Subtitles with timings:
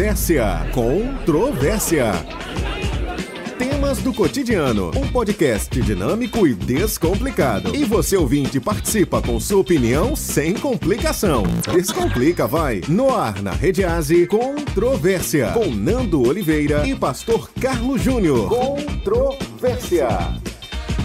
[0.00, 0.66] Controvérsia.
[0.72, 2.12] Controvérsia.
[3.58, 4.90] Temas do cotidiano.
[4.96, 7.76] Um podcast dinâmico e descomplicado.
[7.76, 11.42] E você ouvinte participa com sua opinião sem complicação.
[11.74, 12.80] Descomplica, vai.
[12.88, 15.48] No ar, na Rede Aze, Controvérsia.
[15.48, 18.48] Com Nando Oliveira e Pastor Carlos Júnior.
[18.48, 20.08] Controvérsia.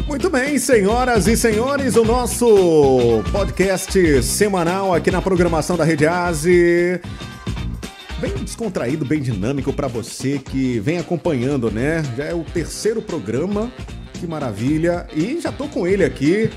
[0.07, 7.01] Muito bem, senhoras e senhores, o nosso podcast semanal aqui na programação da Rede Aze
[8.19, 12.03] bem descontraído, bem dinâmico para você que vem acompanhando, né?
[12.15, 13.71] Já é o terceiro programa,
[14.13, 15.07] que maravilha.
[15.13, 16.49] E já tô com ele aqui,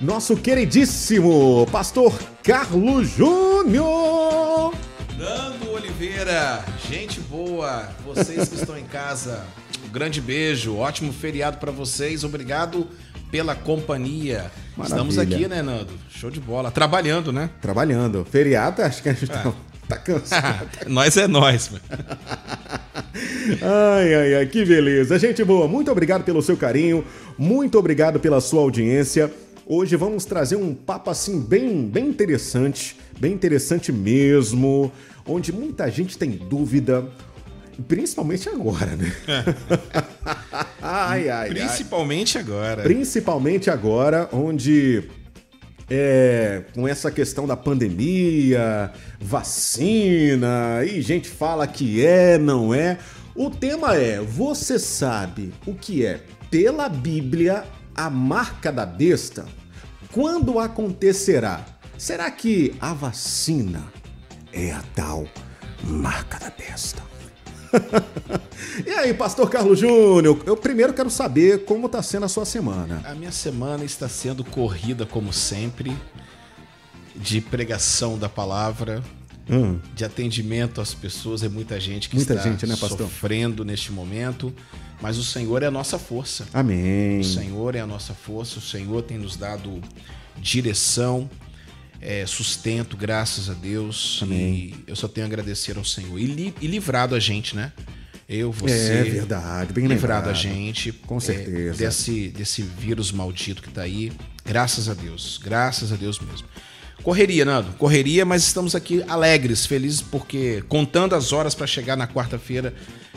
[0.00, 4.72] nosso queridíssimo pastor Carlos Júnior.
[5.18, 9.44] Nando Oliveira, gente boa, vocês que estão em casa,
[9.86, 12.88] um grande beijo, ótimo feriado para vocês, obrigado
[13.30, 14.50] pela companhia.
[14.76, 14.96] Maravilha.
[14.96, 15.92] Estamos aqui, né, Nando?
[16.08, 16.70] Show de bola.
[16.70, 17.50] Trabalhando, né?
[17.60, 18.24] Trabalhando.
[18.28, 19.34] Feriado, acho que a gente é.
[19.34, 19.52] tá
[19.88, 20.68] Tá cansado.
[20.88, 21.70] nós é nós.
[23.62, 25.18] ai, ai, ai, que beleza.
[25.18, 27.04] Gente boa, muito obrigado pelo seu carinho,
[27.36, 29.30] muito obrigado pela sua audiência.
[29.66, 34.92] Hoje vamos trazer um papo assim bem, bem interessante, bem interessante mesmo,
[35.26, 37.04] onde muita gente tem dúvida,
[37.88, 39.12] principalmente agora, né?
[40.82, 42.44] ai, ai, principalmente ai.
[42.44, 42.82] agora.
[42.82, 45.04] Principalmente agora, onde
[45.88, 52.98] é, com essa questão da pandemia, vacina, e gente fala que é, não é.
[53.34, 59.44] O tema é: você sabe o que é, pela Bíblia, a marca da besta?
[60.12, 61.64] Quando acontecerá?
[61.98, 63.82] Será que a vacina
[64.52, 65.26] é a tal
[65.82, 67.02] marca da besta?
[68.86, 73.02] e aí, Pastor Carlos Júnior, eu primeiro quero saber como está sendo a sua semana.
[73.04, 75.96] A minha semana está sendo corrida, como sempre,
[77.14, 79.02] de pregação da palavra,
[79.48, 79.78] hum.
[79.94, 81.42] de atendimento às pessoas.
[81.42, 84.52] É muita gente que muita está gente, né, sofrendo neste momento.
[85.00, 86.46] Mas o Senhor é a nossa força.
[86.52, 87.20] Amém.
[87.20, 89.80] O Senhor é a nossa força, o Senhor tem nos dado
[90.36, 91.28] direção,
[92.04, 94.20] é, sustento, graças a Deus.
[94.22, 94.74] Amém.
[94.86, 96.18] E eu só tenho a agradecer ao Senhor.
[96.18, 97.72] E, li, e livrado a gente, né?
[98.28, 98.92] Eu, você.
[98.92, 100.30] É verdade, bem livrado lembrado.
[100.30, 100.92] a gente.
[100.92, 101.82] Com certeza.
[101.82, 104.12] É, desse, desse vírus maldito que tá aí.
[104.44, 105.40] Graças a Deus.
[105.42, 106.46] Graças a Deus mesmo.
[107.02, 112.06] Correria, Nando, correria, mas estamos aqui alegres, felizes, porque contando as horas para chegar na
[112.06, 112.72] quarta-feira,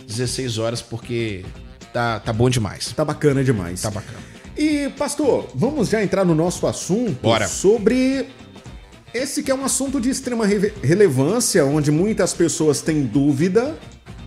[0.05, 1.45] 16 horas, porque
[1.93, 2.91] tá, tá bom demais.
[2.91, 3.81] Tá bacana demais.
[3.81, 4.19] Tá bacana.
[4.57, 7.47] E, pastor, vamos já entrar no nosso assunto Bora.
[7.47, 8.27] sobre
[9.13, 13.77] esse que é um assunto de extrema re relevância, onde muitas pessoas têm dúvida.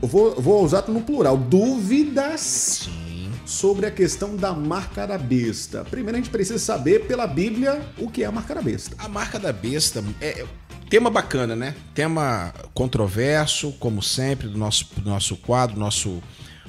[0.01, 3.31] Vou, vou usar no plural, dúvidas Sim.
[3.45, 5.85] sobre a questão da marca da besta.
[5.85, 8.97] Primeiro a gente precisa saber pela Bíblia o que é a marca da besta.
[8.99, 10.47] A marca da besta é, é
[10.89, 11.75] tema bacana, né?
[11.95, 16.23] Tema controverso, como sempre, do nosso, do nosso quadro, nosso,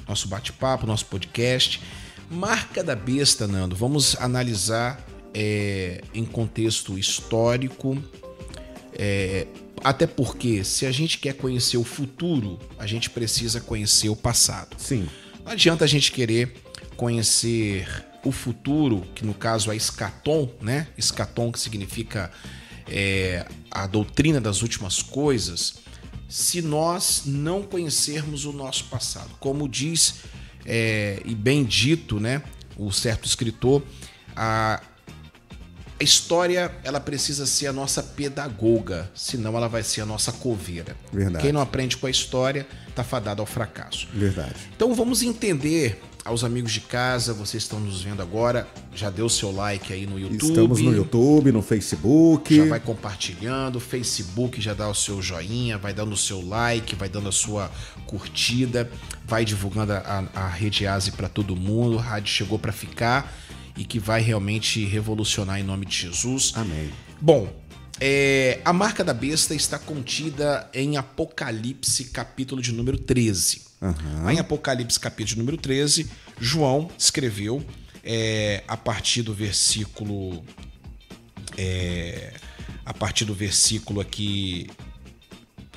[0.06, 1.82] nosso bate-papo, nosso podcast.
[2.30, 5.00] Marca da besta, Nando, vamos analisar
[5.34, 8.02] é, em contexto histórico,
[8.94, 9.46] é,
[9.82, 14.76] até porque se a gente quer conhecer o futuro, a gente precisa conhecer o passado.
[14.78, 15.08] Sim.
[15.44, 16.54] Não adianta a gente querer
[16.96, 17.86] conhecer
[18.24, 20.86] o futuro, que no caso é escatom, né?
[20.96, 22.30] Escatom que significa
[22.86, 25.74] é, a doutrina das últimas coisas,
[26.28, 29.30] se nós não conhecermos o nosso passado.
[29.40, 30.20] Como diz
[30.64, 32.42] é, e bem dito, né?
[32.76, 33.82] O certo escritor,
[34.36, 34.80] a,
[36.02, 40.96] a história, ela precisa ser a nossa pedagoga, senão ela vai ser a nossa coveira.
[41.12, 41.44] Verdade.
[41.44, 44.08] Quem não aprende com a história está fadado ao fracasso.
[44.12, 44.56] Verdade.
[44.74, 49.52] Então vamos entender aos amigos de casa, vocês estão nos vendo agora, já deu seu
[49.52, 50.48] like aí no YouTube.
[50.48, 52.56] Estamos no YouTube, no Facebook.
[52.56, 57.08] Já vai compartilhando, Facebook já dá o seu joinha, vai dando o seu like, vai
[57.08, 57.70] dando a sua
[58.06, 58.90] curtida,
[59.24, 61.98] vai divulgando a, a Rede Asi para todo mundo.
[61.98, 63.32] A rádio chegou para ficar
[63.76, 66.52] e que vai realmente revolucionar em nome de Jesus.
[66.54, 66.90] Amém.
[67.20, 67.52] Bom,
[68.00, 73.62] é, a marca da besta está contida em Apocalipse, capítulo de número 13.
[73.80, 74.30] Uhum.
[74.30, 76.10] Em Apocalipse, capítulo de número 13,
[76.40, 77.64] João escreveu
[78.02, 80.44] é, a partir do versículo.
[81.56, 82.34] É,
[82.84, 84.68] a partir do versículo aqui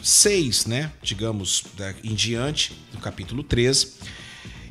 [0.02, 0.92] 6, né?
[1.02, 1.64] Digamos,
[2.04, 3.94] em diante, do capítulo 13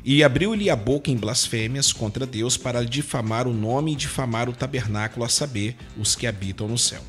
[0.05, 4.53] e abriu-lhe a boca em blasfêmias contra Deus para difamar o nome e difamar o
[4.53, 7.01] tabernáculo, a saber, os que habitam no céu.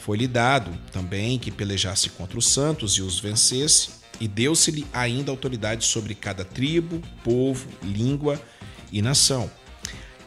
[0.00, 5.84] Foi-lhe dado também que pelejasse contra os santos e os vencesse, e deu-se-lhe ainda autoridade
[5.84, 8.42] sobre cada tribo, povo, língua
[8.90, 9.48] e nação.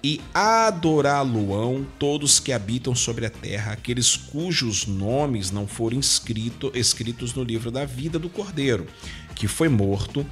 [0.04, 7.34] e adorá-lo-ão todos que habitam sobre a terra, aqueles cujos nomes não foram escrito, escritos
[7.34, 8.86] no livro da vida do Cordeiro,
[9.34, 10.26] que foi morto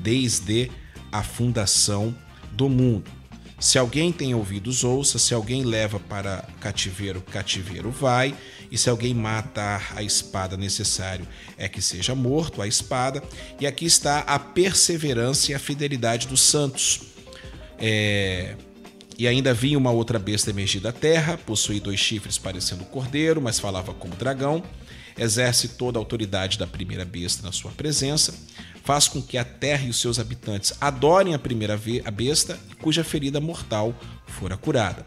[0.00, 0.70] desde
[1.12, 2.14] a fundação
[2.52, 3.22] do mundo.
[3.62, 5.20] Se alguém tem ouvidos, ouça.
[5.20, 8.34] Se alguém leva para cativeiro, cativeiro vai.
[8.72, 13.22] E se alguém matar a espada, necessário é que seja morto a espada.
[13.60, 17.02] E aqui está a perseverança e a fidelidade dos santos.
[17.78, 18.56] É...
[19.16, 23.60] E ainda vinha uma outra besta emergir da terra, possuía dois chifres parecendo cordeiro, mas
[23.60, 24.60] falava como dragão.
[25.16, 28.34] Exerce toda a autoridade da primeira besta na sua presença
[28.84, 33.04] faz com que a terra e os seus habitantes adorem a primeira a besta, cuja
[33.04, 33.94] ferida mortal
[34.26, 35.04] fora curada.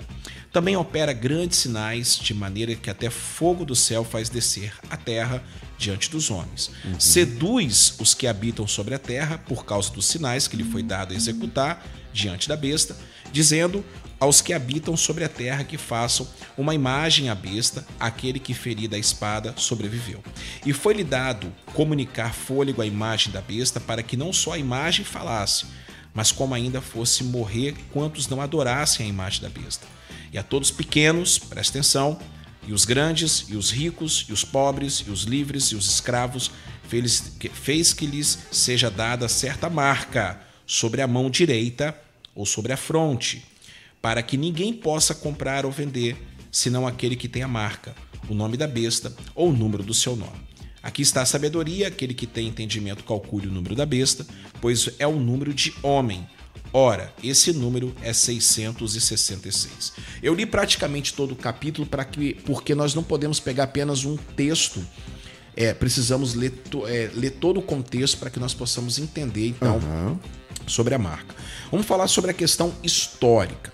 [0.51, 5.43] Também opera grandes sinais, de maneira que até fogo do céu faz descer a terra
[5.77, 6.71] diante dos homens.
[6.85, 6.97] Uhum.
[6.97, 11.13] Seduz os que habitam sobre a terra por causa dos sinais que lhe foi dado
[11.13, 12.95] a executar diante da besta,
[13.33, 13.83] dizendo:
[14.19, 16.27] aos que habitam sobre a terra que façam
[16.57, 20.23] uma imagem à besta, aquele que ferida a espada sobreviveu.
[20.65, 25.03] E foi-lhe dado comunicar fôlego à imagem da besta, para que não só a imagem
[25.03, 25.65] falasse,
[26.13, 29.85] mas como ainda fosse morrer quantos não adorassem a imagem da besta.
[30.31, 32.17] E a todos pequenos, presta atenção,
[32.67, 36.51] e os grandes, e os ricos, e os pobres, e os livres, e os escravos,
[36.87, 41.95] fez, fez que lhes seja dada certa marca sobre a mão direita
[42.33, 43.43] ou sobre a fronte
[44.05, 46.15] para que ninguém possa comprar ou vender,
[46.51, 47.95] senão aquele que tem a marca,
[48.29, 50.45] o nome da besta ou o número do seu nome.
[50.83, 54.23] Aqui está a sabedoria, aquele que tem entendimento calcule o número da besta,
[54.61, 56.23] pois é o número de homem.
[56.71, 59.93] Ora, esse número é 666.
[60.21, 64.15] Eu li praticamente todo o capítulo para que, porque nós não podemos pegar apenas um
[64.15, 64.85] texto.
[65.55, 66.53] É, precisamos ler,
[66.87, 70.19] é, ler todo o contexto para que nós possamos entender então uhum.
[70.67, 71.33] sobre a marca.
[71.71, 73.73] Vamos falar sobre a questão histórica.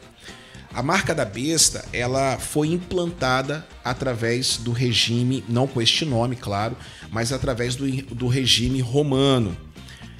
[0.74, 6.78] A marca da besta, ela foi implantada através do regime, não com este nome, claro,
[7.12, 7.86] mas através do,
[8.16, 9.56] do regime romano.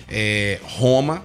[0.10, 1.24] É, Roma,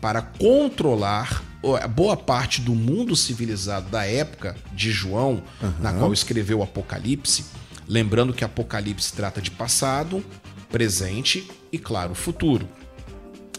[0.00, 1.42] para controlar
[1.88, 5.72] boa parte do mundo civilizado da época de João, uhum.
[5.80, 7.46] na qual escreveu o Apocalipse,
[7.88, 10.24] lembrando que Apocalipse trata de passado,
[10.70, 12.68] presente e, claro, futuro.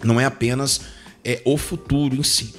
[0.03, 0.81] Não é apenas
[1.23, 2.53] é, o futuro em si.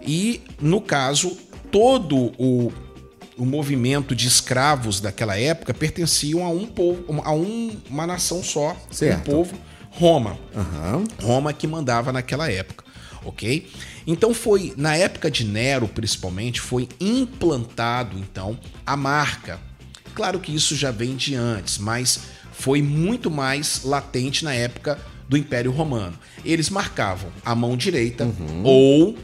[0.00, 1.36] E, no caso,
[1.70, 2.72] todo o,
[3.36, 8.76] o movimento de escravos daquela época pertenciam a um povo, a um, uma nação só,
[8.90, 9.30] certo.
[9.30, 9.54] um povo,
[9.90, 10.38] Roma.
[10.54, 11.04] Uhum.
[11.22, 12.84] Roma que mandava naquela época,
[13.24, 13.68] ok?
[14.06, 19.58] Então foi na época de Nero, principalmente, foi implantado então a marca.
[20.14, 22.20] Claro que isso já vem de antes, mas
[22.52, 24.98] foi muito mais latente na época
[25.28, 26.18] do Império Romano.
[26.44, 28.62] Eles marcavam a mão direita uhum.
[28.64, 29.18] ou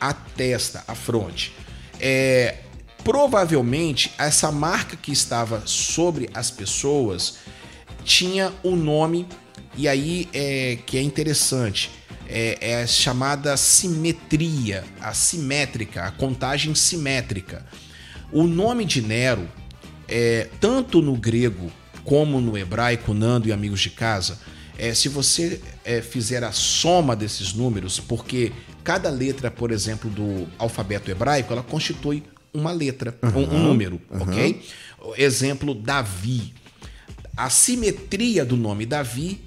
[0.00, 1.52] a testa, a fronte.
[2.00, 2.56] É,
[3.02, 7.38] provavelmente essa marca que estava sobre as pessoas
[8.04, 9.26] tinha o um nome
[9.76, 11.90] e aí é que é interessante
[12.28, 17.64] é, é chamada simetria, a simétrica, a contagem simétrica.
[18.32, 19.48] O nome de Nero,
[20.08, 21.70] é, tanto no grego
[22.04, 24.38] como no hebraico, Nando e amigos de casa,
[24.78, 28.52] é, se você é, fizer a soma desses números, porque
[28.86, 32.22] cada letra, por exemplo, do alfabeto hebraico, ela constitui
[32.54, 34.22] uma letra, uhum, um, número, uhum.
[34.22, 34.62] ok?
[35.18, 36.54] Exemplo, Davi.
[37.36, 39.40] A simetria do nome Davi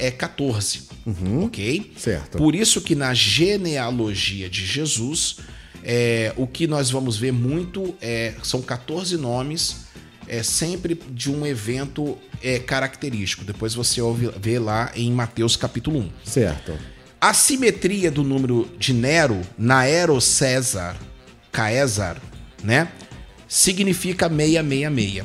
[0.00, 1.92] é 14, uhum, ok?
[1.96, 2.36] Certo.
[2.36, 5.36] Por isso que na genealogia de Jesus,
[5.84, 9.84] é, o que nós vamos ver muito é, são 14 nomes
[10.26, 13.44] é sempre de um evento é, característico.
[13.44, 16.10] Depois você ouve, vê lá em Mateus capítulo 1.
[16.24, 16.93] Certo.
[17.24, 20.94] A simetria do número de Nero, Naero César,
[21.50, 22.20] Caesar,
[22.62, 22.92] né?
[23.48, 25.24] Significa 666.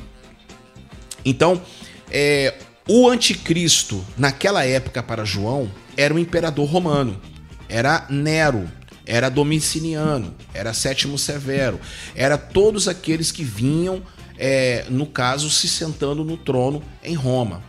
[1.26, 1.62] Então,
[2.10, 7.20] é, o anticristo, naquela época para João, era o imperador romano.
[7.68, 8.72] Era Nero,
[9.06, 11.82] era Domiciliano, era Sétimo Severo,
[12.16, 14.02] era todos aqueles que vinham,
[14.38, 17.62] é, no caso, se sentando no trono em Roma.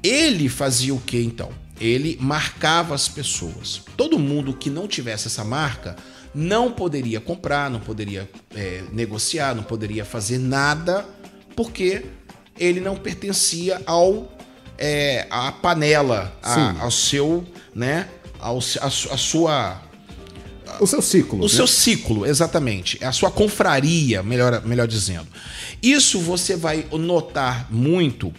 [0.00, 1.65] Ele fazia o que então?
[1.80, 3.82] Ele marcava as pessoas.
[3.96, 5.96] Todo mundo que não tivesse essa marca
[6.34, 11.06] não poderia comprar, não poderia é, negociar, não poderia fazer nada,
[11.54, 12.04] porque
[12.58, 14.32] ele não pertencia ao
[14.78, 19.82] é, à panela, a, ao seu, né, ao, a, a sua
[20.80, 21.38] o seu ciclo.
[21.38, 21.48] O né?
[21.48, 23.02] seu ciclo, exatamente.
[23.02, 25.26] A sua confraria, melhor, melhor dizendo.
[25.82, 28.32] Isso você vai notar muito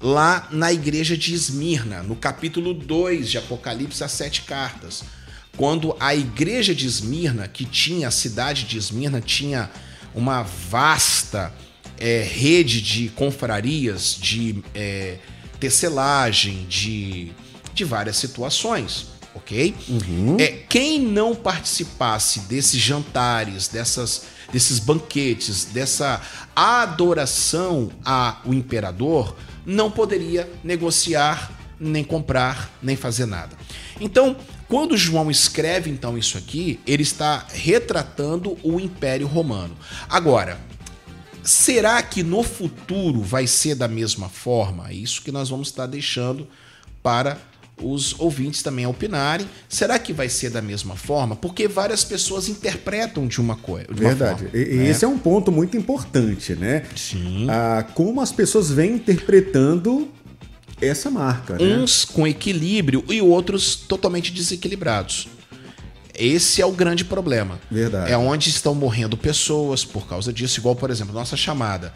[0.00, 5.02] lá na igreja de Esmirna, no capítulo 2 de Apocalipse, as sete cartas.
[5.56, 9.68] quando a igreja de Esmirna, que tinha, a cidade de Esmirna, tinha
[10.14, 11.52] uma vasta
[11.98, 15.18] é, rede de confrarias, de é,
[15.58, 17.32] tecelagem, de,
[17.74, 19.74] de várias situações, ok?
[19.88, 20.36] Uhum.
[20.38, 26.22] É, quem não participasse desses jantares, dessas, desses banquetes, dessa
[26.56, 29.36] adoração ao imperador,
[29.70, 33.56] não poderia negociar, nem comprar, nem fazer nada.
[34.00, 34.36] Então,
[34.66, 39.76] quando João escreve então isso aqui, ele está retratando o Império Romano.
[40.08, 40.60] Agora,
[41.40, 44.90] será que no futuro vai ser da mesma forma?
[44.90, 46.48] É isso que nós vamos estar deixando
[47.00, 47.40] para
[47.82, 49.46] os ouvintes também opinarem.
[49.68, 51.36] Será que vai ser da mesma forma?
[51.36, 53.86] Porque várias pessoas interpretam de uma coisa.
[53.90, 54.44] Verdade.
[54.44, 54.88] Forma, e, né?
[54.88, 56.84] Esse é um ponto muito importante, né?
[56.96, 57.46] Sim.
[57.48, 60.08] Ah, como as pessoas vêm interpretando
[60.80, 61.54] essa marca.
[61.54, 61.76] Né?
[61.76, 65.28] Uns com equilíbrio e outros totalmente desequilibrados.
[66.14, 67.58] Esse é o grande problema.
[67.70, 68.12] Verdade.
[68.12, 71.94] É onde estão morrendo pessoas por causa disso, igual, por exemplo, nossa chamada.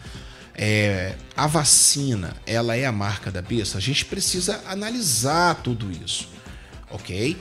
[0.57, 3.77] É, a vacina, ela é a marca da besta?
[3.77, 6.29] A gente precisa analisar tudo isso,
[6.89, 7.37] ok?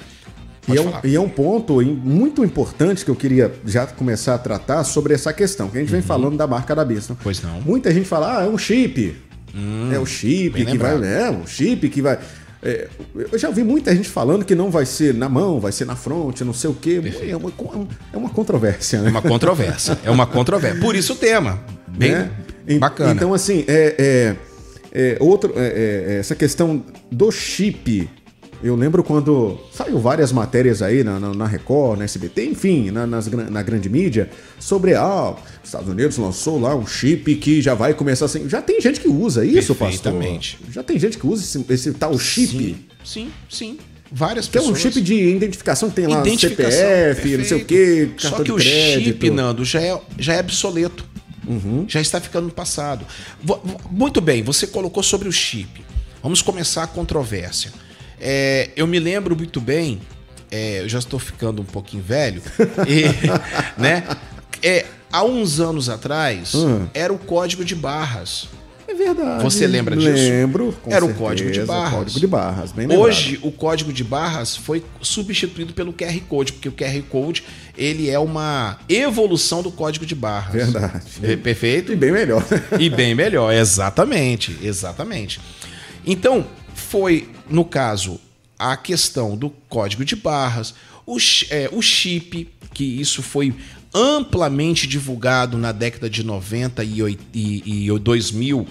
[0.67, 4.39] E é, um, e é, um, ponto muito importante que eu queria já começar a
[4.39, 6.07] tratar sobre essa questão, que a gente vem uhum.
[6.07, 7.17] falando da marca da besta.
[7.23, 7.61] Pois não.
[7.61, 9.15] Muita gente fala, ah, é um chip.
[9.55, 11.05] Hum, é o chip que vai.
[11.05, 12.19] É, o chip que vai.
[12.63, 12.89] É,
[13.31, 15.95] eu já ouvi muita gente falando que não vai ser na mão, vai ser na
[15.95, 17.01] fronte, não sei o quê.
[17.29, 17.53] É uma,
[18.13, 19.09] é uma controvérsia, né?
[19.09, 19.99] É uma controvérsia.
[20.03, 20.81] é uma controvérsia.
[20.81, 21.61] Por isso o tema.
[21.87, 22.31] Bem é?
[22.79, 23.13] Bacana.
[23.13, 24.37] Então, assim, é, é,
[24.93, 28.09] é outro, é, essa questão do chip
[28.65, 33.07] eu lembro quando saiu várias matérias aí na, na, na Record, na SBT, enfim, na,
[33.07, 37.75] nas, na grande mídia, sobre ah, os Estados Unidos lançou lá um chip que já
[37.75, 38.49] vai começar assim.
[38.49, 40.15] Já tem gente que usa isso, pastor.
[40.71, 42.75] Já tem gente que usa esse, esse tal chip.
[43.05, 43.79] Sim, sim, sim.
[44.11, 44.71] Várias que pessoas.
[44.71, 47.39] é um chip de identificação que tem lá CPF, perfeito.
[47.39, 51.05] não sei o quê, Só que o chip, Nando, já é, já é obsoleto.
[51.47, 51.85] Uhum.
[51.89, 53.07] Já está ficando no passado.
[53.91, 55.85] Muito bem, você colocou sobre o chip.
[56.23, 57.73] Vamos começar a controvérsia.
[58.21, 60.01] É, eu me lembro muito bem,
[60.51, 62.41] é, eu já estou ficando um pouquinho velho,
[62.89, 63.05] e,
[63.81, 64.05] né?
[64.63, 66.87] É, há uns anos atrás, hum.
[66.95, 68.49] era o código de barras.
[68.87, 69.43] É verdade.
[69.43, 70.13] Você lembra disso?
[70.13, 70.77] Lembro.
[70.87, 71.99] Era certeza, o código de barras.
[71.99, 76.69] Código de barras, bem Hoje, o código de barras foi substituído pelo QR Code, porque
[76.69, 77.45] o QR Code
[77.77, 80.55] ele é uma evolução do código de barras.
[80.55, 81.05] Verdade.
[81.23, 81.93] É, perfeito?
[81.93, 82.45] E bem melhor.
[82.79, 84.57] e bem melhor, exatamente.
[84.63, 85.41] Exatamente.
[86.07, 88.21] Então, foi, no caso,
[88.59, 90.75] a questão do código de barras,
[91.07, 91.17] o,
[91.51, 93.55] é, o chip, que isso foi
[93.95, 98.67] amplamente divulgado na década de 90 e, e, e 2000,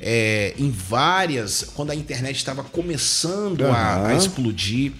[0.00, 1.64] é, em várias.
[1.74, 3.72] quando a internet estava começando uhum.
[3.72, 4.92] a, a, explodir,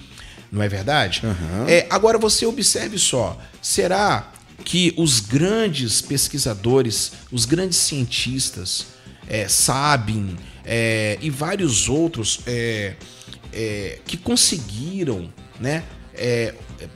[0.50, 1.20] não é verdade?
[1.24, 1.68] Uhum.
[1.68, 4.32] É, agora você observe só: será
[4.64, 8.86] que os grandes pesquisadores, os grandes cientistas,
[9.28, 12.94] é, Sabin é, e vários outros é,
[13.52, 15.84] é, que conseguiram, né?
[16.16, 16.54] É,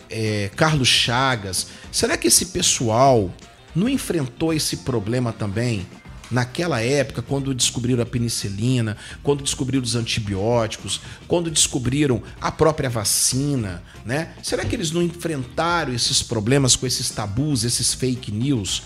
[0.08, 3.32] é, Carlos Chagas, será que esse pessoal
[3.74, 5.86] não enfrentou esse problema também
[6.30, 13.82] naquela época, quando descobriram a penicilina, quando descobriram os antibióticos, quando descobriram a própria vacina,
[14.04, 14.32] né?
[14.42, 18.82] Será que eles não enfrentaram esses problemas com esses tabus, esses fake news?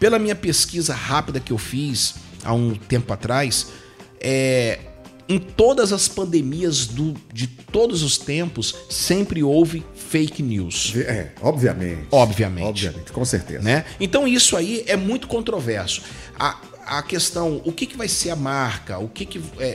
[0.00, 3.66] Pela minha pesquisa rápida que eu fiz há um tempo atrás,
[4.20, 4.78] é,
[5.28, 10.94] em todas as pandemias do, de todos os tempos, sempre houve fake news.
[10.96, 12.06] É, obviamente.
[12.10, 12.64] Obviamente.
[12.64, 13.62] Obviamente, com certeza.
[13.62, 13.84] Né?
[14.00, 16.02] Então isso aí é muito controverso.
[16.38, 16.56] A,
[16.86, 18.98] a questão, o que, que vai ser a marca?
[18.98, 19.68] O que, que é,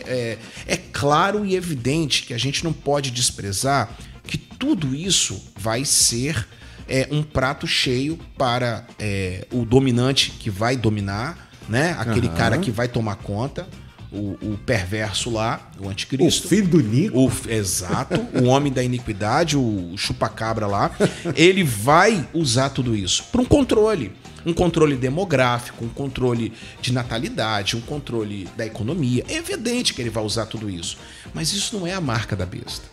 [0.68, 3.96] é, é claro e evidente que a gente não pode desprezar
[4.26, 6.48] que tudo isso vai ser
[6.88, 11.96] é, um prato cheio para é, o dominante que vai dominar, né?
[12.00, 12.36] Aquele uhum.
[12.36, 13.68] cara que vai tomar conta
[14.14, 16.46] o, o, perverso lá, o anticristo.
[16.46, 17.18] O filho do Nico.
[17.18, 20.92] O, exato, o homem da iniquidade, o chupacabra lá.
[21.36, 24.14] Ele vai usar tudo isso para um controle.
[24.46, 29.24] Um controle demográfico, um controle de natalidade, um controle da economia.
[29.28, 30.98] É evidente que ele vai usar tudo isso.
[31.34, 32.86] Mas isso não é a marca da besta.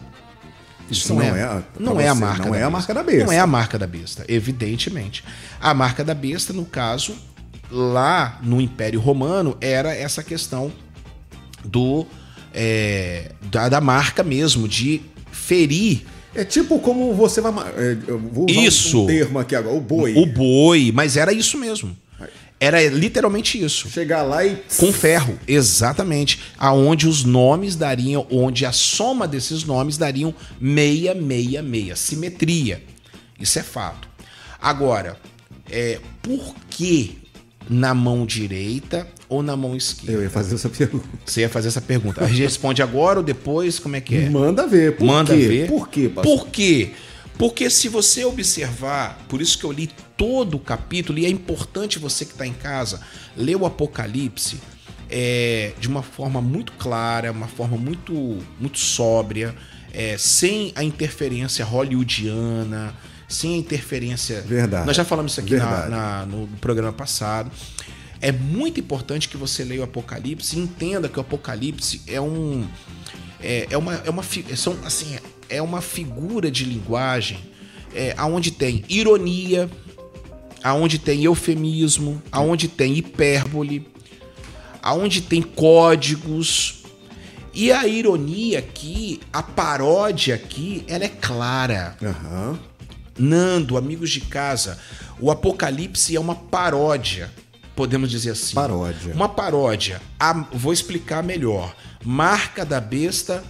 [0.89, 2.95] Isso, isso não, não, é, é não é a marca não da é a marca
[2.95, 3.25] da besta.
[3.25, 5.25] Não é a marca da besta, evidentemente.
[5.61, 7.15] A marca da besta, no caso,
[7.71, 10.73] lá no Império Romano, era essa questão
[11.64, 12.07] do
[12.52, 15.00] é, da, da marca mesmo, de
[15.31, 16.02] ferir
[16.35, 17.52] é tipo como você vai.
[17.76, 17.95] É,
[18.33, 19.02] vou usar isso.
[19.02, 20.14] um termo aqui agora, o boi.
[20.14, 21.97] O boi, mas era isso mesmo.
[22.62, 23.88] Era literalmente isso.
[23.88, 24.62] Chegar lá e.
[24.76, 26.40] Com ferro, exatamente.
[26.59, 31.97] Aonde os nomes dariam, onde a soma desses nomes dariam meia, meia, meia.
[31.97, 32.83] Simetria.
[33.40, 34.09] Isso é fato.
[34.61, 35.17] Agora,
[35.71, 37.19] é, por que
[37.69, 40.13] na mão direita ou na mão esquerda?
[40.13, 41.09] Eu ia fazer essa pergunta.
[41.25, 42.23] Você ia fazer essa pergunta.
[42.23, 43.79] A gente responde agora ou depois?
[43.79, 44.29] Como é que é?
[44.29, 44.97] Manda ver.
[44.97, 45.47] Por Manda quê?
[45.49, 45.69] ver.
[45.69, 46.39] Por quê, pastor?
[46.39, 46.91] Por quê?
[47.39, 51.99] Porque se você observar, por isso que eu li todo o capítulo, e é importante
[51.99, 53.01] você que está em casa
[53.35, 54.61] ler o Apocalipse
[55.09, 58.13] é, de uma forma muito clara, uma forma muito,
[58.61, 59.55] muito sóbria,
[59.93, 62.95] é, sem a interferência hollywoodiana,
[63.29, 64.43] sem a interferência.
[64.43, 64.87] Verdade.
[64.87, 67.51] Nós já falamos isso aqui na- na- no programa passado.
[68.21, 72.67] É muito importante que você leia o Apocalipse e entenda que o Apocalipse é um
[73.41, 74.23] é, é uma é uma
[74.55, 77.39] são assim é uma figura de linguagem
[77.95, 79.71] é, aonde tem ironia,
[80.62, 83.87] aonde tem eufemismo, aonde tem hipérbole,
[84.83, 86.83] aonde tem códigos.
[87.53, 91.97] E a ironia aqui, a paródia aqui, ela é clara.
[92.03, 92.59] Aham.
[93.19, 94.79] Nando, amigos de casa,
[95.19, 97.31] o Apocalipse é uma paródia,
[97.81, 98.55] podemos dizer assim.
[98.55, 99.15] Paródia.
[99.15, 100.03] Uma paródia.
[100.19, 101.75] A- vou explicar melhor.
[102.05, 103.43] Marca da besta,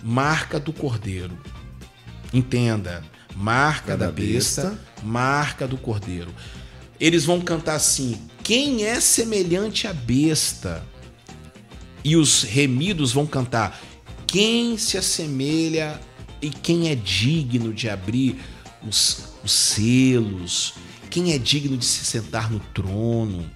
[0.00, 1.36] marca do cordeiro.
[2.32, 3.02] Entenda.
[3.34, 4.78] Marca da, da besta, besta.
[5.02, 6.32] marca do cordeiro.
[7.00, 10.84] Eles vão cantar assim: quem é semelhante à besta?
[12.04, 13.80] E os remidos vão cantar:
[14.28, 16.00] quem se assemelha
[16.40, 18.38] e quem é digno de abrir
[18.86, 20.74] os, os selos?
[21.10, 23.50] Quem é digno de se sentar no trono?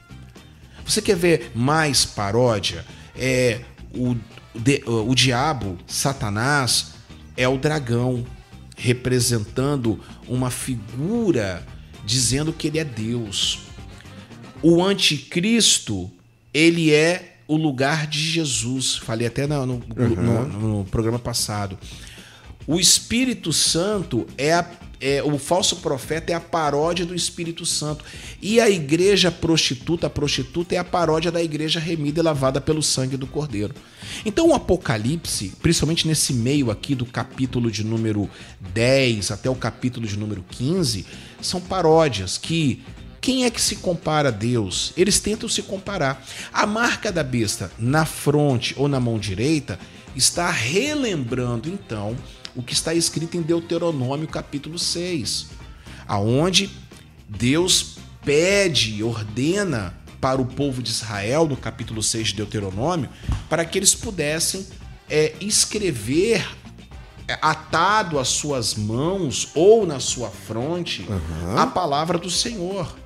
[0.86, 2.84] Você quer ver mais paródia?
[3.18, 3.60] É
[3.94, 4.14] o,
[4.54, 6.92] de- o diabo, Satanás,
[7.36, 8.24] é o dragão,
[8.76, 11.66] representando uma figura
[12.04, 13.60] dizendo que ele é Deus.
[14.62, 16.10] O anticristo,
[16.52, 18.96] ele é o lugar de Jesus.
[18.96, 21.78] Falei até no, no- no- no programa passado.
[22.66, 24.68] O Espírito Santo é, a-
[25.00, 28.04] é- o falso profeta é a paródia do Espírito Santo.
[28.40, 32.82] E a igreja prostituta, a prostituta é a paródia da igreja remida e lavada pelo
[32.82, 33.74] sangue do Cordeiro.
[34.24, 38.28] Então o Apocalipse, principalmente nesse meio aqui do capítulo de número
[38.72, 41.06] 10 até o capítulo de número 15,
[41.40, 42.82] são paródias que
[43.20, 44.92] quem é que se compara a Deus?
[44.96, 46.24] Eles tentam se comparar.
[46.52, 49.80] A marca da besta na fronte ou na mão direita
[50.14, 52.16] está relembrando então
[52.56, 55.48] o que está escrito em Deuteronômio capítulo 6,
[56.08, 56.70] aonde
[57.28, 63.10] Deus pede, ordena para o povo de Israel, no capítulo 6 de Deuteronômio,
[63.48, 64.66] para que eles pudessem
[65.08, 66.44] é, escrever
[67.28, 71.06] é, atado às suas mãos ou na sua fronte
[71.56, 72.96] a palavra do Senhor.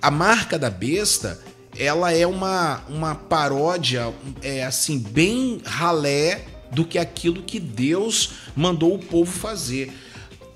[0.00, 1.40] A marca da besta,
[1.76, 8.94] ela é uma, uma paródia, é assim, bem ralé do que aquilo que Deus mandou
[8.94, 9.92] o povo fazer.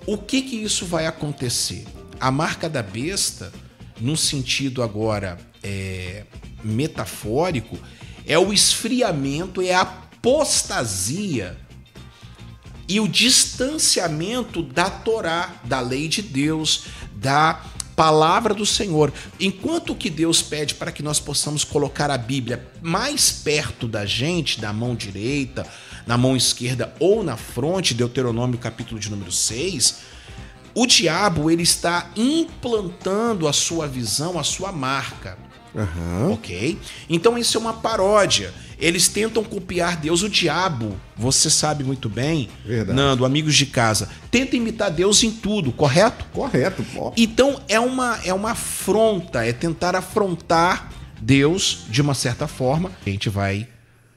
[0.06, 1.86] O que que isso vai acontecer?
[2.18, 3.52] A marca da besta,
[4.00, 6.24] num sentido agora é,
[6.62, 7.78] metafórico,
[8.26, 11.56] é o esfriamento, é a apostasia
[12.88, 17.62] e o distanciamento da Torá, da lei de Deus, da
[17.94, 19.12] palavra do Senhor.
[19.38, 24.60] Enquanto que Deus pede para que nós possamos colocar a Bíblia mais perto da gente,
[24.60, 25.66] da mão direita,
[26.10, 30.00] na mão esquerda ou na fronte, Deuteronômio capítulo de número 6,
[30.74, 35.38] o diabo ele está implantando a sua visão, a sua marca.
[35.72, 36.32] Aham.
[36.32, 36.76] Ok?
[37.08, 38.52] Então isso é uma paródia.
[38.76, 40.24] Eles tentam copiar Deus.
[40.24, 42.96] O diabo, você sabe muito bem, Verdade.
[42.96, 46.24] Nando, amigos de casa, tenta imitar Deus em tudo, correto?
[46.32, 46.84] Correto.
[46.96, 47.12] Ó.
[47.16, 52.90] Então é uma, é uma afronta, é tentar afrontar Deus de uma certa forma.
[53.06, 53.68] A gente vai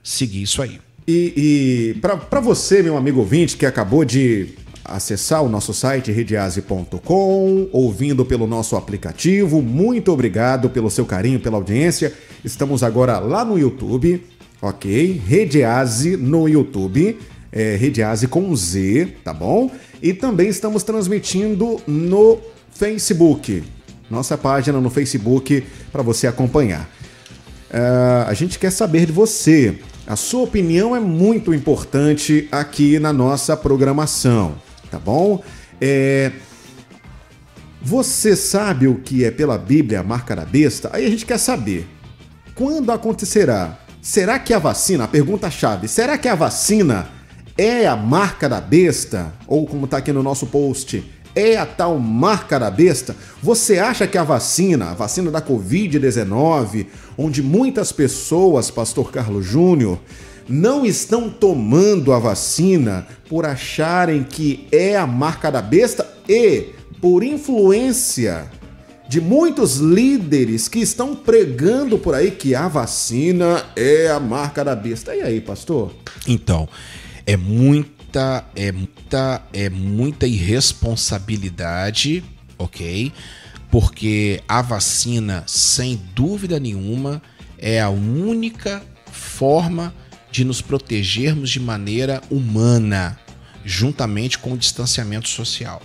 [0.02, 0.82] seguir isso aí.
[1.08, 4.50] E, e para você, meu amigo ouvinte, que acabou de
[4.86, 11.58] acessar o nosso site redease.com, ouvindo pelo nosso aplicativo, muito obrigado pelo seu carinho, pela
[11.58, 12.14] audiência.
[12.44, 14.24] Estamos agora lá no YouTube,
[14.62, 15.22] ok?
[15.26, 17.18] Redease no YouTube,
[17.52, 17.80] é,
[18.30, 19.72] com Z, tá bom?
[20.02, 22.40] E também estamos transmitindo no
[22.72, 23.64] Facebook,
[24.10, 26.90] nossa página no Facebook para você acompanhar.
[27.72, 29.80] Ah, a gente quer saber de você.
[30.06, 34.56] A sua opinião é muito importante aqui na nossa programação,
[34.92, 35.42] tá bom?
[35.80, 36.32] É,
[37.82, 40.90] Você sabe o que é pela Bíblia a marca da besta?
[40.94, 41.88] Aí a gente quer saber.
[42.54, 43.80] Quando acontecerá?
[44.02, 47.08] Será que a vacina, a pergunta-chave, será que a vacina
[47.58, 49.34] é a marca da besta?
[49.48, 51.04] Ou como está aqui no nosso post,
[51.36, 53.16] é a tal marca da besta?
[53.42, 60.00] Você acha que a vacina, a vacina da Covid-19, onde muitas pessoas, Pastor Carlos Júnior,
[60.48, 66.70] não estão tomando a vacina por acharem que é a marca da besta e
[67.00, 68.50] por influência
[69.08, 74.76] de muitos líderes que estão pregando por aí que a vacina é a marca da
[74.76, 75.16] besta.
[75.16, 75.94] E aí, pastor?
[76.28, 76.68] Então,
[77.26, 77.38] é
[78.14, 82.24] muita, é muita, é muita irresponsabilidade,
[82.60, 83.12] ok?
[83.72, 87.24] Porque a vacina, sem dúvida nenhuma,
[87.58, 89.92] é a única forma
[90.32, 93.20] de nos protegermos de maneira humana,
[93.66, 95.82] juntamente com o distanciamento social.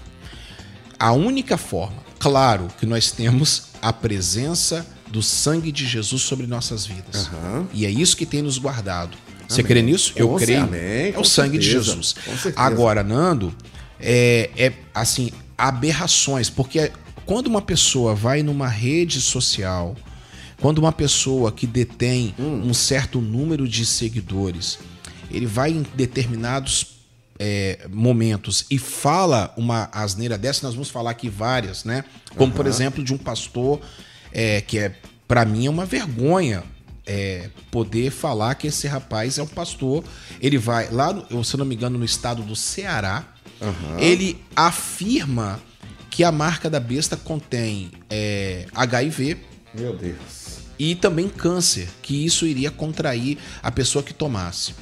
[0.99, 6.85] A única forma, claro, que nós temos a presença do sangue de Jesus sobre nossas
[6.85, 7.29] vidas.
[7.29, 7.67] Uhum.
[7.73, 9.17] E é isso que tem nos guardado.
[9.49, 10.13] Você crê nisso?
[10.15, 10.63] Eu creio.
[10.63, 12.15] Amém, é o sangue certeza, de Jesus.
[12.55, 13.55] Agora, Nando,
[13.99, 16.93] é, é assim, aberrações, porque
[17.25, 19.97] quando uma pessoa vai numa rede social,
[20.61, 22.63] quando uma pessoa que detém hum.
[22.67, 24.79] um certo número de seguidores,
[25.31, 26.99] ele vai em determinados
[27.39, 32.05] é, momentos e fala uma asneira dessa, nós vamos falar aqui várias, né?
[32.35, 32.57] Como, uhum.
[32.57, 33.81] por exemplo, de um pastor
[34.33, 34.95] é, que é,
[35.27, 36.65] para mim, é uma vergonha
[37.09, 40.05] é, poder falar que esse rapaz é um pastor.
[40.41, 43.25] Ele vai lá, no, se não me engano, no estado do Ceará.
[43.61, 43.99] Uhum.
[43.99, 45.59] Ele afirma
[46.11, 49.39] que a marca da besta contém é, HIV.
[49.75, 50.59] Meu Deus.
[50.79, 54.75] E também câncer, que isso iria contrair a pessoa que tomasse.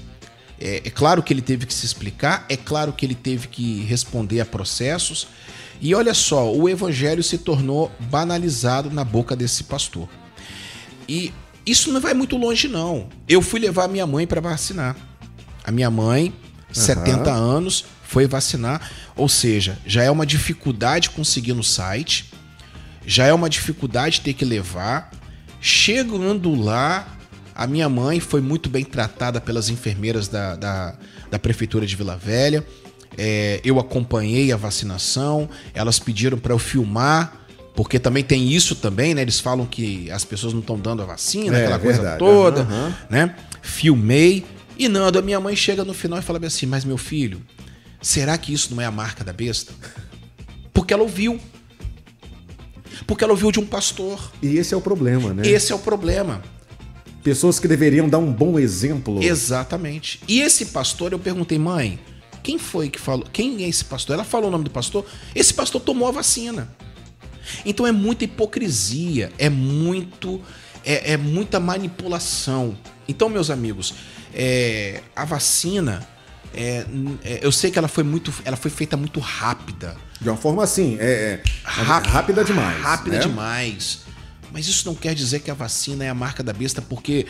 [0.60, 3.82] É, é, claro que ele teve que se explicar, é claro que ele teve que
[3.84, 5.28] responder a processos.
[5.80, 10.08] E olha só, o evangelho se tornou banalizado na boca desse pastor.
[11.08, 11.32] E
[11.66, 13.08] isso não vai muito longe, não.
[13.28, 14.96] Eu fui levar minha mãe para vacinar.
[15.64, 16.32] A minha mãe,
[16.68, 16.74] uhum.
[16.74, 18.90] 70 anos, foi vacinar.
[19.16, 22.32] Ou seja, já é uma dificuldade conseguir no site,
[23.04, 25.10] já é uma dificuldade ter que levar.
[25.60, 27.18] Chegando lá,
[27.52, 30.94] a minha mãe foi muito bem tratada pelas enfermeiras da, da,
[31.30, 32.64] da Prefeitura de Vila Velha.
[33.18, 37.45] É, eu acompanhei a vacinação, elas pediram para eu filmar
[37.76, 39.20] porque também tem isso também, né?
[39.20, 42.18] Eles falam que as pessoas não estão dando a vacina, é, aquela coisa verdade.
[42.18, 42.92] toda, uhum.
[43.10, 43.36] né?
[43.60, 44.46] Filmei.
[44.78, 47.42] E Nando, a minha mãe chega no final e fala assim: Mas meu filho,
[48.00, 49.74] será que isso não é a marca da besta?
[50.72, 51.38] Porque ela ouviu.
[53.06, 54.32] Porque ela ouviu de um pastor.
[54.42, 55.46] E esse é o problema, né?
[55.46, 56.42] Esse é o problema.
[57.22, 59.22] Pessoas que deveriam dar um bom exemplo.
[59.22, 60.20] Exatamente.
[60.26, 61.98] E esse pastor, eu perguntei, mãe,
[62.42, 63.26] quem foi que falou?
[63.30, 64.14] Quem é esse pastor?
[64.14, 65.04] Ela falou o nome do pastor.
[65.34, 66.68] Esse pastor tomou a vacina.
[67.64, 70.40] Então é muita hipocrisia, é muito
[70.84, 72.76] é, é muita manipulação.
[73.08, 73.94] Então, meus amigos,
[74.32, 76.06] é, a vacina
[76.54, 76.86] é,
[77.24, 79.96] é, eu sei que ela foi muito, ela foi feita muito rápida.
[80.20, 82.82] De uma forma assim, é, é rápida, rápida demais.
[82.82, 83.22] Rápida né?
[83.22, 84.00] demais.
[84.50, 87.26] Mas isso não quer dizer que a vacina é a marca da besta, porque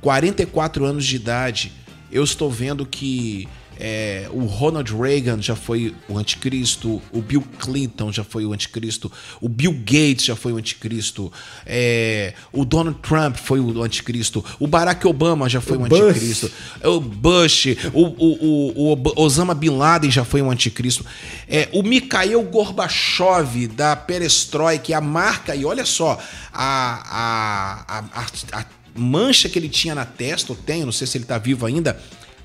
[0.00, 1.72] 44 anos de idade,
[2.10, 8.12] eu estou vendo que é, o Ronald Reagan já foi o anticristo, o Bill Clinton
[8.12, 9.10] já foi o anticristo,
[9.40, 11.32] o Bill Gates já foi o anticristo,
[11.66, 16.50] é, o Donald Trump foi o anticristo, o Barack Obama já foi o, o anticristo,
[16.84, 21.04] o Bush, o, o, o, Osama Bin Laden já foi o anticristo,
[21.48, 26.18] é, o Mikhail Gorbachev da Perestroika, é a marca, e olha só,
[26.52, 31.18] a, a, a, a mancha que ele tinha na testa, ou tem, não sei se
[31.18, 31.98] ele está vivo ainda,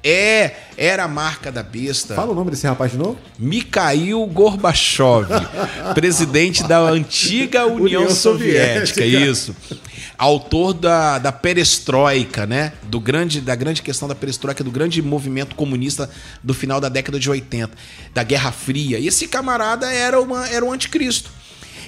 [0.03, 2.15] é, era a marca da besta.
[2.15, 3.17] Fala o nome desse rapaz de novo.
[3.37, 5.27] Mikhail Gorbachev,
[5.93, 9.55] presidente da antiga União, União Soviética, Soviética, isso.
[10.17, 12.73] Autor da, da perestroika, né?
[12.83, 16.09] Do grande, da grande questão da perestroika, do grande movimento comunista
[16.43, 17.71] do final da década de 80,
[18.13, 18.99] da Guerra Fria.
[18.99, 21.38] E esse camarada era, uma, era um anticristo.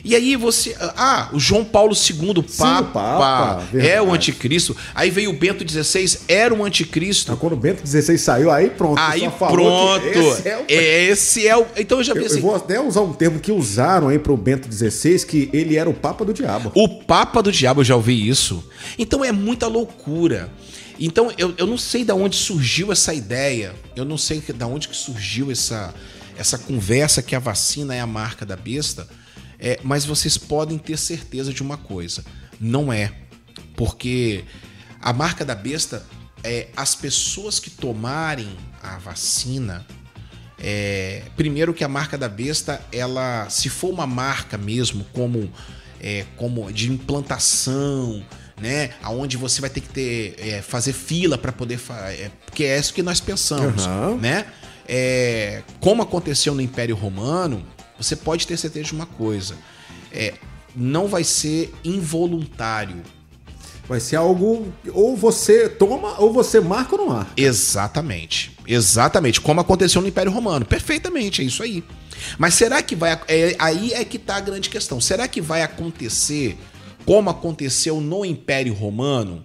[0.03, 0.75] E aí você.
[0.79, 4.75] Ah, o João Paulo II, o Papa, Sim, o Papa é o anticristo.
[4.95, 7.35] Aí veio o Bento XVI, era um anticristo.
[7.37, 8.99] quando o Bento XVI saiu, aí pronto.
[8.99, 10.07] Aí pronto.
[10.07, 10.65] Esse é, o...
[10.67, 11.65] esse é o.
[11.77, 12.37] Então eu já pensei.
[12.37, 15.77] Eu, eu vou até usar um termo que usaram aí pro Bento XVI, que ele
[15.77, 16.71] era o Papa do Diabo.
[16.73, 18.63] O Papa do Diabo, eu já ouvi isso.
[18.97, 20.49] Então é muita loucura.
[20.99, 23.73] Então eu, eu não sei de onde surgiu essa ideia.
[23.95, 25.93] Eu não sei de onde que surgiu essa,
[26.37, 29.07] essa conversa que a vacina é a marca da besta.
[29.61, 32.25] É, mas vocês podem ter certeza de uma coisa:
[32.59, 33.13] não é.
[33.77, 34.43] Porque
[34.99, 36.03] a marca da besta
[36.43, 39.85] é as pessoas que tomarem a vacina.
[40.57, 45.51] É, primeiro que a marca da besta, ela, se for uma marca mesmo, como,
[45.99, 48.23] é, como de implantação,
[48.59, 52.77] né, aonde você vai ter que ter é, fazer fila para poder, é, porque é
[52.77, 54.17] isso que nós pensamos, uhum.
[54.17, 54.45] né?
[54.87, 57.65] É, como aconteceu no Império Romano,
[58.01, 59.55] você pode ter certeza de uma coisa:
[60.11, 60.33] é,
[60.75, 63.01] não vai ser involuntário.
[63.87, 64.71] Vai ser algo.
[64.93, 67.31] Ou você toma, ou você marca ou não marca.
[67.35, 68.57] Exatamente.
[68.65, 69.41] Exatamente.
[69.41, 70.65] Como aconteceu no Império Romano.
[70.65, 71.83] Perfeitamente, é isso aí.
[72.37, 73.19] Mas será que vai.
[73.27, 75.01] É, aí é que tá a grande questão.
[75.01, 76.57] Será que vai acontecer
[77.05, 79.43] como aconteceu no Império Romano?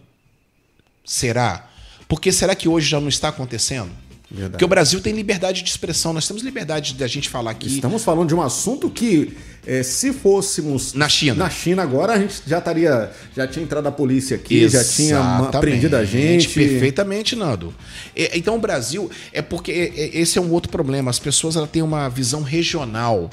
[1.05, 1.69] Será?
[2.09, 3.91] Porque será que hoje já não está acontecendo?
[4.31, 4.53] Verdade.
[4.53, 7.69] Porque o Brasil tem liberdade de expressão, nós temos liberdade da gente falar aqui.
[7.69, 12.19] Estamos falando de um assunto que, é, se fôssemos na China, na China agora a
[12.19, 15.09] gente já estaria, já tinha entrado a polícia aqui, Exatamente.
[15.11, 16.49] já tinha prendido a gente.
[16.49, 17.73] Perfeitamente, Nando.
[18.17, 19.71] Então o Brasil é porque
[20.13, 21.09] esse é um outro problema.
[21.09, 23.31] As pessoas elas têm uma visão regional.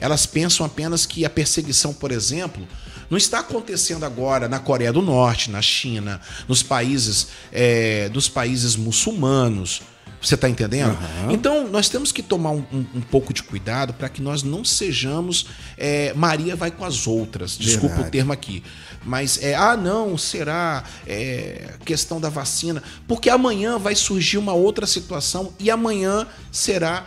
[0.00, 2.66] Elas pensam apenas que a perseguição, por exemplo,
[3.10, 8.74] não está acontecendo agora na Coreia do Norte, na China, nos países é, dos países
[8.74, 9.82] muçulmanos.
[10.22, 10.92] Você está entendendo?
[10.92, 11.32] Uhum.
[11.32, 14.64] Então, nós temos que tomar um, um, um pouco de cuidado para que nós não
[14.64, 17.58] sejamos é, Maria vai com as outras.
[17.58, 18.08] Desculpa Verdade.
[18.08, 18.62] o termo aqui.
[19.04, 22.82] Mas é, ah, não, será é, questão da vacina?
[23.08, 27.04] Porque amanhã vai surgir uma outra situação e amanhã será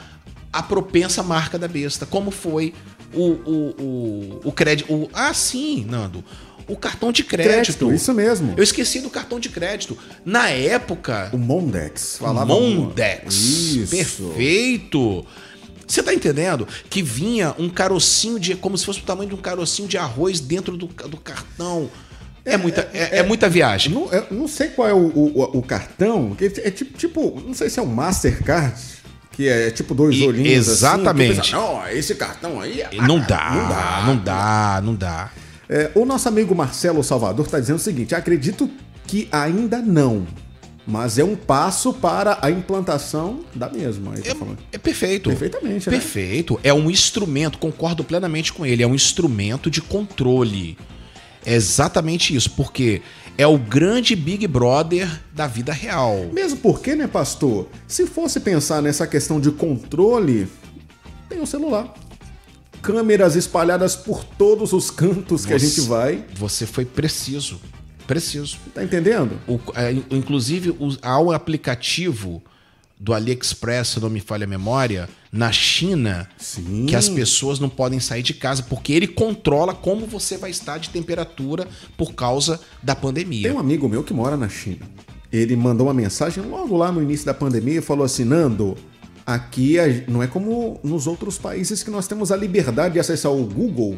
[0.51, 2.73] a propensa marca da besta, como foi
[3.13, 4.93] o, o, o, o crédito.
[4.93, 6.23] O, ah, sim, Nando
[6.67, 7.54] o cartão de crédito.
[7.54, 7.93] crédito.
[7.93, 8.54] Isso mesmo.
[8.58, 9.97] Eu esqueci do cartão de crédito.
[10.23, 11.30] Na época.
[11.32, 12.17] O Mondex.
[12.17, 13.34] Falava Mondex.
[13.36, 13.95] Isso.
[13.95, 15.25] Perfeito.
[15.88, 16.67] Você tá entendendo?
[16.89, 18.56] Que vinha um carocinho de.
[18.56, 21.89] como se fosse o tamanho de um carocinho de arroz dentro do, do cartão.
[22.43, 23.91] É muita, é, é, é muita viagem.
[23.91, 26.36] Não, não sei qual é o, o, o cartão.
[26.39, 28.80] É tipo, tipo, não sei se é um Mastercard.
[29.32, 30.69] Que é tipo dois e, olhinhos.
[30.69, 31.39] Assim, exatamente.
[31.41, 32.84] Assim, não, esse cartão aí.
[33.06, 35.32] Não dá, não dá, não dá, não dá.
[35.69, 38.69] É, o nosso amigo Marcelo Salvador está dizendo o seguinte: acredito
[39.08, 40.25] que ainda não.
[40.88, 44.12] Mas é um passo para a implantação da mesma.
[44.12, 44.19] Tá
[44.71, 45.30] é, é, perfeito.
[45.30, 45.89] Perfeitamente.
[45.89, 45.97] Né?
[45.97, 46.60] Perfeito.
[46.63, 50.78] É um instrumento, concordo plenamente com ele, é um instrumento de controle.
[51.43, 53.01] É exatamente isso, porque
[53.36, 56.28] é o grande Big Brother da vida real.
[56.32, 57.67] Mesmo porque, né, pastor?
[57.88, 60.47] Se fosse pensar nessa questão de controle,
[61.28, 61.93] tem o um celular
[62.86, 66.24] câmeras espalhadas por todos os cantos que a gente vai.
[66.36, 67.60] Você foi preciso.
[68.06, 68.58] Preciso.
[68.74, 69.39] Tá entendendo?
[69.48, 72.41] O, é, inclusive, o, há um aplicativo
[73.00, 76.86] do AliExpress, se não me falha a memória, na China, Sim.
[76.88, 80.78] que as pessoas não podem sair de casa, porque ele controla como você vai estar
[80.78, 81.67] de temperatura
[81.98, 83.50] por causa da pandemia.
[83.50, 84.89] Tem um amigo meu que mora na China.
[85.32, 88.78] Ele mandou uma mensagem logo lá no início da pandemia e falou assim: Nando,
[89.26, 93.44] Aqui não é como nos outros países que nós temos a liberdade de acessar o
[93.44, 93.98] Google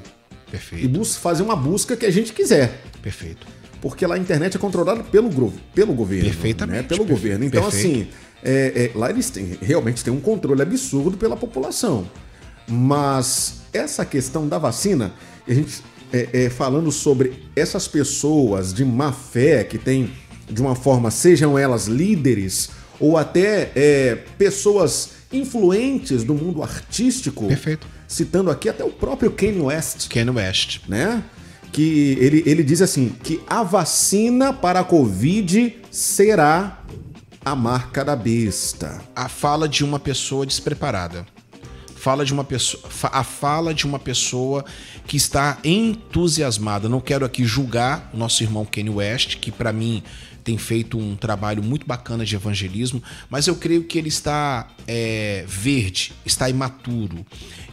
[0.50, 1.02] Perfeito.
[1.02, 2.82] e fazer uma busca que a gente quiser.
[3.02, 3.46] Perfeito.
[3.82, 6.30] Porque lá a internet é controlada pelo, pelo governo.
[6.30, 6.82] Perfeitamente.
[6.82, 6.88] Né?
[6.88, 7.46] Pelo perfeito, governo.
[7.46, 7.88] Então, perfeito.
[7.88, 8.08] assim,
[8.42, 12.10] é, é, lá eles têm, realmente têm um controle absurdo pela população.
[12.66, 15.14] Mas essa questão da vacina,
[15.48, 20.12] a gente é, é falando sobre essas pessoas de má fé que têm,
[20.50, 27.48] de uma forma, sejam elas líderes ou até é, pessoas influentes do mundo artístico.
[27.48, 27.88] Perfeito.
[28.08, 30.08] Citando aqui até o próprio Kanye West.
[30.10, 30.80] Kanye West.
[30.88, 31.24] Né?
[31.72, 36.84] Que ele, ele diz assim: que a vacina para a Covid será
[37.44, 39.02] a marca da besta.
[39.16, 41.26] A fala de uma pessoa despreparada.
[41.96, 44.64] Fala de uma pessoa, a fala de uma pessoa
[45.06, 46.88] que está entusiasmada.
[46.88, 50.04] Não quero aqui julgar o nosso irmão Kanye West, que para mim
[50.48, 55.44] tem feito um trabalho muito bacana de evangelismo, mas eu creio que ele está é,
[55.46, 57.26] verde, está imaturo,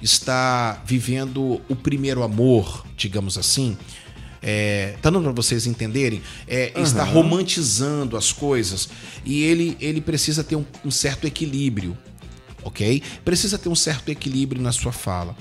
[0.02, 3.78] está vivendo o primeiro amor, digamos assim.
[4.42, 6.20] É, tá dando para vocês entenderem?
[6.48, 6.82] É, uhum.
[6.82, 8.88] Está romantizando as coisas
[9.24, 11.96] e ele, ele precisa ter um, um certo equilíbrio,
[12.64, 13.00] ok?
[13.24, 15.36] Precisa ter um certo equilíbrio na sua fala,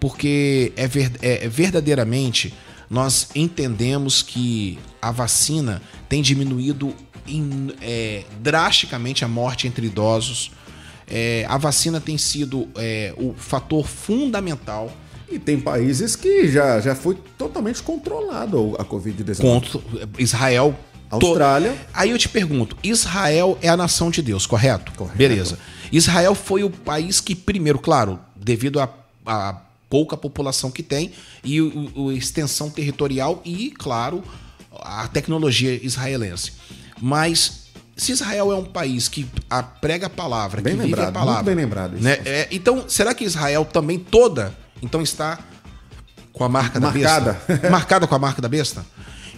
[0.00, 2.54] porque é, ver, é, é verdadeiramente
[2.90, 6.94] nós entendemos que a vacina tem diminuído
[7.26, 10.50] em, é, drasticamente a morte entre idosos.
[11.06, 14.90] É, a vacina tem sido é, o fator fundamental.
[15.30, 20.10] E tem países que já, já foi totalmente controlado a Covid-19.
[20.18, 20.74] Israel.
[21.10, 21.72] Austrália.
[21.72, 21.78] To...
[21.94, 24.92] Aí eu te pergunto: Israel é a nação de Deus, correto?
[24.92, 25.16] Correto.
[25.16, 25.58] Beleza.
[25.92, 28.88] Israel foi o país que, primeiro, claro, devido a,
[29.26, 34.22] a pouca população que tem e a extensão territorial e, claro,
[34.80, 36.52] a tecnologia israelense.
[37.00, 39.28] Mas se Israel é um país que
[39.80, 41.92] prega a palavra, bem que lembrado, vive a palavra, muito bem lembrado.
[42.00, 42.18] Né?
[42.24, 45.38] É, então, será que Israel também toda então está
[46.32, 47.32] com a marca Marcada.
[47.32, 47.70] da besta?
[47.70, 48.86] Marcada com a marca da besta?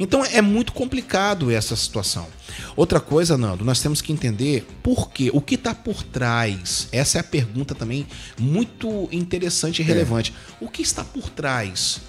[0.01, 2.27] Então é muito complicado essa situação.
[2.75, 6.89] Outra coisa, Nando, nós temos que entender por quê, o que está por trás.
[6.91, 8.07] Essa é a pergunta também
[8.39, 10.33] muito interessante e relevante.
[10.61, 10.65] É.
[10.65, 12.01] O que está por trás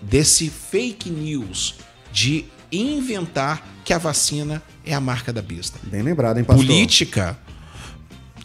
[0.00, 1.74] desse fake news
[2.12, 5.80] de inventar que a vacina é a marca da besta?
[5.82, 6.64] Bem lembrado, hein, pastor?
[6.64, 7.36] Política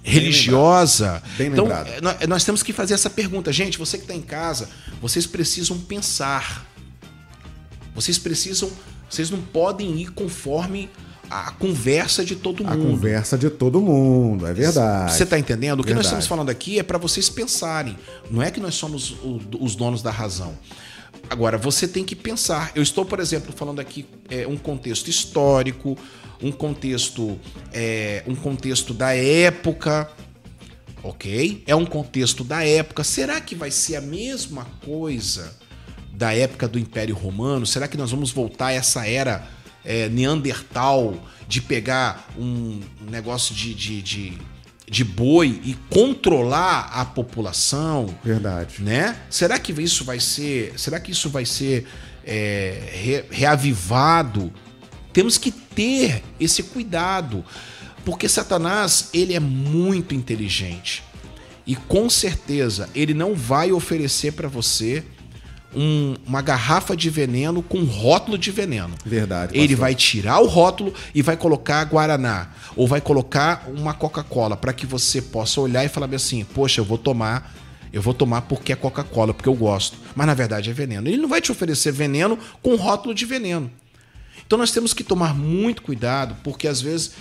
[0.06, 1.22] religiosa.
[1.38, 1.90] Bem então, lembrado.
[2.20, 3.52] É, nós temos que fazer essa pergunta.
[3.52, 4.70] Gente, você que está em casa,
[5.02, 6.66] vocês precisam pensar.
[7.96, 8.70] Vocês precisam.
[9.10, 10.90] Vocês não podem ir conforme
[11.30, 12.74] a conversa de todo mundo.
[12.74, 15.14] A conversa de todo mundo, é verdade.
[15.14, 15.80] Você está entendendo?
[15.80, 15.98] O que verdade.
[15.98, 17.98] nós estamos falando aqui é para vocês pensarem.
[18.30, 19.16] Não é que nós somos
[19.60, 20.54] os donos da razão.
[21.30, 22.72] Agora, você tem que pensar.
[22.76, 25.98] Eu estou, por exemplo, falando aqui é, um contexto histórico,
[26.42, 27.40] um contexto,
[27.74, 30.10] é, um contexto da época,
[31.02, 31.64] ok?
[31.66, 33.04] É um contexto da época.
[33.04, 35.56] Será que vai ser a mesma coisa
[36.18, 37.66] da época do Império Romano?
[37.66, 39.48] Será que nós vamos voltar a essa era
[39.84, 41.16] é, Neandertal
[41.48, 44.56] de pegar um negócio de, de, de
[44.88, 48.06] de boi e controlar a população.
[48.24, 48.84] Verdade.
[48.84, 49.18] Né?
[49.32, 50.74] Será que isso vai ser.
[50.78, 51.88] Será que isso vai ser
[52.24, 54.54] é, re, reavivado
[55.16, 57.46] temos que ter esse cuidado,
[58.04, 61.02] porque Satanás ele é muito inteligente
[61.66, 65.06] e com certeza ele não vai oferecer para você
[65.76, 68.96] um, uma garrafa de veneno com rótulo de veneno.
[69.06, 69.50] Verdade.
[69.50, 69.64] Pastor.
[69.64, 74.74] Ele vai tirar o rótulo e vai colocar Guaraná ou vai colocar uma Coca-Cola para
[74.74, 77.54] que você possa olhar e falar assim: poxa, eu vou tomar
[77.96, 79.98] eu vou tomar porque é Coca-Cola, porque eu gosto.
[80.14, 81.08] Mas na verdade é veneno.
[81.08, 83.72] Ele não vai te oferecer veneno com rótulo de veneno.
[84.46, 87.14] Então nós temos que tomar muito cuidado, porque às vezes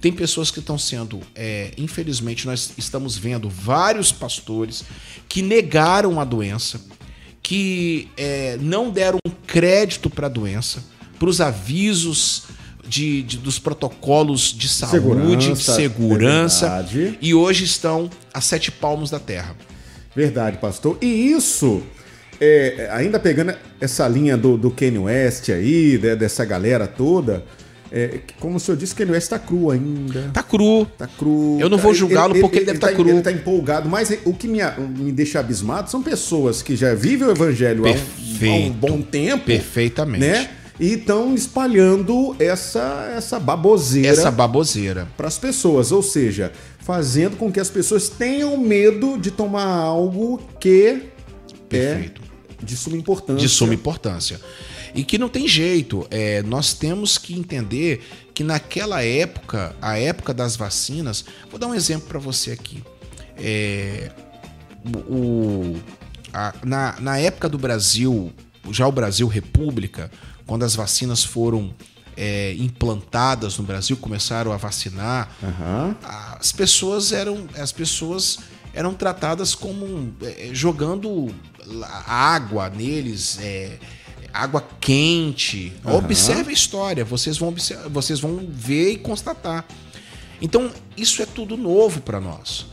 [0.00, 4.84] tem pessoas que estão sendo, é, infelizmente, nós estamos vendo vários pastores
[5.28, 6.80] que negaram a doença,
[7.42, 10.82] que é, não deram crédito para a doença,
[11.18, 12.44] para os avisos
[12.86, 19.10] de, de, dos protocolos de saúde, segurança, segurança, é e hoje estão a sete palmos
[19.10, 19.56] da terra.
[20.14, 20.98] Verdade, pastor.
[21.00, 21.82] E isso
[22.40, 27.44] é, ainda pegando essa linha do, do Kanye West aí, né, dessa galera toda,
[27.94, 30.30] é, como o senhor disse, Kanye West tá cru ainda.
[30.32, 30.86] Tá cru.
[30.96, 31.58] Tá cru.
[31.60, 33.08] Eu não vou julgá-lo porque ele, ele, ele deve estar tá, tá cru.
[33.10, 34.60] Ele tá empolgado, mas o que me,
[34.96, 39.02] me deixa abismado são pessoas que já vivem o evangelho há um, há um, bom
[39.02, 39.44] tempo.
[39.44, 40.24] Perfeitamente.
[40.24, 40.48] Né?
[40.80, 44.08] E estão espalhando essa, essa baboseira.
[44.08, 45.06] Essa baboseira.
[45.14, 45.92] Para as pessoas.
[45.92, 46.50] Ou seja,
[46.80, 51.00] fazendo com que as pessoas tenham medo de tomar algo que é
[51.68, 52.22] Perfeito.
[52.22, 53.40] é de suma importância.
[53.40, 54.40] De suma importância.
[54.94, 56.06] E que não tem jeito.
[56.10, 61.74] É, nós temos que entender que naquela época, a época das vacinas, vou dar um
[61.74, 62.82] exemplo para você aqui.
[63.36, 64.10] É,
[65.08, 65.76] o,
[66.32, 68.32] a, na, na época do Brasil,
[68.70, 70.10] já o Brasil República,
[70.46, 71.74] quando as vacinas foram
[72.16, 75.94] é, implantadas no Brasil, começaram a vacinar, uhum.
[76.38, 78.38] as pessoas eram as pessoas
[78.74, 81.34] eram tratadas como é, jogando
[82.06, 83.78] água neles, é,
[84.32, 85.72] água quente.
[85.84, 85.96] Uhum.
[85.96, 87.54] Observe a história, vocês vão,
[87.90, 89.64] vocês vão ver e constatar.
[90.40, 92.66] Então, isso é tudo novo para nós.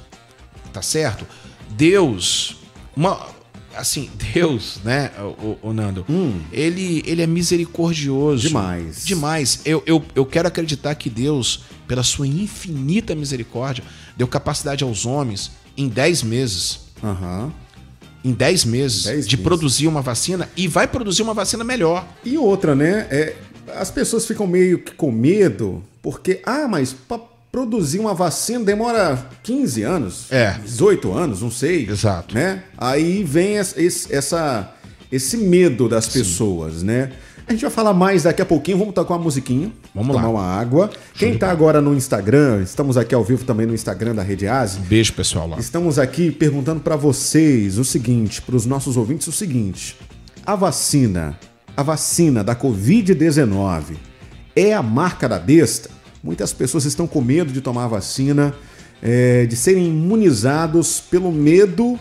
[0.73, 1.25] Tá certo?
[1.71, 2.57] Deus,
[2.95, 3.27] uma,
[3.75, 6.41] assim, Deus, né, o, o Nando, hum.
[6.51, 8.47] ele, ele é misericordioso.
[8.47, 9.05] Demais.
[9.05, 9.61] Demais.
[9.65, 13.83] Eu, eu, eu quero acreditar que Deus, pela sua infinita misericórdia,
[14.15, 16.79] deu capacidade aos homens em 10 meses.
[17.03, 17.51] Uhum
[18.23, 19.47] em 10 meses dez de meses.
[19.47, 22.07] produzir uma vacina e vai produzir uma vacina melhor.
[22.23, 23.07] E outra, né?
[23.09, 23.35] É,
[23.75, 27.19] as pessoas ficam meio que com medo, porque, ah, mas para
[27.51, 30.51] produzir uma vacina demora 15 anos, é.
[30.63, 31.87] 18 anos, não sei.
[31.89, 32.35] Exato.
[32.35, 32.63] Né?
[32.77, 34.73] Aí vem esse, essa,
[35.11, 36.19] esse medo das Sim.
[36.19, 37.11] pessoas, né?
[37.49, 38.77] A gente vai falar mais daqui a pouquinho.
[38.77, 39.71] Vamos tocar uma musiquinha.
[39.95, 40.29] Vamos tomar lá.
[40.29, 40.91] uma água.
[41.15, 44.79] Quem está agora no Instagram, estamos aqui ao vivo também no Instagram da Rede Asi.
[44.81, 45.57] Beijo, pessoal lá.
[45.57, 49.97] Estamos aqui perguntando para vocês o seguinte, para os nossos ouvintes o seguinte:
[50.45, 51.39] a vacina,
[51.75, 53.95] a vacina da Covid-19
[54.55, 55.89] é a marca da besta?
[56.23, 58.53] Muitas pessoas estão com medo de tomar a vacina,
[59.01, 61.99] é, de serem imunizados pelo medo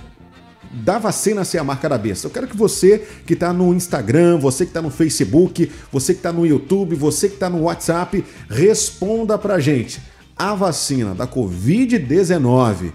[0.71, 2.27] da vacina ser a marca da besta.
[2.27, 6.21] Eu quero que você que está no Instagram, você que está no Facebook, você que
[6.21, 10.01] está no YouTube, você que está no WhatsApp, responda pra gente.
[10.37, 12.93] A vacina da Covid-19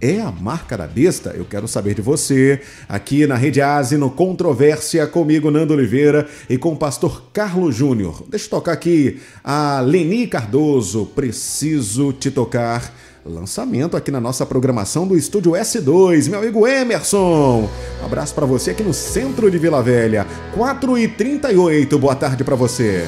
[0.00, 1.30] é a marca da besta?
[1.30, 6.58] Eu quero saber de você, aqui na Rede Asi, no Controvérsia, comigo, Nando Oliveira, e
[6.58, 8.24] com o pastor Carlos Júnior.
[8.28, 12.92] Deixa eu tocar aqui a Leni Cardoso, Preciso Te Tocar
[13.28, 16.28] lançamento aqui na nossa programação do Estúdio S2.
[16.28, 17.68] Meu amigo Emerson,
[18.02, 21.98] um abraço para você aqui no centro de Vila Velha, 4h38.
[21.98, 23.06] Boa tarde para você.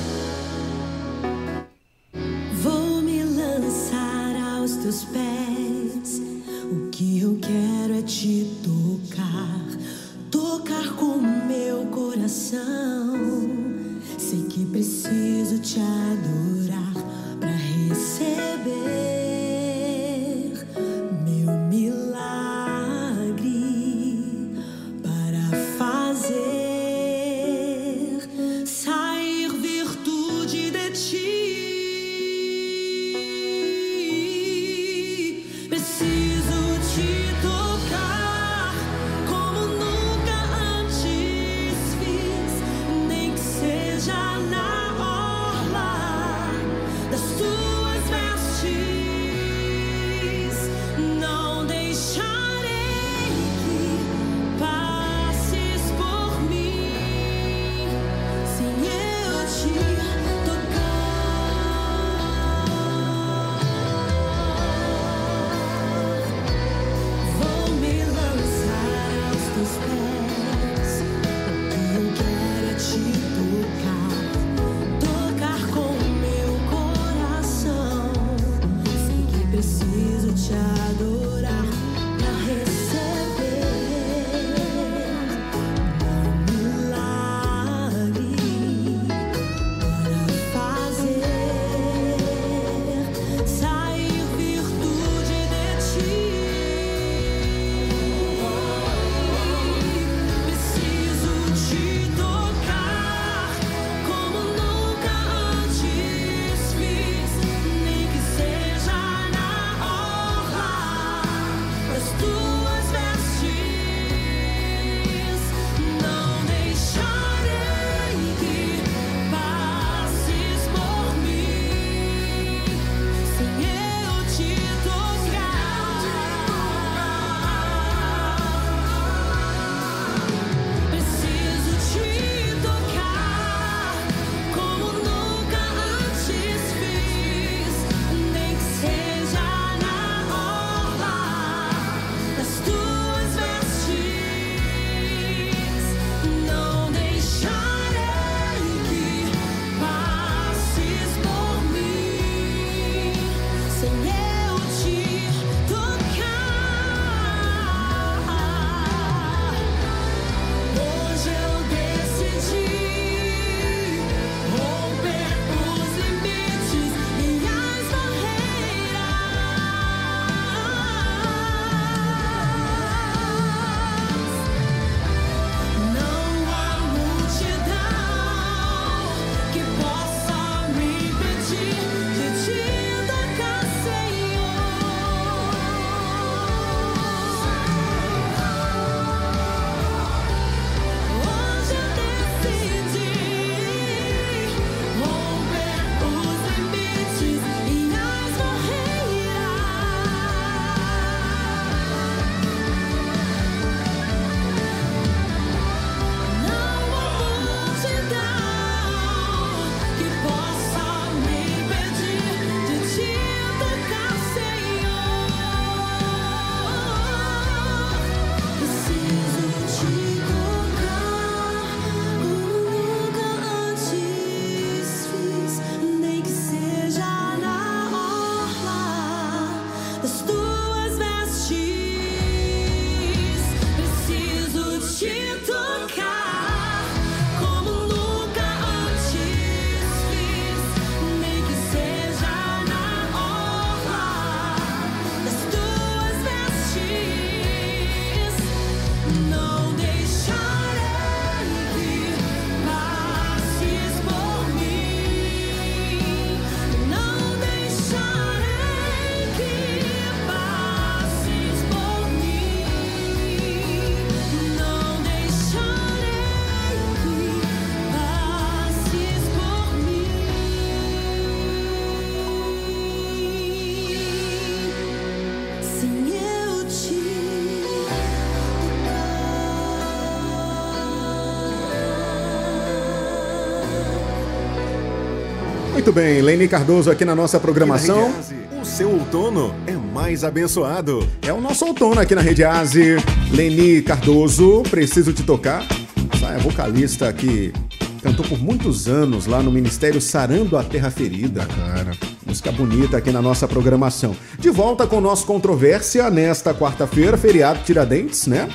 [285.88, 288.12] Muito bem, Leni Cardoso aqui na nossa programação.
[288.60, 291.08] O seu outono é mais abençoado.
[291.22, 292.96] É o nosso outono aqui na Rede Aze.
[293.32, 295.66] Leni Cardoso, preciso te tocar.
[296.12, 297.54] Essa é vocalista que
[298.02, 301.46] cantou por muitos anos lá no Ministério Sarando a Terra Ferida.
[301.46, 301.92] Cara.
[302.26, 304.14] Música bonita aqui na nossa programação.
[304.38, 308.46] De volta com o nosso Controvérsia nesta quarta-feira, feriado Tiradentes, né?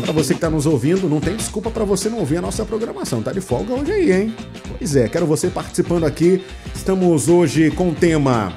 [0.00, 2.64] Para você que está nos ouvindo, não tem desculpa para você não ouvir a nossa
[2.64, 3.22] programação.
[3.22, 4.34] Tá de folga hoje aí, hein?
[4.80, 6.42] Pois é, quero você participando aqui.
[6.74, 8.50] Estamos hoje com o tema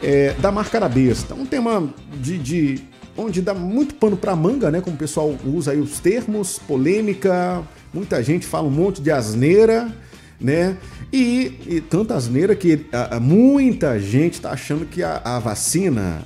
[0.00, 1.34] é, da marca da besta.
[1.34, 2.80] Um tema de, de
[3.16, 4.80] onde dá muito pano para manga, né?
[4.80, 9.92] Como o pessoal usa aí os termos, polêmica, muita gente fala um monte de asneira,
[10.40, 10.76] né?
[11.12, 16.22] E, e tanta asneira que a, a, muita gente está achando que a, a vacina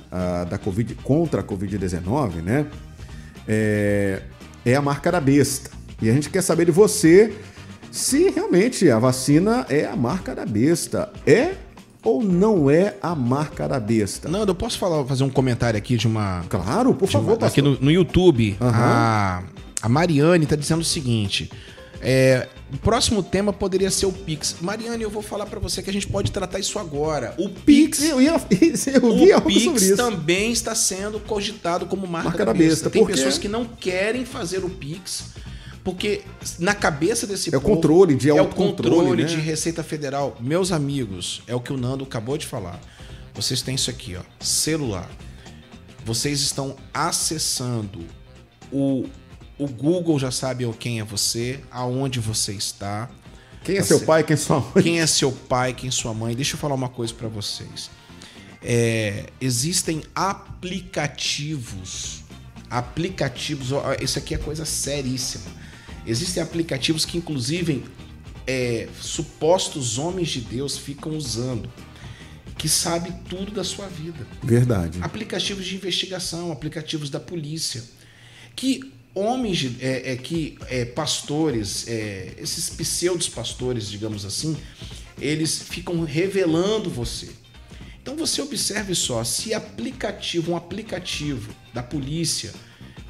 [0.51, 2.67] da COVID contra a Covid-19, né?
[3.47, 4.21] É,
[4.63, 5.71] é a marca da besta.
[5.99, 7.33] E a gente quer saber de você
[7.97, 11.11] se realmente a vacina é a marca da besta.
[11.25, 11.55] É
[12.03, 14.29] ou não é a marca da besta?
[14.29, 16.45] Não, eu posso falar, fazer um comentário aqui de uma.
[16.47, 18.71] Claro, por favor, uma, Aqui no, no YouTube, Aham.
[18.71, 19.43] a,
[19.81, 21.51] a Mariane está dizendo o seguinte.
[22.01, 24.57] é, o próximo tema poderia ser o Pix.
[24.61, 27.33] Mariane, eu vou falar para você que a gente pode tratar isso agora.
[27.37, 28.03] O Pix.
[28.03, 28.31] Eu, ia,
[28.93, 32.85] eu vi O Pix também está sendo cogitado como marca, Marca da besta.
[32.85, 32.89] besta.
[32.91, 35.35] Tem pessoas que não querem fazer o Pix
[35.87, 36.21] porque
[36.59, 39.29] na cabeça desse É o controle, de é o controle né?
[39.29, 40.35] de Receita Federal.
[40.37, 42.77] Meus amigos, é o que o Nando acabou de falar.
[43.33, 45.09] Vocês têm isso aqui, ó, celular.
[46.03, 47.99] Vocês estão acessando
[48.69, 49.05] o
[49.57, 53.09] o Google já sabe quem é você, aonde você está,
[53.63, 54.83] Quem é Tá seu pai, quem é sua mãe?
[54.83, 56.35] quem é seu pai, quem é sua mãe.
[56.35, 57.89] Deixa eu falar uma coisa para vocês.
[58.61, 62.25] É, existem aplicativos,
[62.69, 63.69] aplicativos.
[64.01, 65.45] Isso aqui é coisa seríssima.
[66.07, 67.83] Existem aplicativos que, inclusive,
[68.45, 71.69] é, supostos homens de Deus ficam usando,
[72.57, 74.99] que sabe tudo da sua vida Verdade.
[75.01, 77.83] aplicativos de investigação, aplicativos da polícia,
[78.55, 84.55] que homens, de- é, é, que é, pastores, é, esses pseudos pastores, digamos assim,
[85.19, 87.29] eles ficam revelando você.
[88.01, 92.53] Então você observe só, se aplicativo, um aplicativo da polícia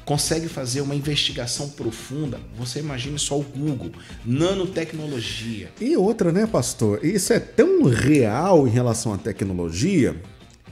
[0.08, 3.92] consegue fazer uma investigação profunda, você imagine só o Google,
[4.24, 5.70] nanotecnologia.
[5.78, 7.04] E outra, né, pastor?
[7.04, 10.18] Isso é tão real em relação à tecnologia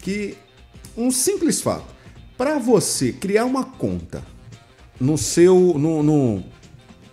[0.01, 0.39] que
[0.97, 1.95] um simples fato.
[2.39, 4.23] Para você criar uma conta
[4.99, 5.75] no seu.
[5.79, 6.43] No, no-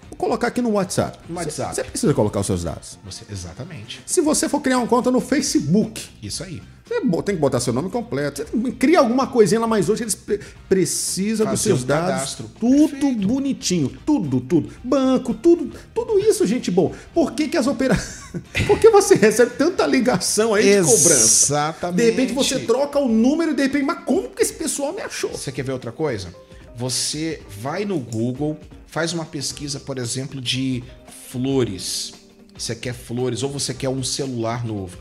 [0.10, 1.18] vou colocar aqui no WhatsApp.
[1.28, 1.76] No WhatsApp.
[1.76, 2.98] Você precisa colocar os seus dados.
[3.04, 4.02] Você, exatamente.
[4.06, 6.62] Se você for criar uma conta no Facebook, Isso aí.
[6.86, 8.46] Você tem que botar seu nome completo.
[8.54, 12.12] Você cria alguma coisinha lá, mas hoje eles pre- precisam dos seus dados.
[12.12, 12.52] cadastro.
[12.60, 13.28] Tudo Perfeito.
[13.28, 13.98] bonitinho.
[14.06, 14.70] Tudo, tudo.
[14.84, 15.72] Banco, tudo.
[15.94, 16.92] Tudo isso, gente boa.
[17.14, 18.24] Por que, que as operações.
[18.68, 21.14] Por que você recebe tanta ligação aí de cobrança?
[21.14, 21.98] Exatamente.
[21.98, 25.02] De repente você troca o número e de repente, mas como que esse pessoal me
[25.02, 25.30] achou?
[25.32, 26.34] Você quer ver outra coisa?
[26.76, 28.58] Você vai no Google,
[28.88, 30.84] faz uma pesquisa, por exemplo, de
[31.30, 32.14] flores.
[32.58, 34.98] Você quer flores ou você quer um celular novo.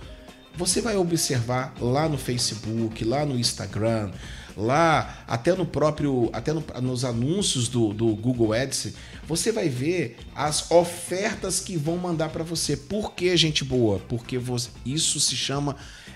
[0.56, 4.10] Você vai observar lá no Facebook, lá no Instagram,
[4.56, 8.92] lá até no próprio, até no- nos anúncios do, do Google Ads,
[9.26, 12.76] você vai ver as ofertas que vão mandar para você.
[12.76, 13.98] Por que, gente boa?
[14.00, 15.74] Porque você- isso se chama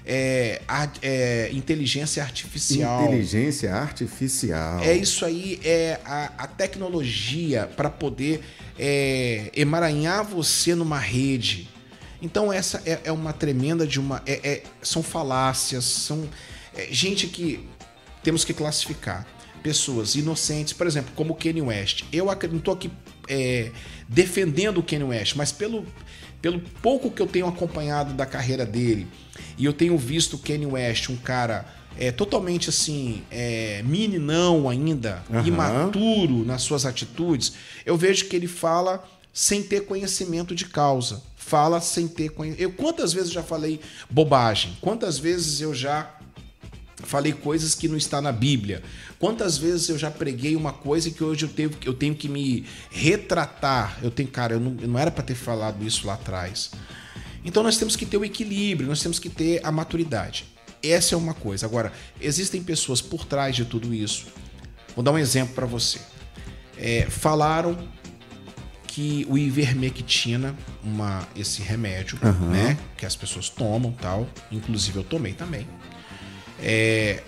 [0.09, 0.62] é,
[1.03, 3.07] é, inteligência artificial.
[3.07, 4.78] Inteligência artificial.
[4.80, 8.41] É isso aí, é a, a tecnologia para poder
[8.78, 11.68] é, emaranhar você numa rede.
[12.27, 14.20] Então essa é, é uma tremenda de uma.
[14.27, 16.29] é- é- são falácias, são
[16.74, 17.61] é, gente que
[18.22, 19.24] temos que classificar.
[19.62, 22.03] Pessoas inocentes, por exemplo, como o Kanye West.
[22.12, 22.91] Eu não estou aqui
[23.29, 23.70] é,
[24.09, 25.87] defendendo o Kanye West, mas pelo,
[26.43, 29.07] pelo pouco que eu tenho acompanhado da carreira dele,
[29.57, 31.64] e eu tenho visto o Kanye West, um cara
[31.97, 35.47] é, totalmente assim, é, meninão ainda, Aham.
[35.47, 37.53] imaturo nas suas atitudes,
[37.85, 39.03] eu vejo que ele fala
[39.37, 41.22] sem ter conhecimento de causa.
[41.37, 42.62] Fala sem ter conhecimento.
[42.62, 43.78] Eu quantas vezes eu já falei
[44.09, 44.78] bobagem?
[44.80, 46.11] Quantas vezes eu já
[47.03, 48.82] falei coisas que não está na Bíblia.
[49.18, 52.64] Quantas vezes eu já preguei uma coisa que hoje eu tenho, eu tenho que me
[52.91, 53.99] retratar.
[54.03, 56.70] Eu tenho, cara, eu não, eu não era para ter falado isso lá atrás.
[57.45, 60.47] Então nós temos que ter o equilíbrio, nós temos que ter a maturidade.
[60.82, 61.66] Essa é uma coisa.
[61.66, 64.28] Agora, existem pessoas por trás de tudo isso.
[64.95, 66.01] Vou dar um exemplo para você.
[66.78, 67.76] É, falaram
[68.97, 72.49] que o ivermectina, uma, esse remédio, Aham.
[72.49, 75.69] né, que as pessoas tomam, tal, inclusive eu tomei também.
[76.59, 77.23] É,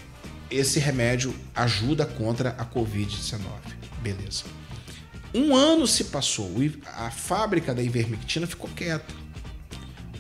[0.51, 3.41] esse remédio ajuda contra a Covid-19.
[4.01, 4.45] Beleza.
[5.35, 6.51] Um ano se passou,
[6.87, 9.15] a fábrica da ivermectina ficou quieta.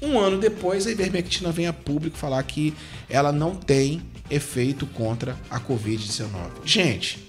[0.02, 2.74] Um ano depois, a ivermectina vem a público falar que
[3.08, 6.28] ela não tem efeito contra a Covid-19.
[6.66, 7.26] Gente,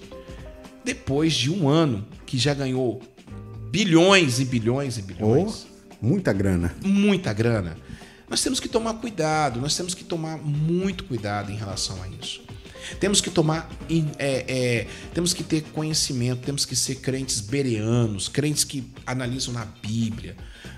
[0.83, 3.01] depois de um ano que já ganhou
[3.69, 5.67] bilhões e bilhões e bilhões.
[6.01, 6.75] Oh, muita grana.
[6.83, 7.77] Muita grana.
[8.29, 12.41] Nós temos que tomar cuidado, nós temos que tomar muito cuidado em relação a isso.
[12.99, 13.69] Temos que tomar,
[14.17, 19.65] é, é, temos que ter conhecimento, temos que ser crentes bereanos, crentes que analisam na
[19.65, 20.35] Bíblia,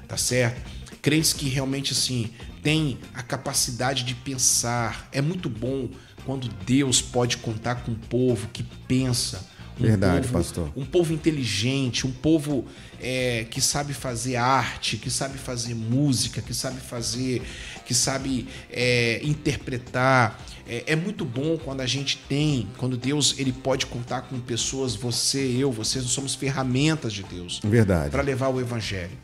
[0.07, 0.61] tá certo?
[1.01, 2.29] Crentes que realmente assim
[2.63, 5.09] têm a capacidade de pensar.
[5.11, 5.89] É muito bom
[6.25, 9.47] quando Deus pode contar com um povo que pensa,
[9.79, 10.71] um Verdade, povo, pastor.
[10.75, 12.65] Um povo inteligente, um povo
[12.99, 17.41] é, que sabe fazer arte, que sabe fazer música, que sabe fazer,
[17.85, 20.39] que sabe é, interpretar.
[20.67, 24.95] É, é, muito bom quando a gente tem, quando Deus ele pode contar com pessoas,
[24.95, 27.59] você, eu, vocês, nós somos ferramentas de Deus.
[27.63, 28.11] Verdade.
[28.11, 29.17] Para levar o evangelho.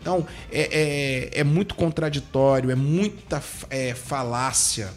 [0.00, 4.88] Então, é, é, é muito contraditório, é muita é, falácia.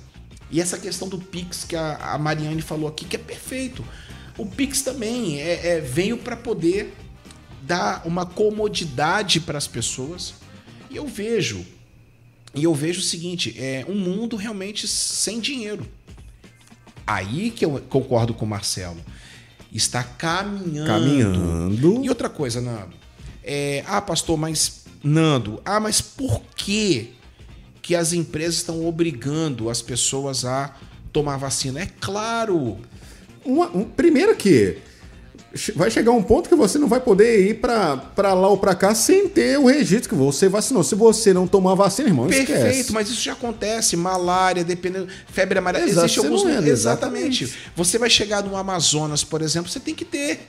[0.52, 3.84] E essa questão do Pix que a, a Mariane falou aqui, que é perfeito.
[4.40, 6.94] O Pix também é, é veio para poder
[7.62, 10.34] dar uma comodidade para as pessoas.
[10.90, 11.66] E eu vejo,
[12.56, 15.86] e eu vejo o seguinte, é um mundo realmente sem dinheiro.
[17.06, 19.00] Aí que eu concordo com o Marcelo.
[19.74, 20.88] Está caminhando.
[20.88, 22.06] Caminhando.
[22.06, 22.96] E outra coisa, Nando.
[23.44, 27.14] É, ah, pastor, mas Nando, ah, mas por que
[27.82, 30.76] que as empresas estão obrigando as pessoas a
[31.12, 31.82] tomar vacina?
[31.82, 32.80] É claro,
[33.46, 34.78] uma, um, primeiro que
[35.76, 38.94] vai chegar um ponto que você não vai poder ir para lá ou para cá
[38.94, 40.84] sem ter o registro que você vacinou.
[40.84, 42.94] Se você não tomar vacina, irmão, Perfeito, esquece.
[42.94, 43.98] mas isso já acontece.
[43.98, 45.08] Malária, dependendo.
[45.28, 45.86] Febre amarela.
[45.86, 46.46] Exato, existe alguns.
[46.46, 47.44] É, exatamente.
[47.44, 47.54] exatamente.
[47.76, 50.40] Você vai chegar no Amazonas, por exemplo, você tem que ter.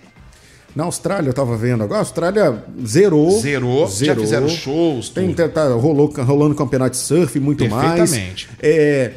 [0.77, 3.41] Na Austrália, eu tava vendo agora, a Austrália zerou.
[3.41, 4.15] Zerou, zerou.
[4.15, 5.09] já fizeram shows.
[5.09, 8.11] Tem, tá, tá, rolou, rolando campeonato de surf e muito mais.
[8.11, 8.49] Perfeitamente.
[8.61, 9.13] É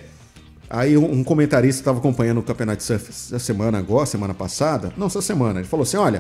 [0.74, 5.06] Aí um comentarista estava acompanhando o campeonato de surf essa semana agora, semana passada, não,
[5.06, 6.20] essa semana, ele falou assim, olha,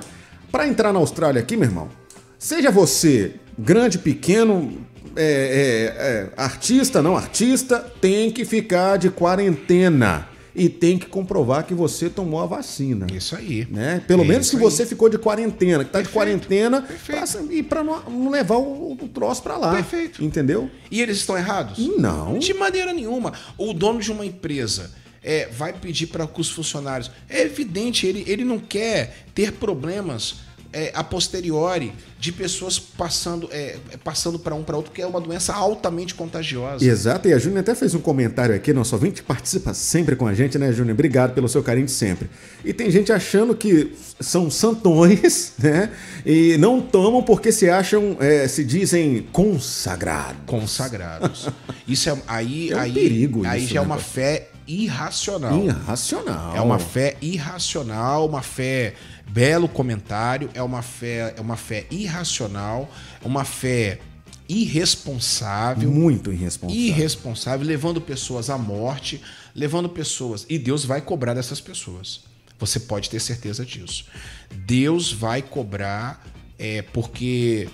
[0.52, 1.90] para entrar na Austrália aqui, meu irmão,
[2.38, 4.78] seja você grande, pequeno,
[5.16, 11.66] é, é, é, artista, não artista, tem que ficar de quarentena e tem que comprovar
[11.66, 13.08] que você tomou a vacina.
[13.12, 13.68] Isso aí.
[13.70, 14.04] Né?
[14.08, 14.62] Pelo Isso menos que aí.
[14.62, 17.32] você ficou de quarentena, que está de quarentena, Perfeito.
[17.32, 19.76] Pra, e para não, levar o, o troço para lá.
[19.76, 20.24] Perfeito.
[20.24, 20.70] Entendeu?
[20.92, 21.80] E eles estão errados?
[21.98, 22.38] Não.
[22.38, 23.34] De maneira nenhuma.
[23.58, 24.92] O dono de uma empresa
[25.24, 27.10] é, vai pedir para os funcionários.
[27.30, 30.36] É evidente, ele, ele não quer ter problemas
[30.74, 35.22] é, a posteriori de pessoas passando, é, passando para um para outro, que é uma
[35.22, 36.84] doença altamente contagiosa.
[36.84, 40.34] Exato, e a Júnior até fez um comentário aqui, nosso ouvinte participa sempre com a
[40.34, 40.94] gente, né, Júnior?
[40.94, 42.30] Obrigado pelo seu carinho de sempre.
[42.66, 45.92] E tem gente achando que são santões, né?
[46.26, 50.42] E não tomam porque se acham, é, se dizem consagrados.
[50.48, 51.50] Consagrados.
[51.88, 55.64] Isso é aí, é um aí, perigo aí isso, já é uma fé irracional.
[55.64, 56.56] Irracional.
[56.56, 58.94] É uma fé irracional, uma fé
[59.34, 62.88] belo comentário, é uma fé, é uma fé irracional,
[63.20, 64.00] é uma fé
[64.48, 66.76] irresponsável, muito irresponsável.
[66.76, 69.20] Irresponsável, levando pessoas à morte,
[69.56, 72.22] levando pessoas, e Deus vai cobrar dessas pessoas.
[72.60, 74.06] Você pode ter certeza disso.
[74.54, 76.24] Deus vai cobrar
[76.60, 77.68] é, porque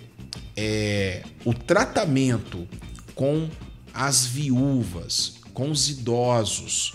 [0.56, 2.66] é, o tratamento
[3.14, 3.50] com
[3.94, 6.94] as viúvas, com os idosos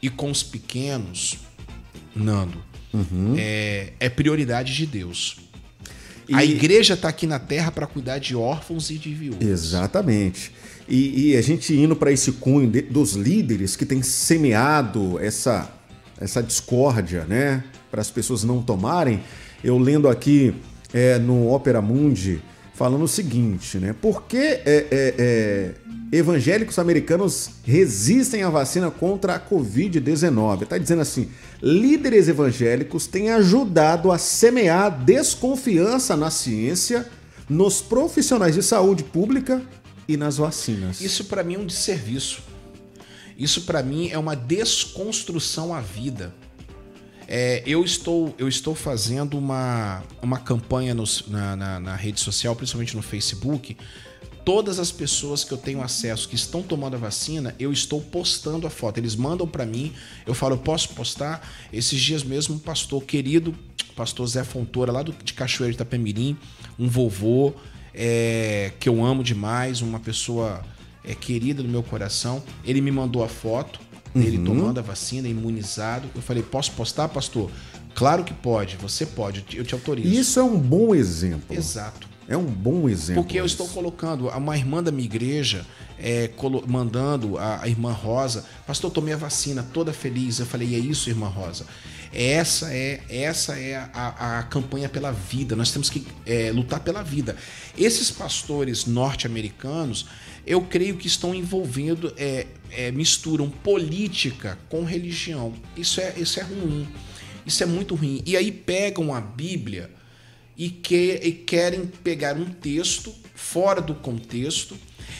[0.00, 1.38] e com os pequenos,
[2.14, 2.62] Nando,
[2.94, 3.34] uhum.
[3.36, 5.36] é, é, prioridade de Deus.
[6.28, 6.34] E...
[6.34, 9.46] A igreja está aqui na terra para cuidar de órfãos e de viúvas.
[9.46, 10.52] Exatamente.
[10.88, 15.70] E, e a gente indo para esse cunho de, dos líderes que têm semeado essa,
[16.18, 17.64] essa discórdia, né?
[17.90, 19.20] Para as pessoas não tomarem.
[19.62, 20.54] Eu lendo aqui
[20.92, 22.40] é, no Opera Mundi
[22.74, 23.94] falando o seguinte, né?
[24.00, 25.74] Por que é, é, é
[26.18, 30.62] evangélicos americanos resistem à vacina contra a Covid-19.
[30.62, 31.28] Está dizendo assim:
[31.62, 37.06] líderes evangélicos têm ajudado a semear desconfiança na ciência,
[37.48, 39.62] nos profissionais de saúde pública
[40.06, 41.00] e nas vacinas.
[41.00, 42.42] Isso para mim é um desserviço.
[43.36, 46.32] Isso para mim é uma desconstrução à vida.
[47.26, 52.94] É, eu, estou, eu estou fazendo uma, uma campanha na, na, na rede social, principalmente
[52.94, 53.76] no Facebook,
[54.44, 58.66] todas as pessoas que eu tenho acesso que estão tomando a vacina, eu estou postando
[58.66, 58.98] a foto.
[58.98, 59.92] Eles mandam para mim,
[60.26, 61.48] eu falo, eu posso postar?
[61.72, 63.54] Esses dias mesmo, um pastor querido,
[63.96, 66.36] pastor Zé Fontoura, lá do, de Cachoeira de Itapemirim,
[66.78, 67.54] um vovô
[67.94, 70.62] é, que eu amo demais, uma pessoa
[71.02, 73.80] é, querida do meu coração, ele me mandou a foto
[74.14, 74.44] dele uhum.
[74.44, 76.08] tomando a vacina, imunizado.
[76.14, 77.50] Eu falei, posso postar, pastor?
[77.94, 80.08] Claro que pode, você pode, eu te autorizo.
[80.08, 81.56] Isso é um bom exemplo.
[81.56, 82.08] Exato.
[82.28, 83.22] É um bom exemplo.
[83.22, 83.54] Porque eu isso.
[83.54, 85.66] estou colocando uma irmã da minha igreja
[85.98, 86.30] é,
[86.66, 90.38] mandando a, a irmã Rosa, pastor, tomei a vacina, toda feliz.
[90.38, 91.66] Eu falei, e é isso, irmã Rosa.
[92.12, 95.56] Essa é essa é a, a campanha pela vida.
[95.56, 97.36] Nós temos que é, lutar pela vida.
[97.76, 100.06] Esses pastores norte-americanos,
[100.46, 105.52] eu creio que estão envolvendo, é, é, misturam política com religião.
[105.76, 106.86] Isso é, isso é ruim.
[107.44, 108.22] Isso é muito ruim.
[108.24, 109.90] E aí pegam a Bíblia
[110.56, 114.76] e, que, e querem pegar um texto fora do contexto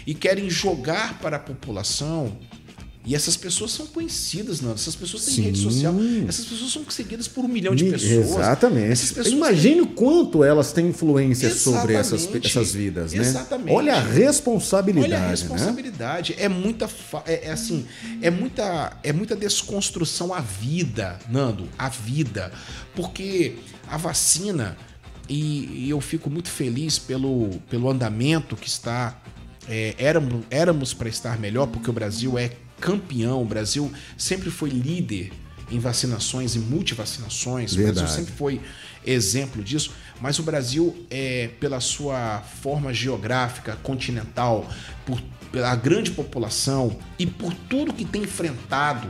[0.07, 2.37] e querem jogar para a população.
[3.07, 4.72] E essas pessoas são conhecidas, não?
[4.72, 5.43] Essas pessoas têm Sim.
[5.43, 5.95] rede social.
[6.26, 8.30] Essas pessoas são seguidas por um milhão de pessoas.
[8.30, 8.89] Exatamente.
[8.89, 12.47] Pessoas Imagine o quanto elas têm influência sobre essas, Exatamente.
[12.47, 13.20] essas vidas, né?
[13.20, 13.74] Exatamente.
[13.74, 15.30] Olha a responsabilidade, Olha a né?
[15.30, 16.35] responsabilidade.
[16.39, 16.89] É muita.
[17.26, 17.85] É, é assim,
[18.22, 22.51] é muita, é muita desconstrução à vida, Nando, à vida.
[22.95, 23.57] Porque
[23.87, 24.78] a vacina,
[25.29, 29.20] e, e eu fico muito feliz pelo, pelo andamento que está.
[29.68, 34.70] é, éramos éramos para estar melhor, porque o Brasil é campeão, o Brasil sempre foi
[34.70, 35.33] líder
[35.70, 37.72] em vacinações e multivacinações.
[37.72, 38.01] O Verdade.
[38.01, 38.61] Brasil sempre foi
[39.07, 44.68] exemplo disso, mas o Brasil, é, pela sua forma geográfica, continental,
[45.05, 45.20] por,
[45.51, 49.09] pela grande população e por tudo que tem enfrentado,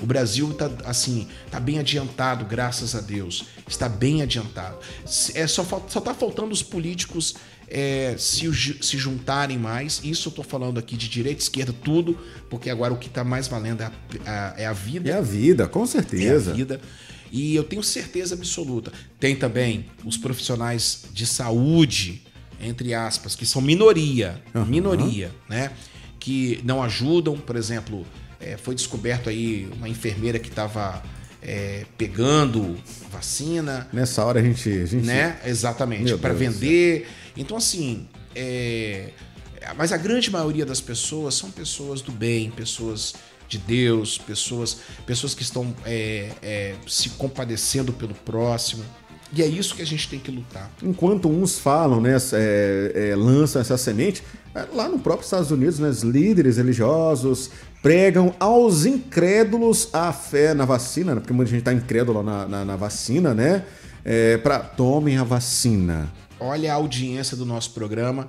[0.00, 3.44] o Brasil está assim, tá bem adiantado, graças a Deus.
[3.68, 4.78] Está bem adiantado.
[5.34, 7.34] É, só, só tá faltando os políticos
[7.68, 8.50] é, se,
[8.82, 10.00] se juntarem mais.
[10.02, 13.46] Isso eu tô falando aqui de direita, esquerda, tudo, porque agora o que está mais
[13.46, 13.92] valendo é a,
[14.26, 15.10] a- é a vida.
[15.10, 16.52] É a vida, com É a certeza.
[16.54, 16.80] vida.
[17.32, 18.92] E eu tenho certeza absoluta.
[19.20, 22.22] Tem também os profissionais de saúde,
[22.60, 24.64] entre aspas, que são minoria, Aham.
[24.66, 25.70] minoria, né?
[26.18, 28.04] Que não ajudam, por exemplo,
[28.40, 31.02] é, foi descoberto aí uma enfermeira que estava
[31.96, 32.76] pegando
[33.10, 34.68] vacina, Nessa hora a gente.
[34.68, 35.40] A gente né?
[35.46, 37.08] Exatamente, para vender.
[37.34, 39.08] Então, assim, é...
[39.74, 43.14] mas a grande maioria das pessoas são pessoas do bem, pessoas
[43.50, 48.84] de Deus, pessoas, pessoas que estão é, é, se compadecendo pelo próximo.
[49.32, 50.70] E é isso que a gente tem que lutar.
[50.82, 54.22] Enquanto uns falam, né, é, é, lançam essa semente,
[54.54, 57.50] é, lá no próprio Estados Unidos, né, os líderes religiosos
[57.82, 62.64] pregam aos incrédulos a fé na vacina, né, porque muita gente está incrédula na, na,
[62.64, 63.64] na vacina, né?
[64.04, 66.10] É, para tomem a vacina.
[66.38, 68.28] Olha a audiência do nosso programa.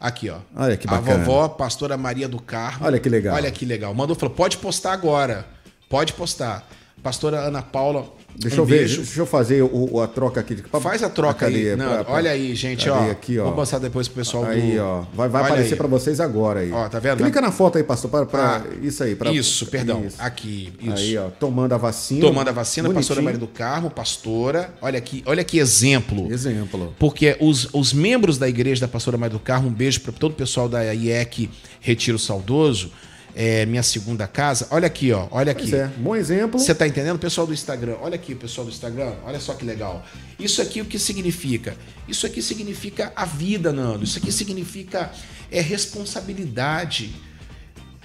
[0.00, 0.38] Aqui, ó.
[0.56, 1.24] Olha que A bacana.
[1.24, 2.84] vovó, pastora Maria do Carmo.
[2.84, 3.36] Olha que legal.
[3.36, 3.94] Olha que legal.
[3.94, 5.46] Mandou, falou, pode postar agora.
[5.88, 6.66] Pode postar.
[7.02, 9.02] Pastora Ana Paula, Deixa um eu ver, beijo.
[9.02, 10.54] deixa eu fazer o, a troca aqui.
[10.54, 11.52] de- Faz a troca aí.
[11.52, 13.10] cadeia, Não, pra- pra- olha aí, gente, ó.
[13.10, 13.44] Aqui, ó.
[13.44, 14.82] Vou passar depois pro pessoal Aí, do...
[14.82, 15.00] ó.
[15.14, 15.76] Vai, vai Olha aparecer aí.
[15.78, 16.72] para vocês agora aí.
[16.72, 17.18] Ó, tá vendo?
[17.22, 19.14] Clica na foto aí, pastor, para, para Ah, isso aí.
[19.14, 20.04] Pra, Isso, perdão.
[20.04, 20.16] Isso.
[20.18, 20.94] Aqui, isso.
[20.96, 22.20] Aí, ó, tomando a vacina.
[22.20, 23.00] Tomando a vacina, Bonitinho.
[23.08, 24.72] pastora Maria do Carmo, pastora.
[24.80, 26.32] Olha aqui, olha que exemplo.
[26.32, 26.94] Exemplo.
[26.98, 30.32] Porque os, os membros da igreja da pastora Maria do Carmo, um beijo para todo
[30.32, 32.90] o pessoal da IEC Retiro Saudoso,
[33.34, 34.66] é, minha segunda casa.
[34.70, 35.70] Olha aqui, ó, olha aqui.
[35.70, 36.60] Pois é, bom exemplo.
[36.60, 37.18] Você tá entendendo?
[37.18, 40.04] Pessoal do Instagram, olha aqui, pessoal do Instagram, olha só que legal.
[40.38, 41.76] Isso aqui o que significa?
[42.06, 44.04] Isso aqui significa a vida, Nando.
[44.04, 45.10] Isso aqui significa
[45.50, 47.14] é, responsabilidade.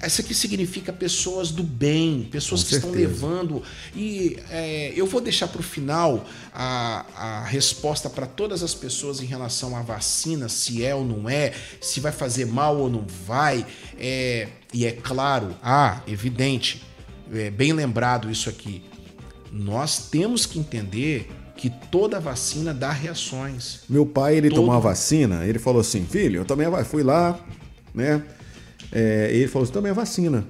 [0.06, 3.10] Isso aqui significa pessoas do bem, pessoas Com que estão certeza.
[3.14, 3.64] levando.
[3.95, 6.24] E é, eu vou deixar para o final
[6.54, 11.28] a, a resposta para todas as pessoas em relação à vacina, se é ou não
[11.28, 13.66] é, se vai fazer mal ou não vai.
[13.98, 16.84] É, e é claro, ah, evidente,
[17.34, 18.84] é bem lembrado isso aqui.
[19.52, 23.80] Nós temos que entender que toda vacina dá reações.
[23.89, 27.39] Meu pai, ele Todo- tomou a vacina, ele falou assim, filho, eu vacina, fui lá,
[27.95, 28.22] né?
[28.91, 30.45] É, ele falou assim, tomei a vacina.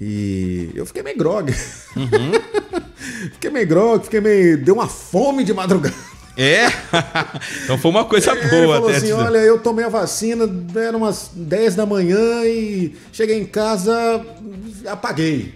[0.00, 1.52] E eu fiquei meio grog.
[3.32, 4.62] fiquei meio grog, fiquei meio...
[4.62, 5.94] Deu uma fome de madrugada.
[6.36, 6.66] É?
[7.62, 8.98] então foi uma coisa ele boa falou até.
[8.98, 14.24] assim, olha, eu tomei a vacina, eram umas 10 da manhã e cheguei em casa,
[14.86, 15.54] apaguei.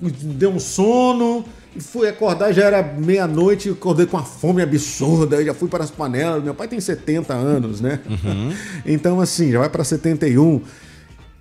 [0.00, 1.44] Deu um sono,
[1.80, 6.42] fui acordar, já era meia-noite, acordei com uma fome absurda, já fui para as panelas.
[6.42, 8.00] Meu pai tem 70 anos, né?
[8.08, 8.52] Uhum.
[8.84, 10.60] Então, assim, já vai para 71.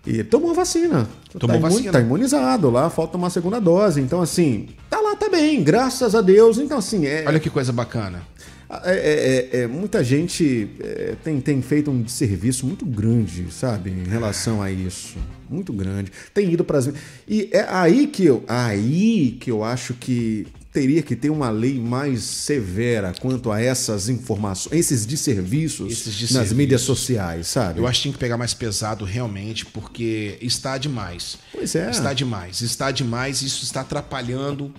[0.06, 1.08] E tomou a vacina.
[1.38, 1.92] Tomou tá vacina.
[1.92, 4.00] Tá imunizado lá, falta tomar a segunda dose.
[4.00, 6.58] Então, assim, tá lá, tá bem, graças a Deus.
[6.60, 8.22] Então, assim, é, Olha que coisa bacana.
[8.84, 13.90] é, é, é, é, muita gente é, tem, tem feito um serviço muito grande, sabe,
[13.90, 15.18] em relação a isso.
[15.50, 16.12] Muito grande.
[16.34, 16.92] Tem ido para as.
[17.28, 21.80] E é aí que eu, aí que eu acho que teria que ter uma lei
[21.80, 26.58] mais severa quanto a essas informações, esses desserviços Esses nas desserviços.
[26.58, 27.80] mídias sociais, sabe?
[27.80, 31.38] Eu acho que tinha que pegar mais pesado realmente, porque está demais.
[31.52, 31.90] Pois é.
[31.90, 32.62] Está demais.
[32.62, 33.42] Está demais.
[33.42, 34.74] Isso está atrapalhando.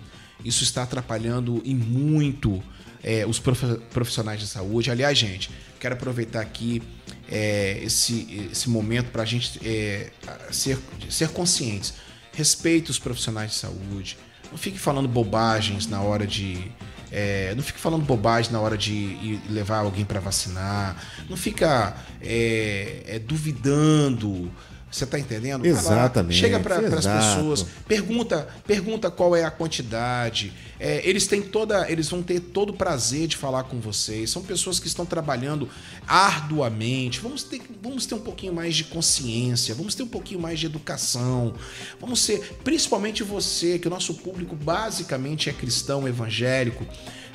[0.45, 2.63] Isso está atrapalhando e muito
[3.03, 4.91] é, os prof- profissionais de saúde.
[4.91, 6.83] Aliás, gente, quero aproveitar aqui
[7.31, 10.11] é, esse, esse momento para a gente é,
[10.53, 10.79] ser,
[11.09, 11.95] ser conscientes.
[12.33, 14.19] Respeite os profissionais de saúde.
[14.51, 16.71] Não fique falando bobagens na hora de.
[17.11, 20.97] é, não fique falando bobagem na hora de levar alguém para vacinar.
[21.29, 24.51] Não fica é, é, duvidando.
[24.91, 25.67] Você tá entendendo?
[25.67, 30.53] Exatamente, chega para as pessoas, pergunta, pergunta qual é a quantidade.
[30.79, 34.31] É, eles têm toda, eles vão ter todo o prazer de falar com vocês.
[34.31, 35.69] São pessoas que estão trabalhando
[36.07, 37.19] arduamente.
[37.21, 40.67] Vamos ter, vamos ter um pouquinho mais de consciência, vamos ter um pouquinho mais de
[40.67, 41.55] educação.
[42.01, 46.87] Vamos ser, principalmente você, que o nosso público basicamente é cristão, evangélico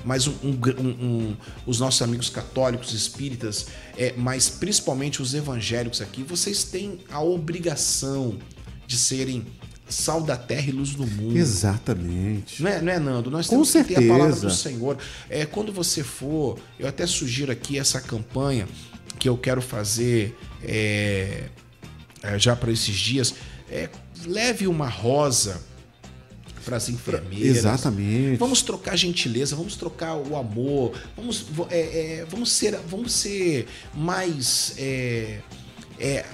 [0.06, 6.24] mas um- um um- os nossos amigos católicos, espíritas, é, mas principalmente os evangélicos aqui,
[6.24, 8.38] vocês têm a obrigação
[8.88, 9.46] de serem
[9.88, 11.38] sal da terra e luz do mundo.
[11.38, 12.64] Exatamente.
[12.64, 13.30] Não é, não é, Nando?
[13.30, 14.48] Nós Com temos que ter a palavra certeza.
[14.48, 14.98] do Senhor.
[15.30, 18.68] É, quando você for, eu até sugiro aqui essa campanha
[19.20, 21.50] que eu quero fazer é,
[22.24, 23.34] é, já para esses dias.
[23.70, 23.90] É,
[24.26, 25.62] leve uma rosa
[26.64, 27.58] para as enfermeiras.
[27.58, 28.38] Exatamente.
[28.38, 31.80] Vamos trocar gentileza, vamos trocar o amor, vamos, é,
[32.22, 34.74] é, vamos, ser, vamos ser mais.
[34.78, 35.40] é,
[36.00, 36.26] é,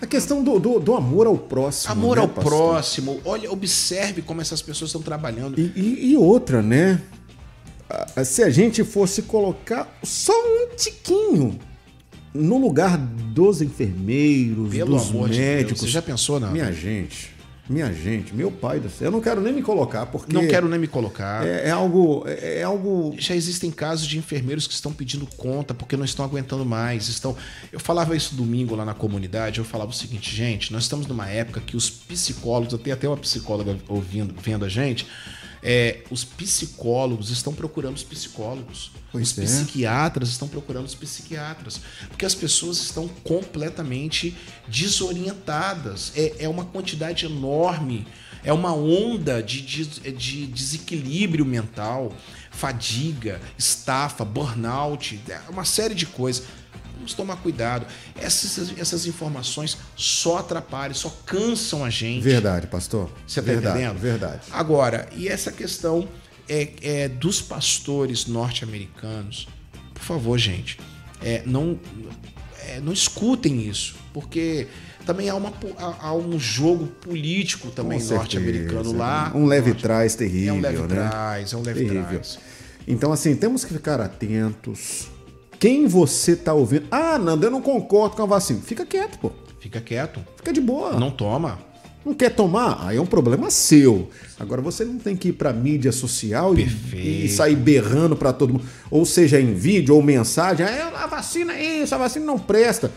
[0.00, 1.92] A questão do, do, do amor ao próximo.
[1.92, 2.52] amor né, ao pastor?
[2.52, 3.20] próximo.
[3.24, 5.58] Olha, observe como essas pessoas estão trabalhando.
[5.58, 7.00] E, e- e outra, né?
[8.24, 11.58] Se a gente fosse colocar só um tiquinho
[12.32, 15.46] no lugar dos enfermeiros, Pelo dos amor de Deus.
[15.46, 15.80] médicos.
[15.82, 16.50] Você já pensou, não?
[16.50, 17.30] Minha gente,
[17.68, 19.06] minha gente, meu pai do céu.
[19.06, 20.32] Eu não quero nem me colocar, porque.
[20.32, 21.46] Não quero nem me colocar.
[21.46, 22.22] É, é algo.
[22.26, 23.14] É, é algo.
[23.18, 27.08] Já existem casos de enfermeiros que estão pedindo conta porque não estão aguentando mais.
[27.08, 27.34] Estão.
[27.72, 29.58] Eu falava isso domingo lá na comunidade.
[29.58, 33.08] Eu falava o seguinte, gente, nós estamos numa época que os psicólogos, eu tenho até
[33.08, 35.06] uma psicóloga ouvindo, vendo a gente.
[35.64, 38.92] É, os psicólogos estão procurando os psicólogos.
[39.10, 39.42] Pois os é.
[39.44, 41.80] psiquiatras estão procurando os psiquiatras.
[42.08, 44.36] Porque as pessoas estão completamente
[44.68, 46.12] desorientadas.
[46.14, 48.06] É, é uma quantidade enorme.
[48.44, 52.12] É uma onda de, de, de desequilíbrio mental,
[52.50, 56.44] fadiga, estafa, burnout, é uma série de coisas.
[56.96, 57.86] Vamos tomar cuidado.
[58.16, 62.22] Essas, essas informações só atrapalham, só cansam a gente.
[62.22, 63.10] Verdade, pastor.
[63.26, 63.98] Você tá verdade, entendendo?
[64.00, 64.40] Verdade.
[64.52, 66.08] Agora, e essa questão
[66.48, 69.48] é, é dos pastores norte-americanos,
[69.92, 70.78] por favor, gente,
[71.22, 71.78] é, não,
[72.68, 74.66] é, não escutem isso, porque
[75.06, 75.52] também há, uma,
[76.00, 78.98] há, um jogo político também norte-americano né?
[78.98, 79.32] lá.
[79.34, 80.86] Um leve Norte- trás terrível, É um leve né?
[80.88, 82.08] trás, é um leve Terrível.
[82.08, 82.38] trás.
[82.86, 85.08] Então, assim, temos que ficar atentos.
[85.64, 86.84] Quem você tá ouvindo?
[86.90, 88.60] Ah, Nando, eu não concordo com a vacina.
[88.60, 89.32] Fica quieto, pô.
[89.58, 90.20] Fica quieto.
[90.36, 91.00] Fica de boa.
[91.00, 91.58] Não toma.
[92.04, 92.86] Não quer tomar?
[92.86, 94.10] Aí é um problema seu.
[94.38, 98.52] Agora você não tem que ir pra mídia social e, e sair berrando pra todo
[98.52, 98.66] mundo.
[98.90, 100.66] Ou seja, em vídeo ou mensagem.
[100.66, 102.92] Ah, a vacina é isso, a vacina não presta.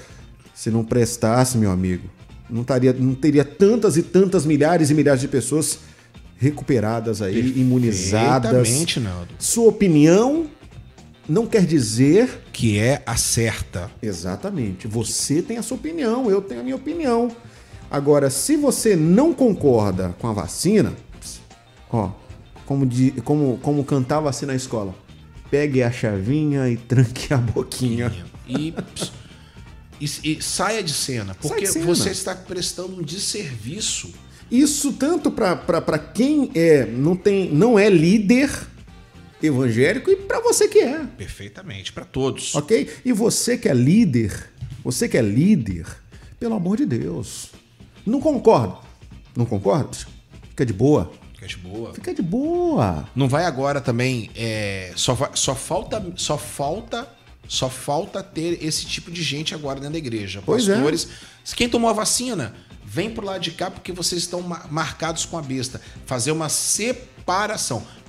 [0.53, 2.09] Se não prestasse, meu amigo,
[2.49, 5.80] não, taria, não teria tantas e tantas milhares e milhares de pessoas
[6.36, 8.86] recuperadas aí, imunizadas.
[8.97, 9.30] Naldo.
[9.39, 10.47] Sua opinião
[11.28, 13.91] não quer dizer Que é a certa.
[14.01, 14.88] Exatamente.
[14.88, 17.30] Você tem a sua opinião, eu tenho a minha opinião.
[17.89, 20.93] Agora, se você não concorda com a vacina,
[21.89, 22.11] ó,
[22.65, 24.93] como, de, como, como cantava assim na escola,
[25.49, 28.13] pegue a chavinha e tranque a boquinha.
[28.47, 28.73] E,
[30.01, 31.86] e, e saia de cena, porque de cena.
[31.86, 34.13] você está prestando um desserviço.
[34.49, 38.49] Isso tanto para quem é, não, tem, não é líder
[39.41, 40.99] evangélico e para você que é.
[41.17, 42.55] Perfeitamente, para todos.
[42.55, 42.89] Ok?
[43.05, 44.51] E você que é líder,
[44.83, 45.85] você que é líder,
[46.39, 47.49] pelo amor de Deus,
[48.05, 48.77] não concorda?
[49.35, 49.89] Não concorda?
[50.49, 51.11] Fica de boa.
[51.33, 51.93] Fica de boa.
[51.93, 53.07] Fica de boa.
[53.15, 54.31] Não vai agora também.
[54.35, 56.03] é, só, só falta.
[56.15, 57.07] Só falta.
[57.47, 60.41] Só falta ter esse tipo de gente agora dentro da igreja.
[60.45, 60.73] Pois é.
[60.73, 61.07] Pastores.
[61.55, 65.38] Quem tomou a vacina, vem pro lado de cá porque vocês estão ma- marcados com
[65.38, 65.79] a besta.
[66.05, 67.16] Fazer uma separação.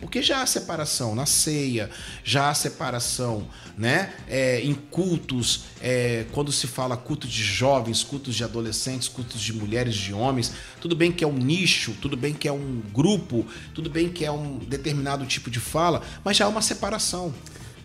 [0.01, 1.91] Porque já há separação na ceia,
[2.23, 3.47] já há separação,
[3.77, 4.13] né?
[4.29, 9.53] É, em cultos, é, quando se fala culto de jovens, cultos de adolescentes, cultos de
[9.53, 13.45] mulheres, de homens, tudo bem que é um nicho, tudo bem que é um grupo,
[13.75, 17.35] tudo bem que é um determinado tipo de fala, mas já há uma separação.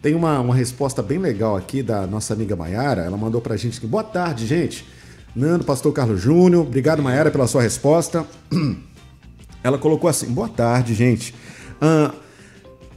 [0.03, 3.03] Tem uma, uma resposta bem legal aqui da nossa amiga Maiara.
[3.03, 3.87] Ela mandou pra gente aqui.
[3.87, 4.85] Boa tarde, gente.
[5.33, 6.63] Nando, pastor Carlos Júnior.
[6.67, 8.27] Obrigado, Maiara, pela sua resposta.
[9.63, 11.33] Ela colocou assim: Boa tarde, gente.
[11.81, 12.13] Ah,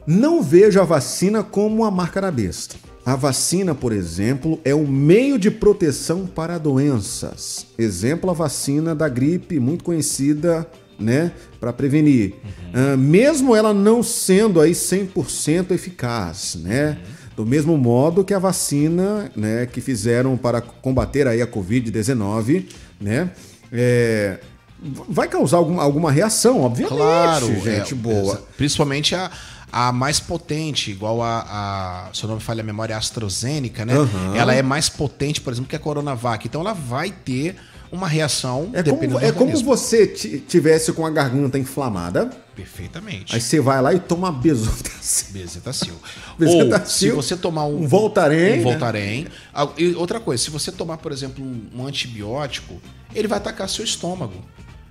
[0.07, 2.77] não vejo a vacina como uma marca da besta.
[3.05, 7.67] A vacina, por exemplo, é um meio de proteção para doenças.
[7.79, 12.35] Exemplo, a vacina da gripe, muito conhecida né, para prevenir.
[12.75, 12.95] Uhum.
[12.95, 16.91] Uh, mesmo ela não sendo aí 100% eficaz, né?
[16.91, 17.17] Uhum.
[17.37, 22.65] Do mesmo modo que a vacina, né, que fizeram para combater aí a COVID-19,
[22.99, 23.31] né,
[23.71, 24.39] é,
[24.79, 28.43] vai causar alguma, alguma reação, obviamente, claro, gente é, boa.
[28.57, 29.31] Principalmente a,
[29.73, 33.85] a mais potente, igual a, a se eu não me falha a memória, a AstraZeneca,
[33.85, 33.99] né?
[33.99, 34.35] Uhum.
[34.35, 36.47] Ela é mais potente, por exemplo, que a Coronavac.
[36.47, 37.57] Então ela vai ter
[37.91, 42.31] uma reação é como, é como você tivesse com a garganta inflamada.
[42.55, 43.35] Perfeitamente.
[43.35, 45.33] Aí você vai lá e toma Bezetacil.
[45.33, 45.95] Bezetacil.
[46.41, 48.55] Ou se você tomar um, um Voltaren.
[48.55, 48.63] Um né?
[48.63, 49.23] Voltaren.
[49.25, 49.31] Né?
[49.79, 52.81] E outra coisa, se você tomar, por exemplo, um antibiótico,
[53.15, 54.43] ele vai atacar seu estômago.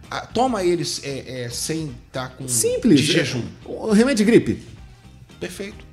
[0.10, 3.00] Ah, toma eles é, é, sem estar tá com Simples.
[3.00, 3.42] de jejum.
[3.68, 4.60] É, remédio de gripe.
[5.40, 5.86] Perfeito.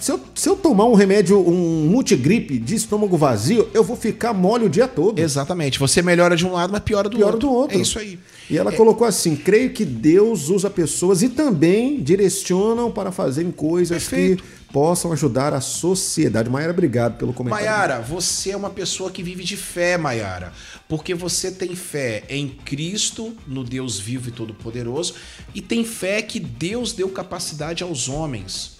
[0.00, 4.32] Se eu, se eu tomar um remédio, um multigripe de estômago vazio, eu vou ficar
[4.32, 5.18] mole o dia todo.
[5.18, 5.78] Exatamente.
[5.78, 7.48] Você melhora de um lado, mas piora do piora outro.
[7.48, 7.78] do outro.
[7.78, 8.18] É isso aí.
[8.48, 8.76] E ela é...
[8.76, 14.42] colocou assim: creio que Deus usa pessoas e também direcionam para fazerem coisas Perfeito.
[14.42, 16.50] que possam ajudar a sociedade.
[16.50, 17.64] Maiara, obrigado pelo comentário.
[17.64, 20.52] Maiara, você é uma pessoa que vive de fé, Maiara.
[20.88, 25.14] Porque você tem fé em Cristo, no Deus vivo e todo-poderoso,
[25.54, 28.78] e tem fé que Deus deu capacidade aos homens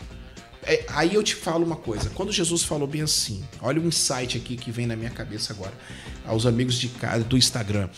[0.68, 2.11] é, aí eu te falo uma coisa.
[2.11, 5.72] Quando Jesus falou bem assim, olha o insight aqui que vem na minha cabeça agora,
[6.26, 7.89] aos amigos de casa do Instagram.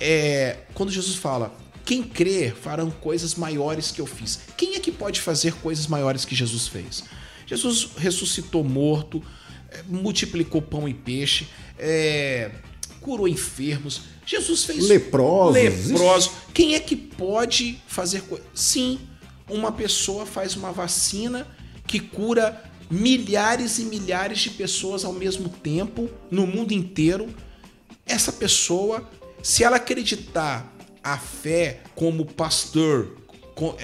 [0.00, 4.40] É, quando Jesus fala, quem crer farão coisas maiores que eu fiz.
[4.56, 7.04] Quem é que pode fazer coisas maiores que Jesus fez?
[7.46, 9.22] Jesus ressuscitou morto,
[9.70, 11.46] é, multiplicou pão e peixe,
[11.78, 12.50] é,
[13.00, 14.02] curou enfermos.
[14.26, 15.54] Jesus fez leprosos.
[15.90, 16.32] Leproso.
[16.52, 18.46] Quem é que pode fazer coisas?
[18.52, 18.98] Sim,
[19.48, 21.46] uma pessoa faz uma vacina
[21.86, 27.28] que cura milhares e milhares de pessoas ao mesmo tempo no mundo inteiro.
[28.04, 29.08] Essa pessoa,
[29.42, 30.72] se ela acreditar
[31.02, 33.16] a fé como pastor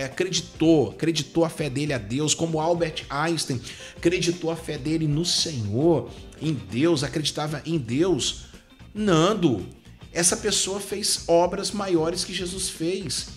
[0.04, 3.60] acreditou, acreditou a fé dele a Deus, como Albert Einstein
[3.96, 6.10] acreditou a fé dele no Senhor,
[6.40, 8.46] em Deus, acreditava em Deus.
[8.94, 9.66] Nando,
[10.12, 13.28] essa pessoa fez obras maiores que Jesus fez.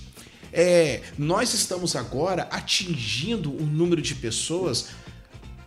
[0.52, 4.88] É, nós estamos agora atingindo um número de pessoas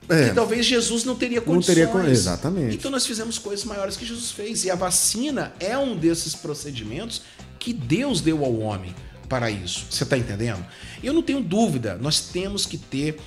[0.08, 0.28] é.
[0.28, 1.78] que talvez Jesus não teria condições.
[1.78, 2.76] Não teria, exatamente.
[2.76, 4.64] Então nós fizemos coisas maiores que Jesus fez.
[4.64, 7.22] E a vacina é um desses procedimentos
[7.58, 8.94] que Deus deu ao homem
[9.28, 9.86] para isso.
[9.90, 10.64] Você está entendendo?
[11.02, 13.18] Eu não tenho dúvida, nós temos que ter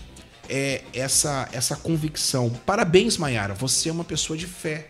[0.50, 2.50] é, essa, essa convicção.
[2.66, 4.88] Parabéns, Mayara, você é uma pessoa de fé.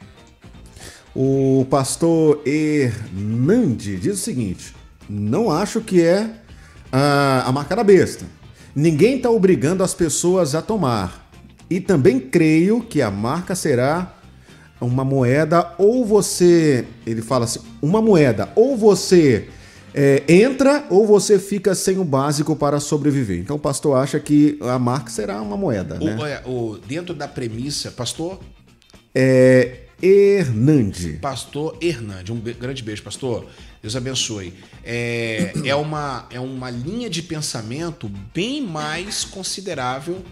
[1.13, 4.73] O pastor Hernande diz o seguinte:
[5.09, 6.29] não acho que é
[6.91, 8.25] a, a marca da besta.
[8.73, 11.29] Ninguém está obrigando as pessoas a tomar.
[11.69, 14.15] E também creio que a marca será
[14.79, 16.85] uma moeda, ou você.
[17.05, 19.49] Ele fala assim: uma moeda, ou você
[19.93, 23.39] é, entra, ou você fica sem o básico para sobreviver.
[23.39, 25.97] Então o pastor acha que a marca será uma moeda.
[26.01, 26.41] O, né?
[26.45, 28.39] o, dentro da premissa, pastor?
[29.13, 29.79] É.
[30.01, 31.19] Hernande.
[31.21, 32.31] Pastor Hernande.
[32.31, 33.45] Um grande beijo, pastor.
[33.81, 34.53] Deus abençoe.
[34.83, 40.23] É, é, uma, é uma linha de pensamento bem mais considerável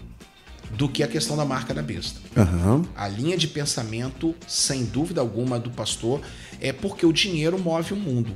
[0.72, 2.20] do que a questão da marca da besta.
[2.36, 2.84] Uhum.
[2.96, 6.20] A linha de pensamento, sem dúvida alguma, do pastor
[6.60, 8.32] é porque o dinheiro move o mundo.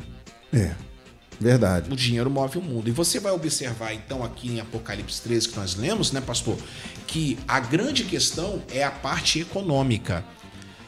[0.52, 0.72] É.
[1.40, 1.90] Verdade.
[1.90, 2.88] O dinheiro move o mundo.
[2.88, 6.56] E você vai observar, então, aqui em Apocalipse 13, que nós lemos, né, pastor?
[7.06, 10.24] Que a grande questão é a parte econômica.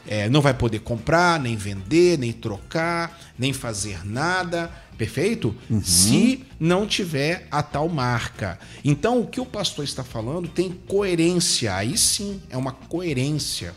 [0.07, 5.53] É, não vai poder comprar, nem vender, nem trocar, nem fazer nada, perfeito?
[5.69, 5.83] Uhum.
[5.83, 8.57] Se não tiver a tal marca.
[8.85, 11.75] Então, o que o pastor está falando tem coerência.
[11.75, 13.73] Aí sim, é uma coerência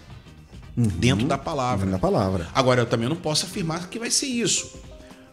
[0.76, 0.84] uhum.
[0.84, 1.84] dentro da palavra.
[1.84, 2.48] Dentro da palavra.
[2.54, 4.78] Agora, eu também não posso afirmar que vai ser isso.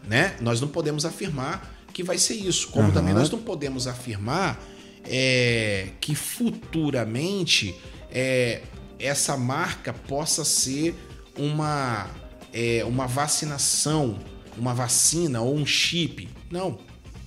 [0.08, 0.34] Né?
[0.40, 2.68] Nós não podemos afirmar que vai ser isso.
[2.68, 2.94] Como uhum.
[2.94, 4.58] também nós não podemos afirmar
[5.04, 7.74] é, que futuramente
[8.10, 8.62] é,
[8.98, 10.94] essa marca possa ser
[11.36, 12.08] uma,
[12.52, 14.18] é, uma vacinação,
[14.56, 16.28] uma vacina ou um chip.
[16.50, 16.78] Não,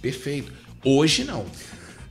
[0.02, 0.52] perfeito.
[0.84, 1.46] Hoje não.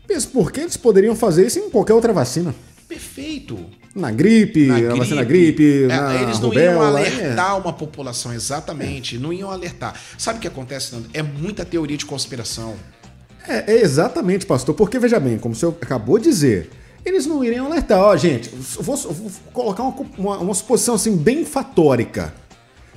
[0.09, 2.55] Mesmo porque eles poderiam fazer isso em qualquer outra vacina.
[2.89, 3.59] Perfeito.
[3.95, 7.55] Na gripe, na, gripe, vacina gripe, é, na Eles não rubela, iam alertar é.
[7.55, 9.16] uma população, exatamente.
[9.16, 9.18] É.
[9.18, 9.95] Não iam alertar.
[10.16, 11.09] Sabe o que acontece, Nando?
[11.12, 12.76] É muita teoria de conspiração.
[13.49, 14.76] É, é, exatamente, pastor.
[14.76, 16.70] Porque, veja bem, como o senhor acabou de dizer,
[17.05, 17.99] eles não iriam alertar.
[17.99, 18.49] Ó, gente,
[18.80, 22.32] vou, vou colocar uma, uma, uma, suposição assim bem fatórica.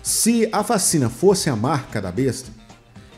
[0.03, 2.51] Se a vacina fosse a marca da besta,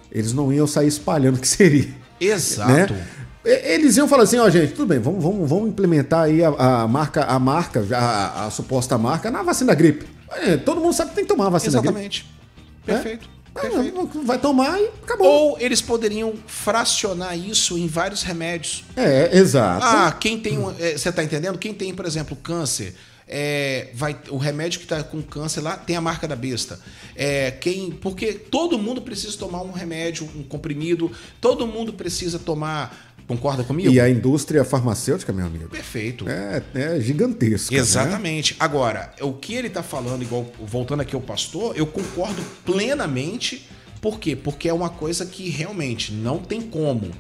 [0.09, 1.93] eles não iam sair espalhando que seria.
[2.21, 2.93] Exato.
[2.93, 3.07] Né?
[3.45, 6.87] Eles iam falar assim, ó, gente, tudo bem, vamos, vamos, vamos implementar aí a, a
[6.87, 10.05] marca, a marca, a, a, suposta marca na vacina da gripe.
[10.31, 12.23] É, todo mundo sabe que tem que tomar a vacina Exatamente.
[12.23, 13.03] da gripe.
[13.03, 13.35] Perfeito.
[13.61, 14.09] Perfeito.
[14.25, 15.27] Vai tomar e acabou.
[15.27, 18.83] Ou eles poderiam fracionar isso em vários remédios.
[18.97, 19.85] É, exato.
[19.85, 20.57] Ah, quem tem.
[20.57, 21.57] Um, é, você está entendendo?
[21.57, 22.93] Quem tem, por exemplo, câncer.
[23.27, 26.79] É, vai, o remédio que está com câncer lá tem a marca da besta.
[27.15, 33.14] É, quem, porque todo mundo precisa tomar um remédio, um comprimido, todo mundo precisa tomar.
[33.27, 33.91] Concorda comigo?
[33.91, 35.69] E a indústria farmacêutica, meu amigo.
[35.69, 36.25] Perfeito.
[36.29, 37.73] É, é gigantesca.
[37.73, 37.81] Né?
[37.81, 38.53] Exatamente.
[38.53, 38.57] Né?
[38.59, 43.67] Agora, o que ele está falando, igual voltando aqui ao pastor, eu concordo plenamente.
[43.99, 44.35] Por quê?
[44.35, 47.11] Porque é uma coisa que realmente não tem como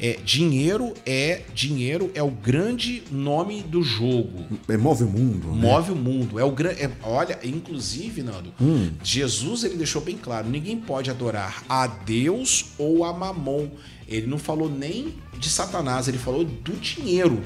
[0.00, 4.46] é, dinheiro é dinheiro é o grande nome do jogo.
[4.66, 5.48] É, move o mundo.
[5.48, 5.60] Né?
[5.60, 6.40] Move o mundo.
[6.40, 6.82] É o grande.
[6.82, 8.92] É, olha, inclusive, Nando, hum.
[9.04, 13.68] Jesus ele deixou bem claro: ninguém pode adorar a Deus ou a Mamon.
[14.10, 17.40] Ele não falou nem de Satanás, ele falou do dinheiro,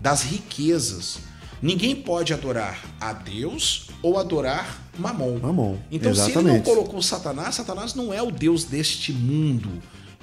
[0.00, 1.18] das riquezas.
[1.60, 5.38] Ninguém pode adorar a Deus ou adorar Mamon.
[5.40, 5.76] Mamon.
[5.90, 6.32] Então, Exatamente.
[6.32, 9.68] se ele não colocou Satanás, Satanás não é o Deus deste mundo.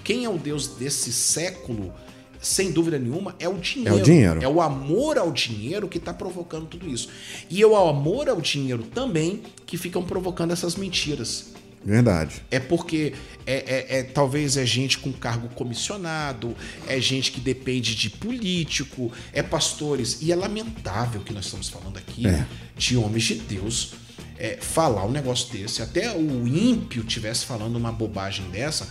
[0.01, 1.93] Quem é o Deus desse século,
[2.39, 3.97] sem dúvida nenhuma, é o dinheiro.
[3.97, 4.43] É o dinheiro.
[4.43, 7.09] É o amor ao dinheiro que está provocando tudo isso.
[7.49, 11.53] E é o amor ao dinheiro também que ficam provocando essas mentiras.
[11.85, 12.41] Verdade.
[12.49, 13.13] É porque
[13.45, 16.55] é, é, é, talvez é gente com cargo comissionado,
[16.87, 20.17] é gente que depende de político, é pastores.
[20.21, 22.45] E é lamentável que nós estamos falando aqui é.
[22.75, 23.93] de homens de Deus
[24.37, 25.81] é, falar um negócio desse.
[25.81, 28.87] Até o ímpio tivesse falando uma bobagem dessa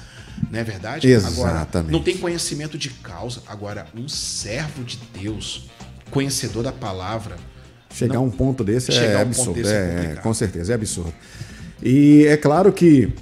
[0.51, 1.09] não é verdade?
[1.09, 1.41] Exatamente.
[1.41, 3.43] Agora, não tem conhecimento de causa.
[3.47, 5.69] Agora, um servo de Deus,
[6.11, 7.37] conhecedor da palavra.
[7.93, 9.55] Chegar a um ponto desse é absurdo.
[9.55, 11.15] Desse é, é, com certeza, é absurdo.
[11.83, 13.13] E é claro que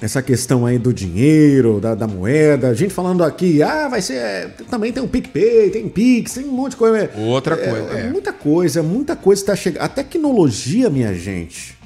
[0.00, 4.14] essa questão aí do dinheiro, da, da, moeda, a gente falando aqui, ah, vai ser.
[4.14, 7.10] É, também tem o PicPay, tem Pix, tem um monte de coisa.
[7.18, 7.98] Outra é, coisa.
[7.98, 8.10] É, é.
[8.10, 9.82] Muita coisa, muita coisa está chegando.
[9.82, 11.76] A tecnologia, minha gente,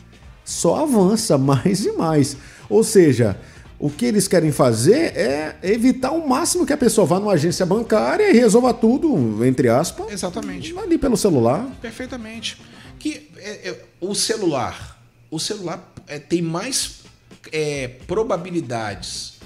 [0.44, 2.36] só avança mais e mais.
[2.70, 3.36] Ou seja,
[3.78, 7.66] o que eles querem fazer é evitar o máximo que a pessoa vá numa agência
[7.66, 10.12] bancária e resolva tudo, entre aspas.
[10.12, 10.76] Exatamente.
[10.78, 11.68] Ali pelo celular.
[11.82, 12.58] Perfeitamente.
[12.98, 14.93] Que é, é, o celular,
[15.34, 17.00] o celular é, tem mais
[17.50, 19.40] é, probabilidades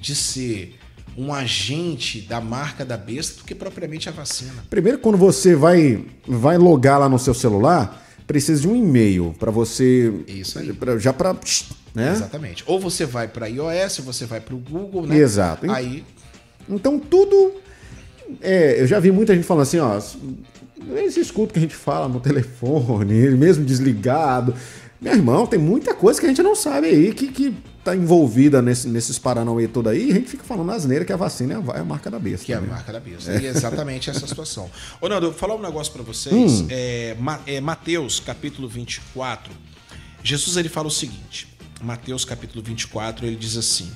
[0.00, 0.78] de ser
[1.18, 4.64] um agente da marca da besta do que propriamente a vacina.
[4.70, 9.50] Primeiro, quando você vai, vai logar lá no seu celular, precisa de um e-mail para
[9.50, 10.12] você.
[10.28, 10.72] Isso aí.
[10.72, 11.36] Pra, já para.
[11.92, 12.12] Né?
[12.12, 12.62] Exatamente.
[12.66, 15.18] Ou você vai para iOS, ou você vai para o Google, né?
[15.18, 15.68] Exato.
[15.70, 16.04] Aí.
[16.68, 17.54] Então tudo.
[18.40, 20.00] É, eu já vi muita gente falando assim, ó.
[20.96, 24.54] Eles escutam o que a gente fala no telefone, mesmo desligado.
[25.02, 28.62] Meu irmão, tem muita coisa que a gente não sabe aí que, que tá envolvida
[28.62, 31.56] nesse, nesses Paranauê todo aí, e a gente fica falando asneira que a vacina é
[31.56, 32.46] a, é marca da besta.
[32.46, 32.68] Que é a né?
[32.68, 33.32] marca da besta.
[33.32, 33.40] É.
[33.40, 34.70] E exatamente essa situação.
[35.00, 36.60] Ô, Nando, eu vou falar um negócio para vocês.
[36.60, 36.68] Hum.
[36.70, 39.52] É, é, Mateus, capítulo 24.
[40.22, 41.48] Jesus ele fala o seguinte:
[41.82, 43.90] Mateus, capítulo 24, ele diz assim.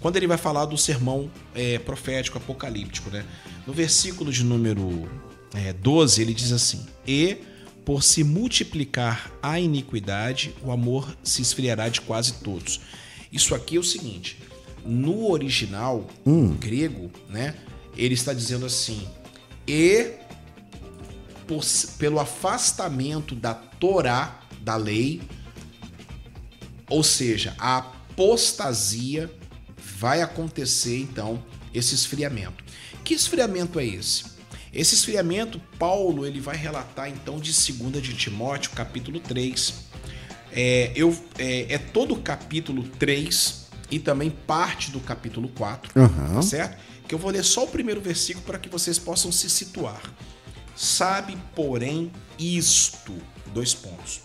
[0.00, 3.26] Quando ele vai falar do sermão é, profético apocalíptico, né?
[3.66, 5.06] No versículo de número
[5.54, 7.36] é, 12, ele diz assim: E
[7.86, 12.80] por se multiplicar a iniquidade, o amor se esfriará de quase todos.
[13.32, 14.38] Isso aqui é o seguinte:
[14.84, 16.52] no original hum.
[16.56, 17.54] grego, né,
[17.96, 19.06] ele está dizendo assim:
[19.68, 20.14] e
[21.46, 21.64] por,
[21.96, 25.22] pelo afastamento da Torá, da lei,
[26.90, 29.30] ou seja, a apostasia,
[29.78, 31.40] vai acontecer então
[31.72, 32.64] esse esfriamento.
[33.04, 34.35] Que esfriamento é esse?
[34.76, 39.72] Esse esfriamento, Paulo ele vai relatar então de 2 de Timóteo, capítulo 3,
[40.52, 46.34] é, eu, é, é todo o capítulo 3 e também parte do capítulo 4, uhum.
[46.34, 46.76] tá certo?
[47.08, 50.02] Que eu vou ler só o primeiro versículo para que vocês possam se situar.
[50.74, 53.14] Sabe, porém, isto,
[53.54, 54.20] dois pontos.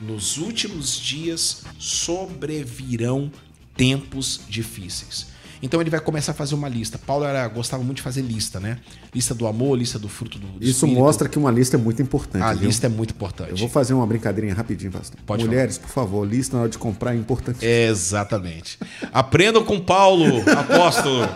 [0.00, 3.30] Nos últimos dias sobrevirão
[3.76, 5.28] tempos difíceis.
[5.62, 6.98] Então ele vai começar a fazer uma lista.
[6.98, 8.78] Paulo era, gostava muito de fazer lista, né?
[9.14, 10.98] Lista do amor, lista do fruto do, do Isso espírito.
[10.98, 12.42] mostra que uma lista é muito importante.
[12.42, 12.66] A viu?
[12.66, 13.50] lista é muito importante.
[13.50, 15.18] Eu vou fazer uma brincadeirinha rapidinho, pastor.
[15.26, 15.86] Pode Mulheres, falar.
[15.86, 17.64] por favor, lista na hora de comprar é importante.
[17.64, 18.78] Exatamente.
[19.12, 21.28] Aprendam com Paulo, apóstolo.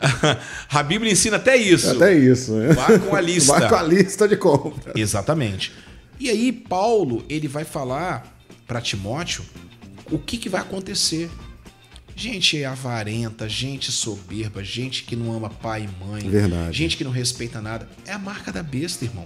[0.70, 1.90] a Bíblia ensina até isso.
[1.90, 2.52] Até isso.
[2.52, 2.72] Né?
[2.72, 3.52] Vá com a lista.
[3.52, 4.92] Vá com a lista de compra.
[4.96, 5.72] Exatamente.
[6.18, 9.44] E aí Paulo, ele vai falar para Timóteo
[10.10, 11.30] o que, que vai acontecer
[12.18, 16.76] Gente avarenta, gente soberba, gente que não ama pai e mãe, Verdade.
[16.76, 17.88] gente que não respeita nada.
[18.04, 19.24] É a marca da besta, irmão.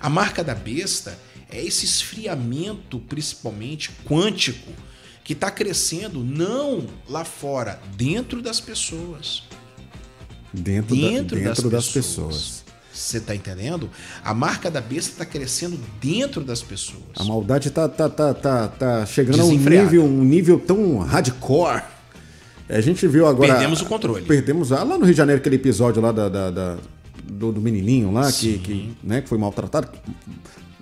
[0.00, 1.18] A marca da besta
[1.50, 4.70] é esse esfriamento, principalmente quântico,
[5.24, 9.42] que está crescendo não lá fora, dentro das pessoas.
[10.52, 12.36] Dentro, dentro, da, dentro das, das pessoas.
[12.36, 12.64] pessoas.
[12.92, 13.90] Você tá entendendo?
[14.22, 17.02] A marca da besta está crescendo dentro das pessoas.
[17.16, 21.93] A maldade tá, tá, tá, tá, tá chegando a um nível, um nível tão hardcore.
[22.68, 23.52] A gente viu agora.
[23.52, 24.22] Perdemos o controle.
[24.24, 26.76] Perdemos lá no Rio de Janeiro aquele episódio lá da, da- da-
[27.24, 29.88] do, do menininho lá que, que, né, que foi maltratado.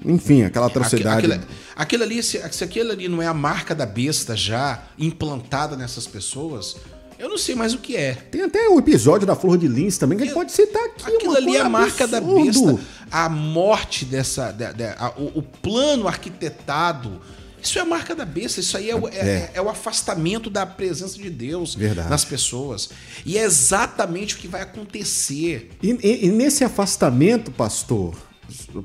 [0.05, 1.27] Enfim, aquela atrocidade.
[1.33, 1.47] Aquilo,
[1.77, 6.07] aquilo ali, se, se aquilo ali não é a marca da besta já implantada nessas
[6.09, 6.77] pessoas,
[7.19, 8.15] eu não sei mais o que é.
[8.15, 11.05] Tem até o episódio da Flor de Lins também que a gente pode citar aqui.
[11.17, 12.75] Aquilo ali é a marca da absurdo.
[12.77, 12.81] besta.
[13.13, 14.51] A morte dessa.
[14.51, 17.21] da- da- a- o, o plano arquitetado.
[17.63, 18.61] Isso é a marca da besta.
[18.61, 19.51] Isso aí é, o- é- É.
[19.55, 22.11] é o afastamento da presença de Deus Verdade.
[22.11, 22.91] nas pessoas.
[23.25, 25.71] E é exatamente o que vai acontecer.
[25.83, 28.15] E, e- e nesse afastamento, pastor,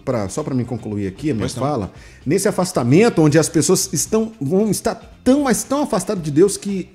[0.05, 1.63] pra, só para me concluir aqui a minha Pois não.
[1.63, 1.91] fala,
[2.25, 6.89] nesse afastamento onde as pessoas estão vão estar tão, mas tão afastadas de Deus que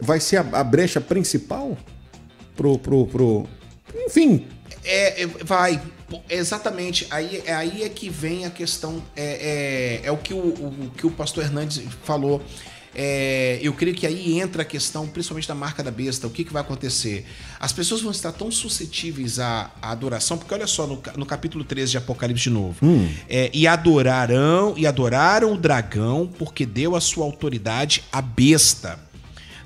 [0.00, 1.76] vai ser a, a brecha principal
[2.56, 3.46] pro, pro, pro
[4.06, 4.46] enfim,
[4.84, 5.80] É, é, vai.
[6.28, 7.06] Exatamente.
[7.10, 9.02] Aí, é aí é que vem a questão.
[9.14, 12.42] É, é, é o, que o, o que o pastor Hernandes falou.
[12.98, 16.26] É, eu creio que aí entra a questão, principalmente da marca da besta.
[16.26, 17.26] O que, que vai acontecer?
[17.60, 21.62] As pessoas vão estar tão suscetíveis à, à adoração, porque olha só, no, no capítulo
[21.62, 22.78] 13 de Apocalipse de novo.
[23.28, 28.98] É, e adorarão, e adoraram o dragão, porque deu a sua autoridade à besta.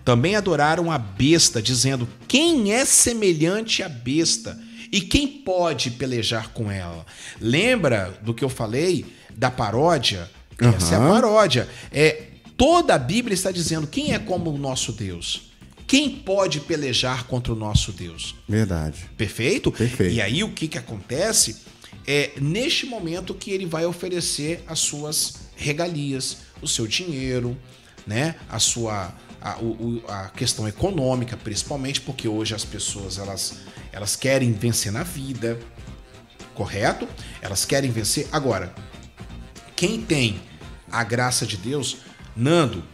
[0.05, 4.59] Também adoraram a besta, dizendo: Quem é semelhante à besta?
[4.93, 7.07] E quem pode pelejar com ela?
[7.41, 9.07] Lembra do que eu falei
[9.37, 10.29] da paródia?
[10.59, 11.69] Essa é a paródia.
[11.93, 12.25] É,
[12.57, 15.51] toda a Bíblia está dizendo: quem é como o nosso Deus?
[15.87, 18.37] Quem pode pelejar contra o nosso Deus?
[18.49, 19.11] verdade.
[19.17, 19.73] Perfeito?
[19.73, 20.15] Perfeito.
[20.15, 21.63] E aí o que, que acontece
[22.07, 27.57] é neste momento que ele vai oferecer as suas regalias, o seu dinheiro,
[28.07, 28.37] né?
[28.49, 29.59] A sua a,
[30.09, 33.61] a questão econômica, principalmente porque hoje as pessoas elas
[33.93, 35.59] elas querem vencer na vida,
[36.55, 37.09] correto?
[37.41, 38.29] Elas querem vencer.
[38.31, 38.75] Agora,
[39.75, 40.41] quem tem
[40.91, 41.99] a graça de Deus,
[42.37, 42.85] Nando,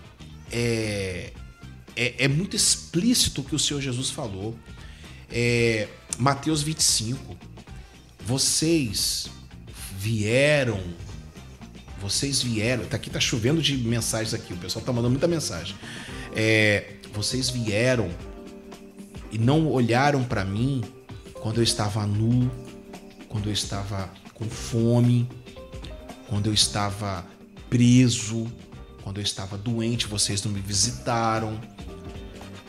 [0.51, 1.33] é,
[1.97, 4.57] é, é muito explícito o que o Senhor Jesus falou.
[5.31, 7.37] É, Mateus 25.
[8.21, 9.29] Vocês
[9.99, 10.81] vieram.
[12.01, 12.85] Vocês vieram.
[12.85, 14.53] Tá aqui, tá chovendo de mensagens aqui.
[14.53, 15.75] O pessoal tá mandando muita mensagem.
[16.35, 18.11] É, vocês vieram
[19.37, 20.83] e não olharam para mim
[21.35, 22.51] quando eu estava nu,
[23.29, 25.29] quando eu estava com fome,
[26.27, 27.23] quando eu estava
[27.69, 28.51] preso,
[29.03, 31.61] quando eu estava doente, vocês não me visitaram.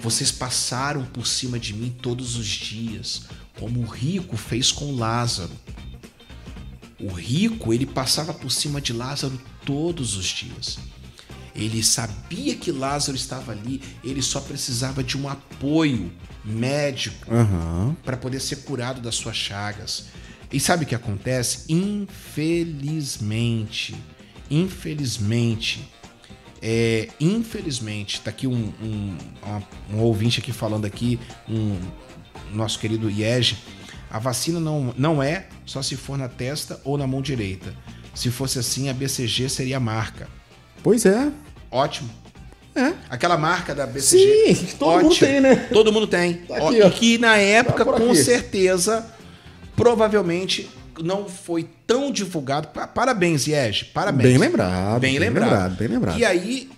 [0.01, 3.21] Vocês passaram por cima de mim todos os dias,
[3.57, 5.53] como o rico fez com Lázaro.
[6.99, 10.77] O rico, ele passava por cima de Lázaro todos os dias.
[11.55, 16.11] Ele sabia que Lázaro estava ali, ele só precisava de um apoio
[16.43, 17.95] médico Aham.
[18.03, 20.05] para poder ser curado das suas chagas.
[20.51, 21.71] E sabe o que acontece?
[21.71, 23.95] Infelizmente,
[24.49, 25.87] infelizmente,
[26.61, 29.17] é, infelizmente, tá aqui um, um,
[29.93, 31.77] um ouvinte aqui falando aqui, um
[32.53, 33.57] nosso querido Iege,
[34.09, 37.75] a vacina não, não é só se for na testa ou na mão direita.
[38.15, 40.27] Se fosse assim, a BCG seria a marca.
[40.81, 41.31] Pois é.
[41.69, 42.09] Ótimo.
[42.77, 42.93] É.
[43.09, 44.55] Aquela marca da BCG.
[44.55, 45.55] Sim, todo mundo tem, né?
[45.73, 46.33] Todo mundo tem.
[46.35, 46.87] Tá aqui, ó.
[46.87, 49.05] e que na época, Tá com certeza,
[49.75, 50.69] provavelmente
[51.01, 52.67] não foi tão divulgado.
[52.69, 53.85] Pa- Parabéns, Iege.
[53.85, 54.29] Parabéns.
[54.29, 55.49] Bem lembrado, Bem bem lembrado.
[55.51, 56.19] lembrado, bem lembrado.
[56.19, 56.69] E aí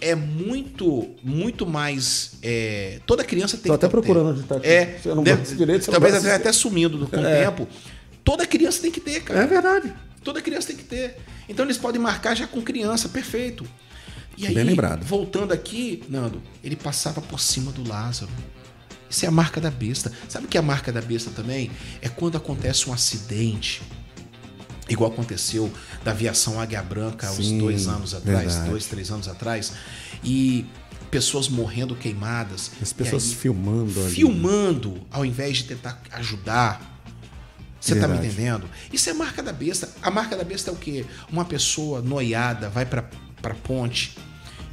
[0.00, 2.32] é muito, muito mais.
[2.42, 4.66] é, toda criança tem Tô até procurando onde tá aqui.
[4.66, 6.36] É, não deve- direito, você não talvez gosta.
[6.36, 7.44] até, sumindo do- com o É.
[7.44, 7.68] tempo.
[8.24, 9.42] Toda criança tem que ter, cara.
[9.42, 9.92] É verdade.
[10.24, 11.16] Toda criança tem que ter.
[11.48, 13.66] Então eles podem marcar já com criança, perfeito.
[14.40, 15.04] E aí, Bem lembrado.
[15.04, 18.30] voltando aqui, Nando, ele passava por cima do Lázaro.
[19.10, 20.10] Isso é a marca da besta.
[20.30, 21.70] Sabe o que é a marca da besta também?
[22.00, 23.82] É quando acontece um acidente,
[24.88, 25.70] igual aconteceu
[26.02, 28.70] da aviação Águia Branca há uns dois anos atrás, verdade.
[28.70, 29.72] dois, três anos atrás,
[30.24, 30.64] e
[31.10, 32.70] pessoas morrendo queimadas.
[32.80, 34.14] As pessoas aí, filmando ali.
[34.14, 36.98] filmando ao invés de tentar ajudar.
[37.78, 38.66] Você tá me entendendo?
[38.90, 39.88] Isso é marca da besta.
[40.00, 41.04] A marca da besta é o quê?
[41.30, 43.08] Uma pessoa noiada vai pra,
[43.42, 44.16] pra ponte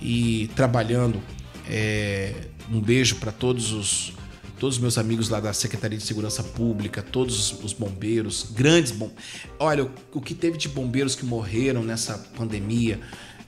[0.02, 1.22] e trabalhando.
[1.70, 2.34] é,
[2.72, 4.14] um beijo para todos os
[4.60, 9.12] todos os meus amigos lá da Secretaria de Segurança Pública, todos os bombeiros, grandes bom.
[9.60, 13.00] Olha, o, o que teve de bombeiros que morreram nessa pandemia,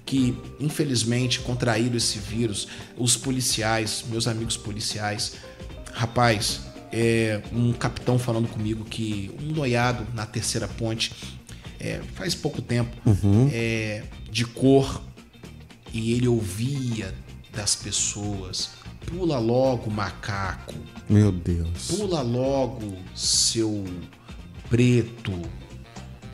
[0.06, 5.38] que infelizmente contraíram esse vírus, os policiais, meus amigos policiais.
[5.94, 6.62] Rapaz,
[6.92, 11.12] é, um capitão falando comigo que um noiado na terceira ponte
[11.80, 12.96] é, faz pouco tempo
[13.52, 15.02] é, de cor
[15.94, 17.14] e ele ouvia
[17.54, 18.72] das pessoas
[19.06, 20.76] pula logo macaco
[21.10, 21.88] Meu Deus.
[21.88, 23.84] pula logo seu
[24.70, 25.34] preto,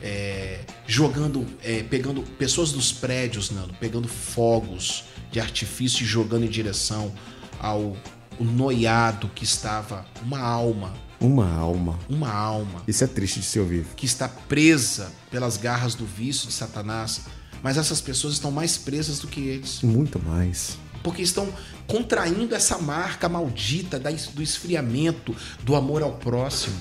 [0.02, 6.50] é, jogando, é, pegando pessoas dos prédios, Nando, pegando fogos de artifício e jogando em
[6.50, 7.12] direção
[7.58, 7.96] ao
[8.38, 10.92] noiado que estava uma alma.
[11.18, 11.98] Uma alma.
[12.10, 12.82] Uma alma.
[12.86, 13.86] Isso é triste de se ouvir.
[13.96, 17.22] Que está presa pelas garras do vício de Satanás.
[17.66, 19.82] Mas essas pessoas estão mais presas do que eles.
[19.82, 20.78] Muito mais.
[21.02, 21.52] Porque estão
[21.84, 24.00] contraindo essa marca maldita
[24.32, 25.34] do esfriamento,
[25.64, 26.76] do amor ao próximo.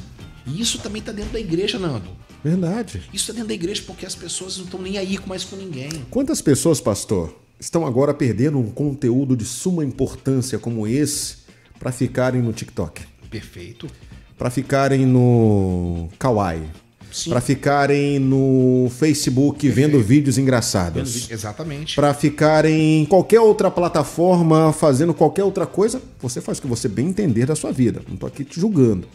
[0.45, 2.11] E isso também está dentro da igreja, Nando.
[2.43, 2.99] Verdade.
[3.11, 5.89] Isso está dentro da igreja porque as pessoas não estão nem aí mais com ninguém.
[6.11, 11.37] Quantas pessoas, pastor, estão agora perdendo um conteúdo de suma importância como esse
[11.79, 13.01] para ficarem no TikTok?
[13.31, 13.89] Perfeito.
[14.37, 16.84] Para ficarem no Kawaii.
[17.23, 19.75] Para ficarem no Facebook Perfeito.
[19.75, 21.15] vendo vídeos engraçados.
[21.15, 21.95] Vendo, exatamente.
[21.95, 26.87] Para ficarem em qualquer outra plataforma fazendo qualquer outra coisa, você faz o que você
[26.87, 28.01] bem entender da sua vida.
[28.07, 29.07] Não estou aqui te julgando.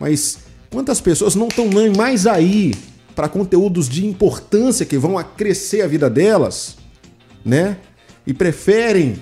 [0.00, 0.38] Mas
[0.70, 2.72] quantas pessoas não estão mais aí
[3.14, 6.76] para conteúdos de importância que vão acrescer a vida delas,
[7.44, 7.78] né?
[8.26, 9.16] E preferem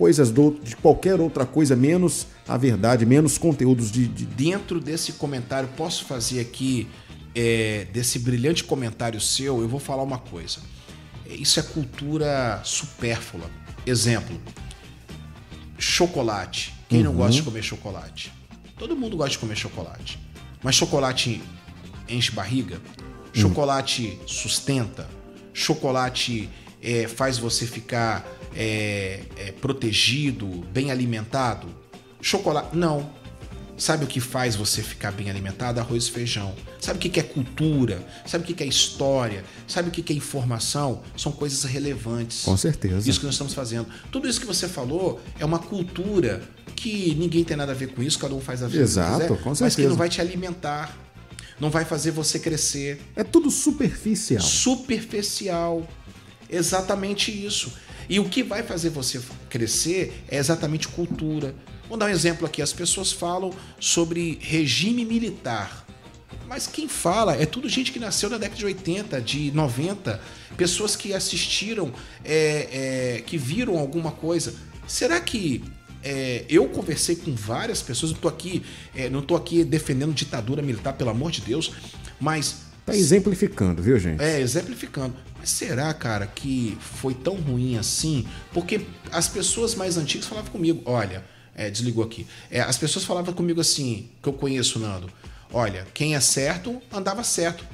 [0.00, 4.24] coisas do, de qualquer outra coisa, menos a verdade, menos conteúdos de, de...
[4.24, 6.88] Dentro desse comentário, posso fazer aqui,
[7.34, 10.60] é, desse brilhante comentário seu, eu vou falar uma coisa.
[11.26, 13.48] Isso é cultura supérflua.
[13.86, 14.40] Exemplo,
[15.78, 16.74] chocolate.
[16.88, 17.04] Quem uhum.
[17.04, 18.32] não gosta de comer chocolate?
[18.76, 20.18] Todo mundo gosta de comer chocolate.
[20.62, 21.40] Mas chocolate
[22.08, 22.76] enche barriga?
[22.76, 23.40] Hum.
[23.40, 25.08] Chocolate sustenta?
[25.52, 26.48] Chocolate
[26.82, 31.68] é, faz você ficar é, é, protegido, bem alimentado?
[32.20, 32.76] Chocolate.
[32.76, 33.10] Não.
[33.80, 35.80] Sabe o que faz você ficar bem alimentado?
[35.80, 36.54] Arroz e feijão.
[36.78, 38.06] Sabe o que é cultura?
[38.26, 39.42] Sabe o que é história?
[39.66, 41.00] Sabe o que é informação?
[41.16, 42.42] São coisas relevantes.
[42.42, 43.08] Com certeza.
[43.08, 43.88] Isso que nós estamos fazendo.
[44.12, 46.42] Tudo isso que você falou é uma cultura
[46.76, 49.28] que ninguém tem nada a ver com isso, cada um faz a vida Exato, quiser,
[49.28, 49.64] com certeza.
[49.64, 50.94] mas que não vai te alimentar,
[51.58, 53.00] não vai fazer você crescer.
[53.16, 54.42] É tudo superficial.
[54.42, 55.88] Superficial.
[56.50, 57.72] Exatamente isso.
[58.10, 61.54] E o que vai fazer você crescer é exatamente cultura.
[61.90, 62.62] Vou dar um exemplo aqui.
[62.62, 65.84] As pessoas falam sobre regime militar.
[66.46, 70.20] Mas quem fala é tudo gente que nasceu na década de 80, de 90,
[70.56, 71.92] pessoas que assistiram,
[72.24, 74.54] é, é, que viram alguma coisa.
[74.86, 75.64] Será que
[76.00, 78.62] é, eu conversei com várias pessoas, não estou aqui,
[78.94, 81.72] é, não tô aqui defendendo ditadura militar, pelo amor de Deus,
[82.20, 82.66] mas.
[82.86, 84.22] Tá exemplificando, viu, gente?
[84.22, 85.16] É, exemplificando.
[85.36, 88.24] Mas será, cara, que foi tão ruim assim?
[88.52, 88.80] Porque
[89.10, 91.24] as pessoas mais antigas falavam comigo, olha,
[91.54, 92.26] é, desligou aqui.
[92.50, 95.10] É, as pessoas falavam comigo assim, que eu conheço, Nando.
[95.52, 97.64] Olha, quem é certo, andava certo.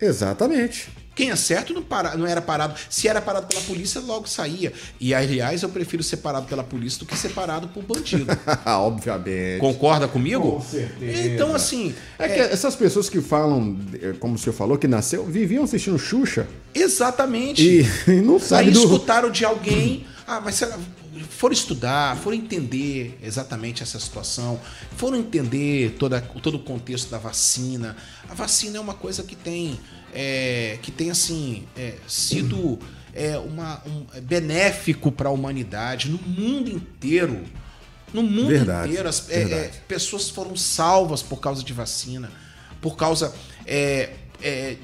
[0.00, 0.88] Exatamente.
[1.16, 2.74] Quem é certo não, para, não era parado.
[2.90, 4.70] Se era parado pela polícia, logo saía.
[5.00, 8.26] E, aliás, eu prefiro ser parado pela polícia do que ser parado por bandido.
[8.66, 9.58] Obviamente.
[9.58, 10.52] Concorda comigo?
[10.52, 11.28] Com certeza.
[11.28, 11.94] Então, assim.
[12.18, 13.78] É, é, que essas pessoas que falam,
[14.20, 16.46] como o senhor falou, que nasceu, viviam assistindo Xuxa.
[16.74, 17.62] Exatamente.
[17.66, 18.66] E, e não sabem.
[18.66, 18.80] Aí do...
[18.80, 20.06] escutaram de alguém.
[20.26, 20.76] Ah, mas será
[21.24, 24.60] foram estudar, foram entender exatamente essa situação,
[24.96, 27.96] foram entender toda, todo o contexto da vacina.
[28.28, 29.78] A vacina é uma coisa que tem
[30.14, 32.78] é, que tem assim é, sido
[33.12, 37.44] é, uma, um, é benéfico para a humanidade no mundo inteiro.
[38.14, 42.30] No mundo verdade, inteiro, as é, é, pessoas foram salvas por causa de vacina,
[42.80, 43.34] por causa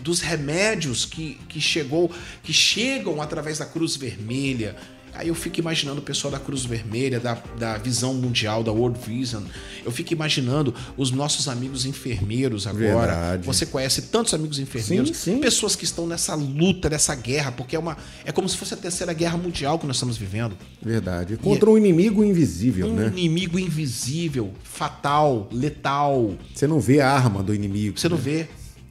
[0.03, 2.11] dos remédios que, que chegou,
[2.43, 4.77] que chegam através da Cruz Vermelha,
[5.15, 8.99] Aí eu fico imaginando o pessoal da Cruz Vermelha, da, da Visão Mundial, da World
[8.99, 9.43] Vision.
[9.85, 13.13] Eu fico imaginando os nossos amigos enfermeiros agora.
[13.13, 13.47] Verdade.
[13.47, 15.41] Você conhece tantos amigos enfermeiros, sim, sim.
[15.41, 18.77] pessoas que estão nessa luta, nessa guerra, porque é uma é como se fosse a
[18.77, 20.57] terceira guerra mundial que nós estamos vivendo.
[20.81, 21.37] Verdade.
[21.37, 23.05] Contra e um inimigo invisível, um né?
[23.05, 26.35] Um inimigo invisível, fatal, letal.
[26.55, 27.99] Você não vê a arma do inimigo.
[27.99, 28.15] Você né?
[28.15, 28.49] não vê.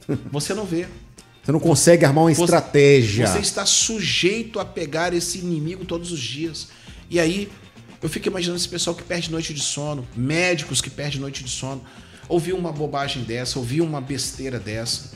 [0.32, 0.86] Você não vê.
[1.42, 3.26] Você não consegue armar uma você, estratégia.
[3.26, 6.68] Você está sujeito a pegar esse inimigo todos os dias.
[7.10, 7.50] E aí,
[8.00, 11.50] eu fico imaginando esse pessoal que perde noite de sono, médicos que perdem noite de
[11.50, 11.82] sono.
[12.28, 15.10] Ouvir uma bobagem dessa, ouvir uma besteira dessa.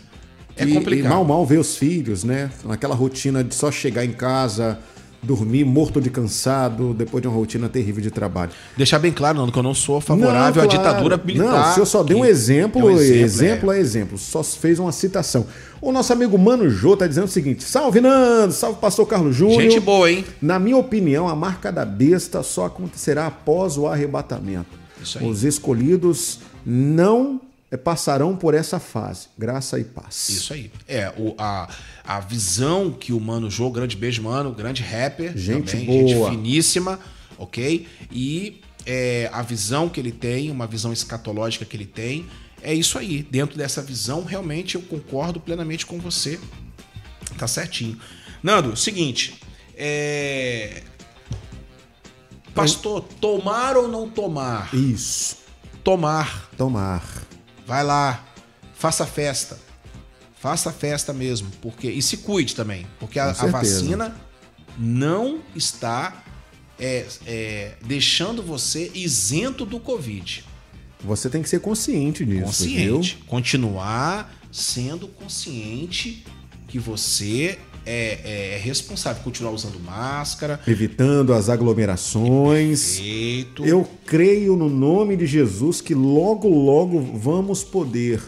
[0.56, 1.06] É e, complicado.
[1.06, 2.50] E mal, mal ver os filhos, né?
[2.64, 4.80] Naquela rotina de só chegar em casa,
[5.26, 8.52] dormir morto de cansado depois de uma rotina terrível de trabalho.
[8.76, 10.70] Deixar bem claro, Nando, que eu não sou favorável não, claro.
[10.70, 11.64] à ditadura militar.
[11.64, 13.76] Não, o senhor só deu um exemplo, é um exemplo, exemplo é.
[13.76, 13.80] é.
[13.80, 15.46] exemplo, só fez uma citação.
[15.80, 19.60] O nosso amigo Mano Jô está dizendo o seguinte: salve Nando, salve pastor Carlos Júnior.
[19.60, 20.24] Gente boa, hein?
[20.40, 24.86] Na minha opinião, a marca da besta só acontecerá após o arrebatamento.
[25.20, 27.40] Os escolhidos não
[27.74, 29.28] passarão por essa fase.
[29.36, 30.28] Graça e paz.
[30.28, 30.70] Isso aí.
[30.86, 31.68] É, o, a,
[32.04, 35.36] a visão que o Mano Jô, grande beijo, mano, grande rapper.
[35.36, 36.30] Gente também, boa.
[36.30, 37.00] Gente finíssima,
[37.38, 37.88] ok?
[38.12, 42.26] E é, a visão que ele tem, uma visão escatológica que ele tem,
[42.62, 43.22] é isso aí.
[43.22, 46.38] Dentro dessa visão, realmente eu concordo plenamente com você.
[47.36, 47.98] Tá certinho.
[48.42, 49.40] Nando, seguinte.
[49.76, 50.82] É...
[52.54, 54.72] Pastor, tomar ou não tomar?
[54.72, 55.36] Isso.
[55.84, 56.48] Tomar.
[56.56, 57.25] Tomar.
[57.66, 58.24] Vai lá,
[58.74, 59.58] faça festa.
[60.38, 64.14] Faça festa mesmo, porque e se cuide também, porque a, a vacina
[64.78, 66.22] não está
[66.78, 70.44] é, é, deixando você isento do Covid.
[71.00, 72.44] Você tem que ser consciente disso.
[72.44, 73.14] Consciente.
[73.16, 73.26] Viu?
[73.26, 76.24] Continuar sendo consciente
[76.68, 79.22] que você é, é, responsável.
[79.22, 80.60] Continuar usando máscara.
[80.66, 82.96] Evitando as aglomerações.
[82.96, 83.64] Perfeito.
[83.64, 88.20] Eu creio no nome de Jesus que logo, logo vamos poder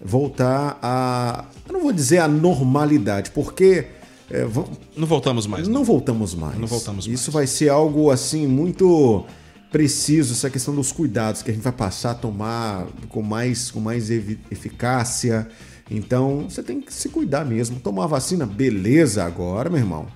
[0.00, 1.44] voltar a.
[1.66, 3.86] Eu não vou dizer a normalidade, porque.
[4.30, 5.66] É, vamos, não voltamos mais.
[5.66, 6.58] Não, não voltamos mais.
[6.58, 7.20] Não voltamos mais.
[7.20, 9.24] Isso vai ser algo assim muito
[9.70, 13.80] preciso essa questão dos cuidados que a gente vai passar a tomar com mais, com
[13.80, 15.48] mais eficácia.
[15.90, 17.80] Então, você tem que se cuidar mesmo.
[17.80, 20.06] Tomar vacina, beleza agora, meu irmão.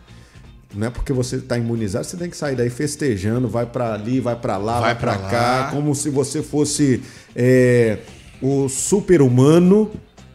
[0.75, 4.21] Não é porque você está imunizado, você tem que sair daí festejando, vai para ali,
[4.21, 7.03] vai para lá, vai, vai para cá, como se você fosse
[7.37, 7.99] é,
[8.41, 9.91] o super-humano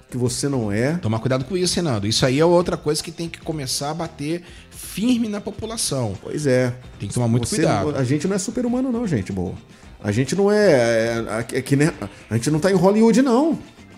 [0.10, 0.94] que você não é.
[0.98, 2.08] Tomar cuidado com isso, Renato.
[2.08, 6.14] Isso aí é outra coisa que tem que começar a bater firme na população.
[6.22, 6.74] Pois é.
[7.00, 7.96] Tem que tomar muito você, cuidado.
[7.96, 9.56] A gente não é super-humano, não, gente, boa.
[10.02, 10.72] A gente não é.
[10.72, 11.92] é, é, é que, né,
[12.30, 13.58] a gente não tá em Hollywood, não.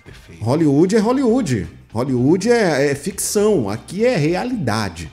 [0.09, 0.43] Perfeito.
[0.43, 1.67] Hollywood é Hollywood.
[1.93, 3.69] Hollywood é, é ficção.
[3.69, 5.11] Aqui é realidade.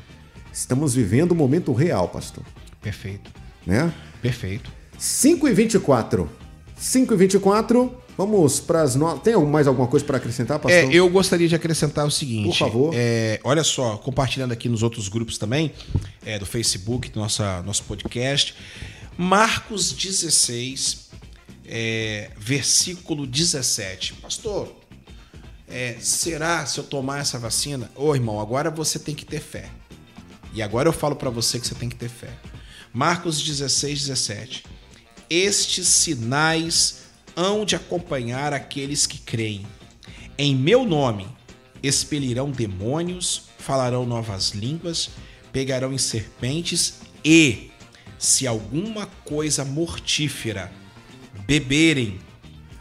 [0.52, 2.42] Estamos vivendo o momento real, pastor.
[2.80, 3.30] Perfeito.
[3.66, 3.92] Né?
[4.22, 4.72] Perfeito.
[4.98, 6.30] 5 e 24.
[6.76, 7.94] 5 e 24.
[8.16, 9.22] Vamos para as notas.
[9.22, 10.90] Tem mais alguma coisa para acrescentar, pastor?
[10.90, 12.46] É, eu gostaria de acrescentar o seguinte.
[12.46, 12.94] Por favor.
[12.96, 15.72] É, olha só, compartilhando aqui nos outros grupos também,
[16.24, 18.54] é, do Facebook, do nosso, nosso podcast.
[19.18, 21.10] Marcos 16,
[21.66, 24.14] é, versículo 17.
[24.14, 24.74] Pastor,
[25.68, 27.90] é, será se eu tomar essa vacina?
[27.94, 29.68] Ô irmão, agora você tem que ter fé.
[30.52, 32.30] E agora eu falo para você que você tem que ter fé.
[32.92, 34.64] Marcos 16, 17.
[35.28, 39.66] Estes sinais hão de acompanhar aqueles que creem.
[40.38, 41.26] Em meu nome
[41.82, 45.10] expelirão demônios, falarão novas línguas,
[45.52, 47.70] pegarão em serpentes e,
[48.18, 50.72] se alguma coisa mortífera
[51.46, 52.18] beberem,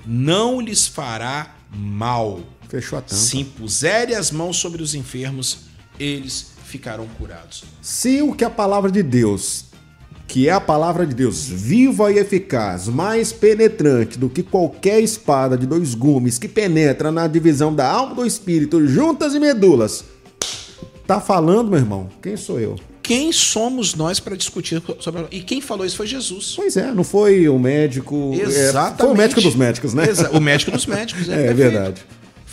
[0.05, 2.41] não lhes fará mal.
[2.69, 3.15] Fechou a tampa.
[3.15, 5.59] Se impuserem as mãos sobre os enfermos,
[5.99, 7.63] eles ficarão curados.
[7.81, 9.65] Se o que a palavra de Deus
[10.27, 15.57] que é a palavra de Deus viva e eficaz, mais penetrante do que qualquer espada
[15.57, 20.03] de dois gumes que penetra na divisão da alma do espírito, juntas e medulas.
[21.05, 22.09] Tá falando, meu irmão?
[22.21, 22.75] Quem sou eu?
[23.03, 26.53] Quem somos nós para discutir sobre E quem falou isso foi Jesus.
[26.55, 28.33] Pois é, não foi o médico.
[28.33, 28.93] Exatamente.
[28.93, 30.09] É, foi o médico dos médicos, né?
[30.09, 32.03] Exa o médico dos médicos, é, é verdade.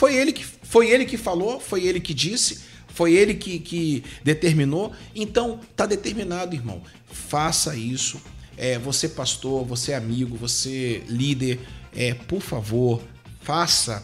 [0.02, 4.02] Foi ele que foi ele que falou, foi ele que disse, foi ele que, que
[4.24, 4.92] determinou.
[5.14, 8.20] Então, tá determinado, irmão faça isso.
[8.56, 11.60] É, você pastor, você amigo, você líder,
[11.94, 13.02] é, por favor,
[13.40, 14.02] faça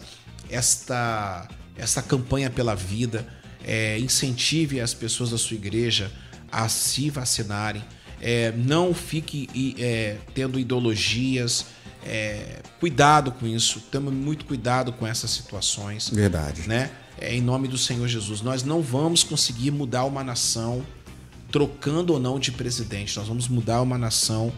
[0.49, 1.47] esta,
[1.77, 3.27] esta campanha pela vida.
[3.63, 6.11] É, incentive as pessoas da sua igreja
[6.51, 7.83] a se vacinarem.
[8.21, 11.65] É, não fique é, tendo ideologias.
[12.05, 13.81] É, cuidado com isso.
[13.91, 16.09] Tome muito cuidado com essas situações.
[16.09, 16.67] Verdade.
[16.67, 16.91] Né?
[17.17, 18.41] É, em nome do Senhor Jesus.
[18.41, 20.85] Nós não vamos conseguir mudar uma nação
[21.51, 23.17] trocando ou não de presidente.
[23.17, 24.53] Nós vamos mudar uma nação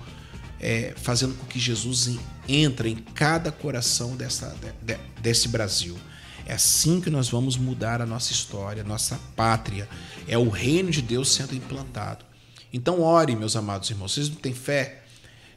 [0.59, 5.97] é, fazendo com que Jesus entre em cada coração dessa, de, desse Brasil.
[6.45, 9.87] É assim que nós vamos mudar a nossa história, nossa pátria.
[10.27, 12.25] É o reino de Deus sendo implantado.
[12.73, 14.13] Então, ore, meus amados irmãos.
[14.13, 15.00] Vocês não têm fé?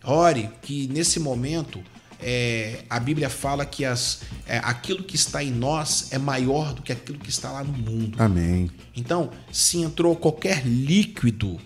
[0.04, 1.82] Ore que nesse momento
[2.20, 6.82] é, a Bíblia fala que as, é, aquilo que está em nós é maior do
[6.82, 8.16] que aquilo que está lá no mundo.
[8.20, 8.70] Amém.
[8.96, 11.60] Então, se entrou qualquer líquido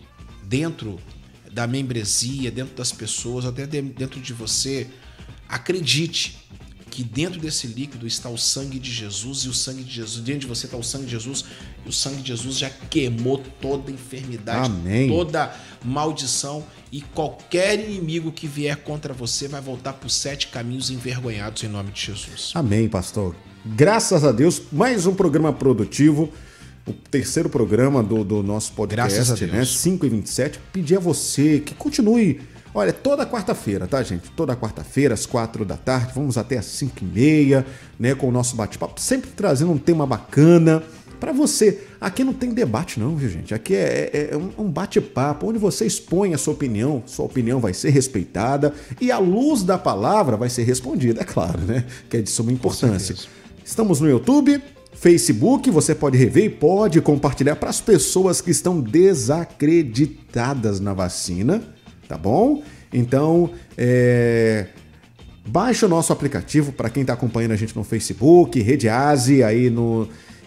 [0.44, 0.98] dentro
[1.52, 4.89] da membresia, dentro das pessoas, até dentro de você,
[5.48, 6.39] acredite
[6.90, 10.40] que dentro desse líquido está o sangue de Jesus e o sangue de Jesus, dentro
[10.40, 11.44] de você está o sangue de Jesus
[11.86, 15.09] e o sangue de Jesus já queimou toda enfermidade, Amém.
[15.09, 15.55] toda
[15.85, 21.69] maldição e qualquer inimigo que vier contra você vai voltar por sete caminhos envergonhados em
[21.69, 22.52] nome de Jesus.
[22.55, 23.35] Amém, pastor.
[23.65, 26.32] Graças a Deus, mais um programa produtivo
[26.86, 29.52] o terceiro programa do, do nosso podcast, Graças a Deus.
[29.52, 29.65] né?
[29.65, 30.59] 5 e 27.
[30.73, 32.40] Pedir a você que continue
[32.74, 34.31] Olha, toda quarta-feira, tá, gente?
[34.36, 37.66] Toda quarta-feira, às quatro da tarde, vamos até às cinco e meia,
[37.98, 38.15] né?
[38.15, 40.82] Com o nosso bate-papo, sempre trazendo um tema bacana,
[41.18, 41.80] para você.
[42.00, 43.54] Aqui não tem debate, não, viu, gente?
[43.54, 47.74] Aqui é, é, é um bate-papo onde você expõe a sua opinião, sua opinião vai
[47.74, 51.84] ser respeitada e a luz da palavra vai ser respondida, é claro, né?
[52.08, 53.14] Que é de suma importância.
[53.64, 54.62] Estamos no YouTube,
[54.92, 61.62] Facebook, você pode rever e pode compartilhar para as pessoas que estão desacreditadas na vacina,
[62.08, 62.62] tá bom?
[62.92, 64.68] Então, é,
[65.48, 69.70] Baixe o nosso aplicativo para quem está acompanhando a gente no Facebook, Rede Asi, aí
[69.70, 70.06] no,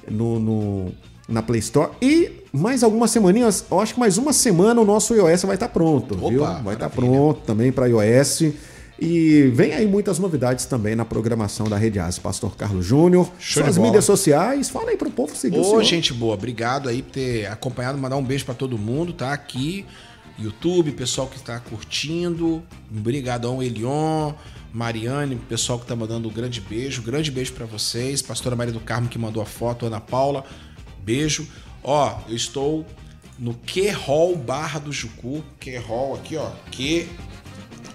[0.09, 0.91] no, no,
[1.27, 1.91] na Play Store.
[2.01, 5.67] E mais algumas semaninhas, eu acho que mais uma semana o nosso iOS vai estar
[5.67, 6.41] tá pronto, Opa, viu?
[6.41, 8.53] Vai estar tá pronto também para iOS.
[8.99, 12.19] E vem aí muitas novidades também na programação da Rede Asi.
[12.19, 16.13] Pastor Carlos Júnior, suas mídias sociais, fala aí para o povo seguir Ô, o gente
[16.13, 19.33] boa, obrigado aí por ter acompanhado, mandar um beijo para todo mundo, tá?
[19.33, 19.87] Aqui,
[20.37, 22.61] YouTube, pessoal que está curtindo,
[22.95, 24.33] obrigadão Elion,
[24.73, 28.21] Mariane, pessoal que está mandando um grande beijo, grande beijo para vocês.
[28.21, 30.45] Pastora Maria do Carmo que mandou a foto, Ana Paula,
[31.03, 31.47] beijo.
[31.83, 32.85] Ó, eu estou
[33.37, 37.09] no Que Hall Barra do Jucu, Que Hall aqui, ó, Que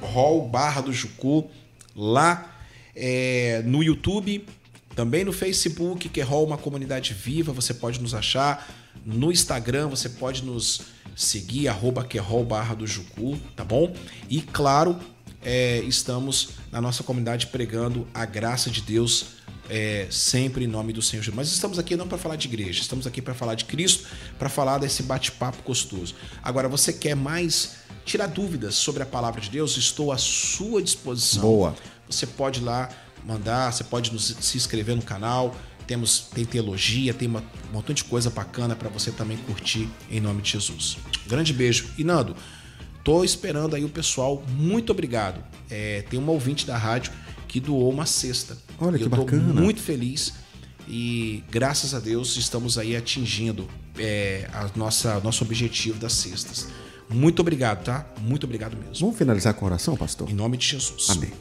[0.03, 1.51] Hall Barra do Jucu,
[1.95, 2.53] lá
[2.95, 4.47] é, no YouTube,
[4.95, 8.69] também no Facebook, Que Hall uma comunidade viva, você pode nos achar.
[9.05, 10.83] No Instagram, você pode nos
[11.15, 12.07] seguir, arroba
[12.47, 13.95] Barra do Jucu, tá bom?
[14.29, 14.99] E claro,
[15.47, 19.27] é, estamos na nossa comunidade pregando a graça de Deus
[19.71, 21.37] é, sempre em nome do Senhor Jesus.
[21.37, 24.09] Mas estamos aqui não para falar de igreja, estamos aqui para falar de Cristo,
[24.41, 26.17] para falar desse bate-papo gostoso.
[26.43, 29.77] Agora, você quer mais tirar dúvidas sobre a palavra de Deus?
[29.77, 31.43] Estou à sua disposição.
[31.43, 31.77] Boa.
[32.11, 32.89] Você pode ir lá
[33.25, 35.55] mandar, você pode nos, se inscrever no canal.
[35.87, 37.41] Temos tem teologia, tem uma,
[37.71, 40.97] um montão de coisa bacana para você também curtir em nome de Jesus.
[41.29, 41.89] Grande beijo.
[41.97, 42.37] E Nando,
[43.07, 44.43] Tô esperando aí o pessoal.
[44.59, 45.41] Muito obrigado.
[45.71, 47.13] É, tem uma ouvinte da rádio
[47.47, 48.59] que doou uma cesta.
[48.81, 49.61] Olha que eu tô bacana.
[49.61, 50.33] Muito feliz
[50.89, 56.67] e graças a Deus estamos aí atingindo é, a nossa nosso objetivo das cestas.
[57.09, 58.05] Muito obrigado, tá?
[58.21, 59.07] Muito obrigado mesmo.
[59.07, 60.29] Vamos finalizar com oração, pastor?
[60.29, 61.09] Em nome de Jesus.
[61.11, 61.33] Amém.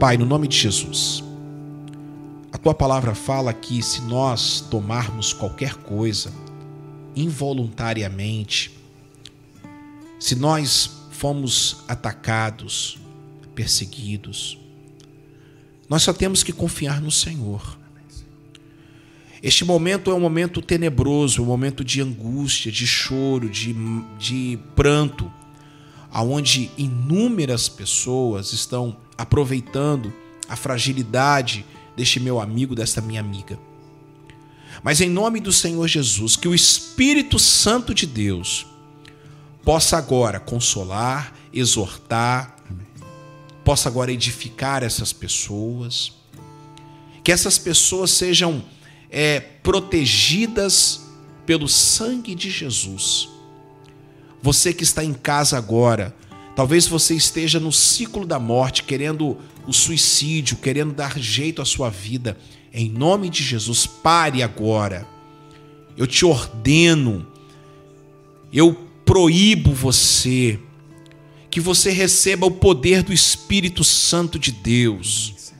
[0.00, 1.22] Pai, no nome de Jesus.
[2.50, 6.32] A tua palavra fala que se nós tomarmos qualquer coisa
[7.14, 8.70] involuntariamente,
[10.18, 12.98] se nós fomos atacados,
[13.54, 14.58] perseguidos,
[15.88, 17.78] nós só temos que confiar no Senhor.
[19.42, 23.74] Este momento é um momento tenebroso, um momento de angústia, de choro, de,
[24.18, 25.30] de pranto,
[26.10, 30.12] aonde inúmeras pessoas estão aproveitando
[30.48, 31.64] a fragilidade
[31.96, 33.58] deste meu amigo, desta minha amiga.
[34.82, 38.66] Mas em nome do Senhor Jesus, que o Espírito Santo de Deus
[39.64, 42.56] possa agora consolar, exortar,
[43.64, 46.12] possa agora edificar essas pessoas,
[47.22, 48.64] que essas pessoas sejam
[49.10, 51.02] é, protegidas
[51.44, 53.28] pelo sangue de Jesus.
[54.42, 56.14] Você que está em casa agora,
[56.54, 59.36] talvez você esteja no ciclo da morte, querendo
[59.66, 62.38] o suicídio, querendo dar jeito à sua vida.
[62.72, 65.06] Em nome de Jesus, pare agora.
[65.96, 67.26] Eu te ordeno,
[68.52, 68.74] eu
[69.04, 70.58] proíbo você
[71.50, 75.52] que você receba o poder do Espírito Santo de Deus.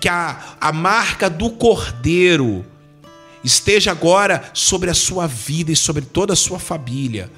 [0.00, 2.64] Que a, a marca do Cordeiro
[3.42, 7.30] esteja agora sobre a sua vida e sobre toda a sua família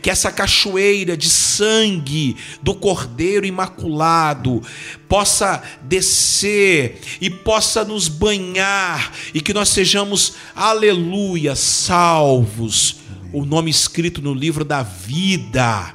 [0.00, 4.62] que essa cachoeira de sangue do Cordeiro Imaculado
[5.08, 12.96] possa descer e possa nos banhar e que nós sejamos, aleluia, salvos.
[13.32, 15.94] O nome escrito no livro da vida.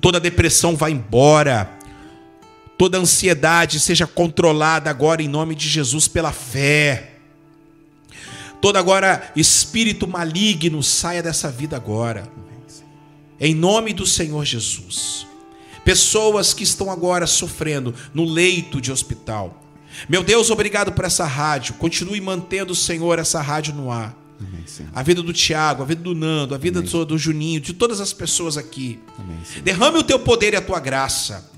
[0.00, 1.78] Toda depressão vai embora.
[2.76, 7.12] Toda ansiedade seja controlada agora em nome de Jesus pela fé.
[8.60, 12.43] Todo agora espírito maligno saia dessa vida agora
[13.40, 15.26] em nome do Senhor Jesus.
[15.84, 19.62] Pessoas que estão agora sofrendo no leito de hospital.
[20.08, 21.74] Meu Deus, obrigado por essa rádio.
[21.74, 24.16] Continue mantendo, Senhor, essa rádio no ar.
[24.40, 27.72] Amém, a vida do Tiago, a vida do Nando, a vida do, do, Juninho, de
[27.72, 28.98] todas as pessoas aqui.
[29.18, 31.50] Amém, Derrame o teu poder e a tua graça.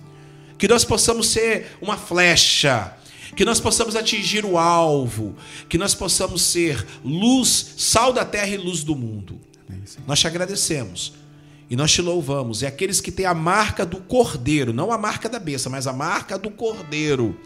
[0.59, 2.94] Que nós possamos ser uma flecha.
[3.35, 5.36] Que nós possamos atingir o alvo.
[5.69, 9.40] Que nós possamos ser luz, sal da terra e luz do mundo.
[9.69, 11.26] Amém, nós te agradecemos
[11.69, 12.63] e nós te louvamos.
[12.63, 15.93] E aqueles que têm a marca do cordeiro, não a marca da besta, mas a
[15.93, 17.37] marca do cordeiro.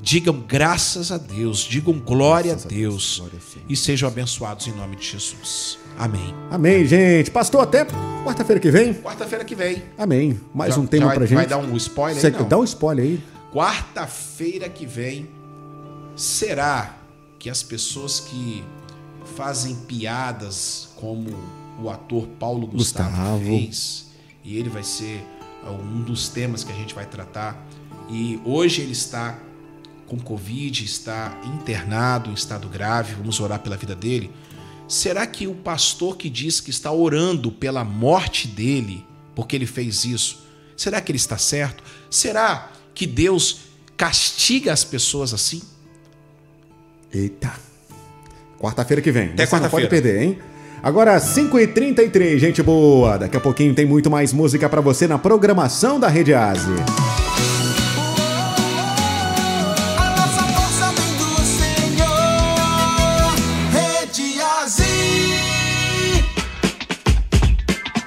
[0.00, 4.66] Digam graças a Deus, digam glória graças a Deus, a Deus glória e sejam abençoados
[4.66, 5.78] em nome de Jesus.
[5.96, 6.34] Amém.
[6.50, 7.30] Amém, gente.
[7.30, 7.84] Pastor, até
[8.24, 8.94] quarta-feira que vem.
[8.94, 9.82] Quarta-feira que vem.
[9.96, 10.40] Amém.
[10.52, 11.36] Mais já, um tema vai, pra gente.
[11.36, 12.32] Vai dar um spoiler aí?
[12.32, 12.48] Não?
[12.48, 13.24] Dá um spoiler aí.
[13.52, 15.28] Quarta-feira que vem
[16.16, 16.96] será
[17.38, 18.64] que as pessoas que
[19.36, 23.44] fazem piadas como o ator Paulo Gustavo, Gustavo.
[23.44, 24.06] fez,
[24.44, 25.24] e ele vai ser
[25.64, 27.66] um dos temas que a gente vai tratar,
[28.08, 29.38] e hoje ele está
[30.06, 34.30] com Covid, está internado em estado grave, vamos orar pela vida dele.
[34.88, 40.04] Será que o pastor que diz que está orando pela morte dele, porque ele fez
[40.04, 40.44] isso,
[40.76, 41.82] será que ele está certo?
[42.10, 43.60] Será que Deus
[43.96, 45.62] castiga as pessoas assim?
[47.10, 47.54] Eita.
[48.58, 49.30] Quarta-feira que vem.
[49.30, 49.70] Até quarta-feira.
[49.70, 50.38] pode perder, hein?
[50.82, 53.16] Agora, 5h33, gente boa.
[53.16, 56.74] Daqui a pouquinho tem muito mais música para você na programação da Rede Ásia.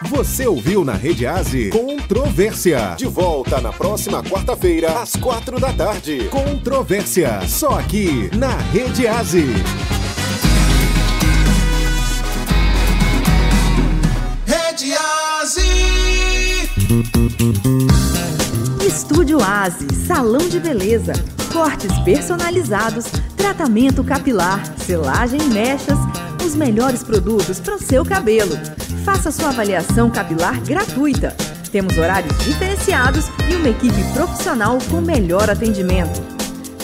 [0.09, 2.95] Você ouviu na Rede Aze Controvérsia.
[2.97, 6.27] De volta na próxima quarta-feira, às quatro da tarde.
[6.29, 7.41] Controvérsia.
[7.47, 9.45] Só aqui na Rede Aze.
[18.85, 21.11] Estúdio Aze, salão de beleza,
[21.51, 23.05] cortes personalizados,
[23.35, 25.97] tratamento capilar, selagem e mechas,
[26.45, 28.57] os melhores produtos para o seu cabelo.
[29.03, 31.35] Faça sua avaliação capilar gratuita.
[31.69, 36.21] Temos horários diferenciados e uma equipe profissional com melhor atendimento.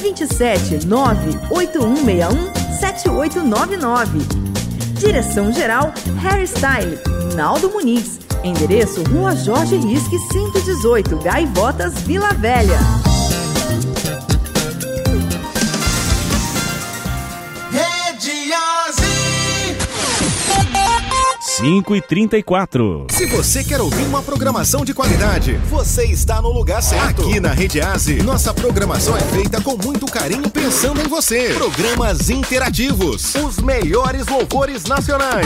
[0.01, 4.19] 27 98161 7899.
[4.99, 6.99] Direção Geral Hairstyle,
[7.33, 8.19] Naldo Muniz.
[8.43, 12.79] Endereço Rua Jorge Risque 118, Gaivotas, Vila Velha.
[21.61, 23.05] 5 e 34.
[23.11, 27.21] Se você quer ouvir uma programação de qualidade, você está no lugar certo.
[27.21, 31.53] Aqui na Rede Aze, nossa programação é feita com muito carinho pensando em você.
[31.53, 35.45] Programas interativos, os melhores louvores nacionais.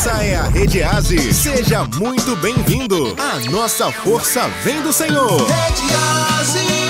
[0.00, 1.34] Essa é a Rede Aze.
[1.34, 3.14] Seja muito bem-vindo.
[3.18, 5.46] A nossa força vem do Senhor.
[5.46, 5.94] Rede
[6.38, 6.80] Aze.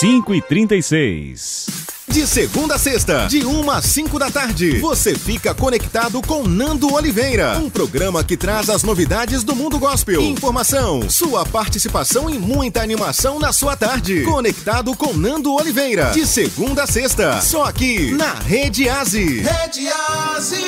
[0.00, 1.63] 5 e 36.
[2.14, 6.94] De segunda a sexta, de 1 às 5 da tarde, você fica conectado com Nando
[6.94, 12.80] Oliveira, um programa que traz as novidades do mundo gospel, informação, sua participação e muita
[12.80, 14.22] animação na sua tarde.
[14.22, 19.40] Conectado com Nando Oliveira, de segunda a sexta, só aqui na Rede Aze.
[19.40, 20.62] Rede Aze.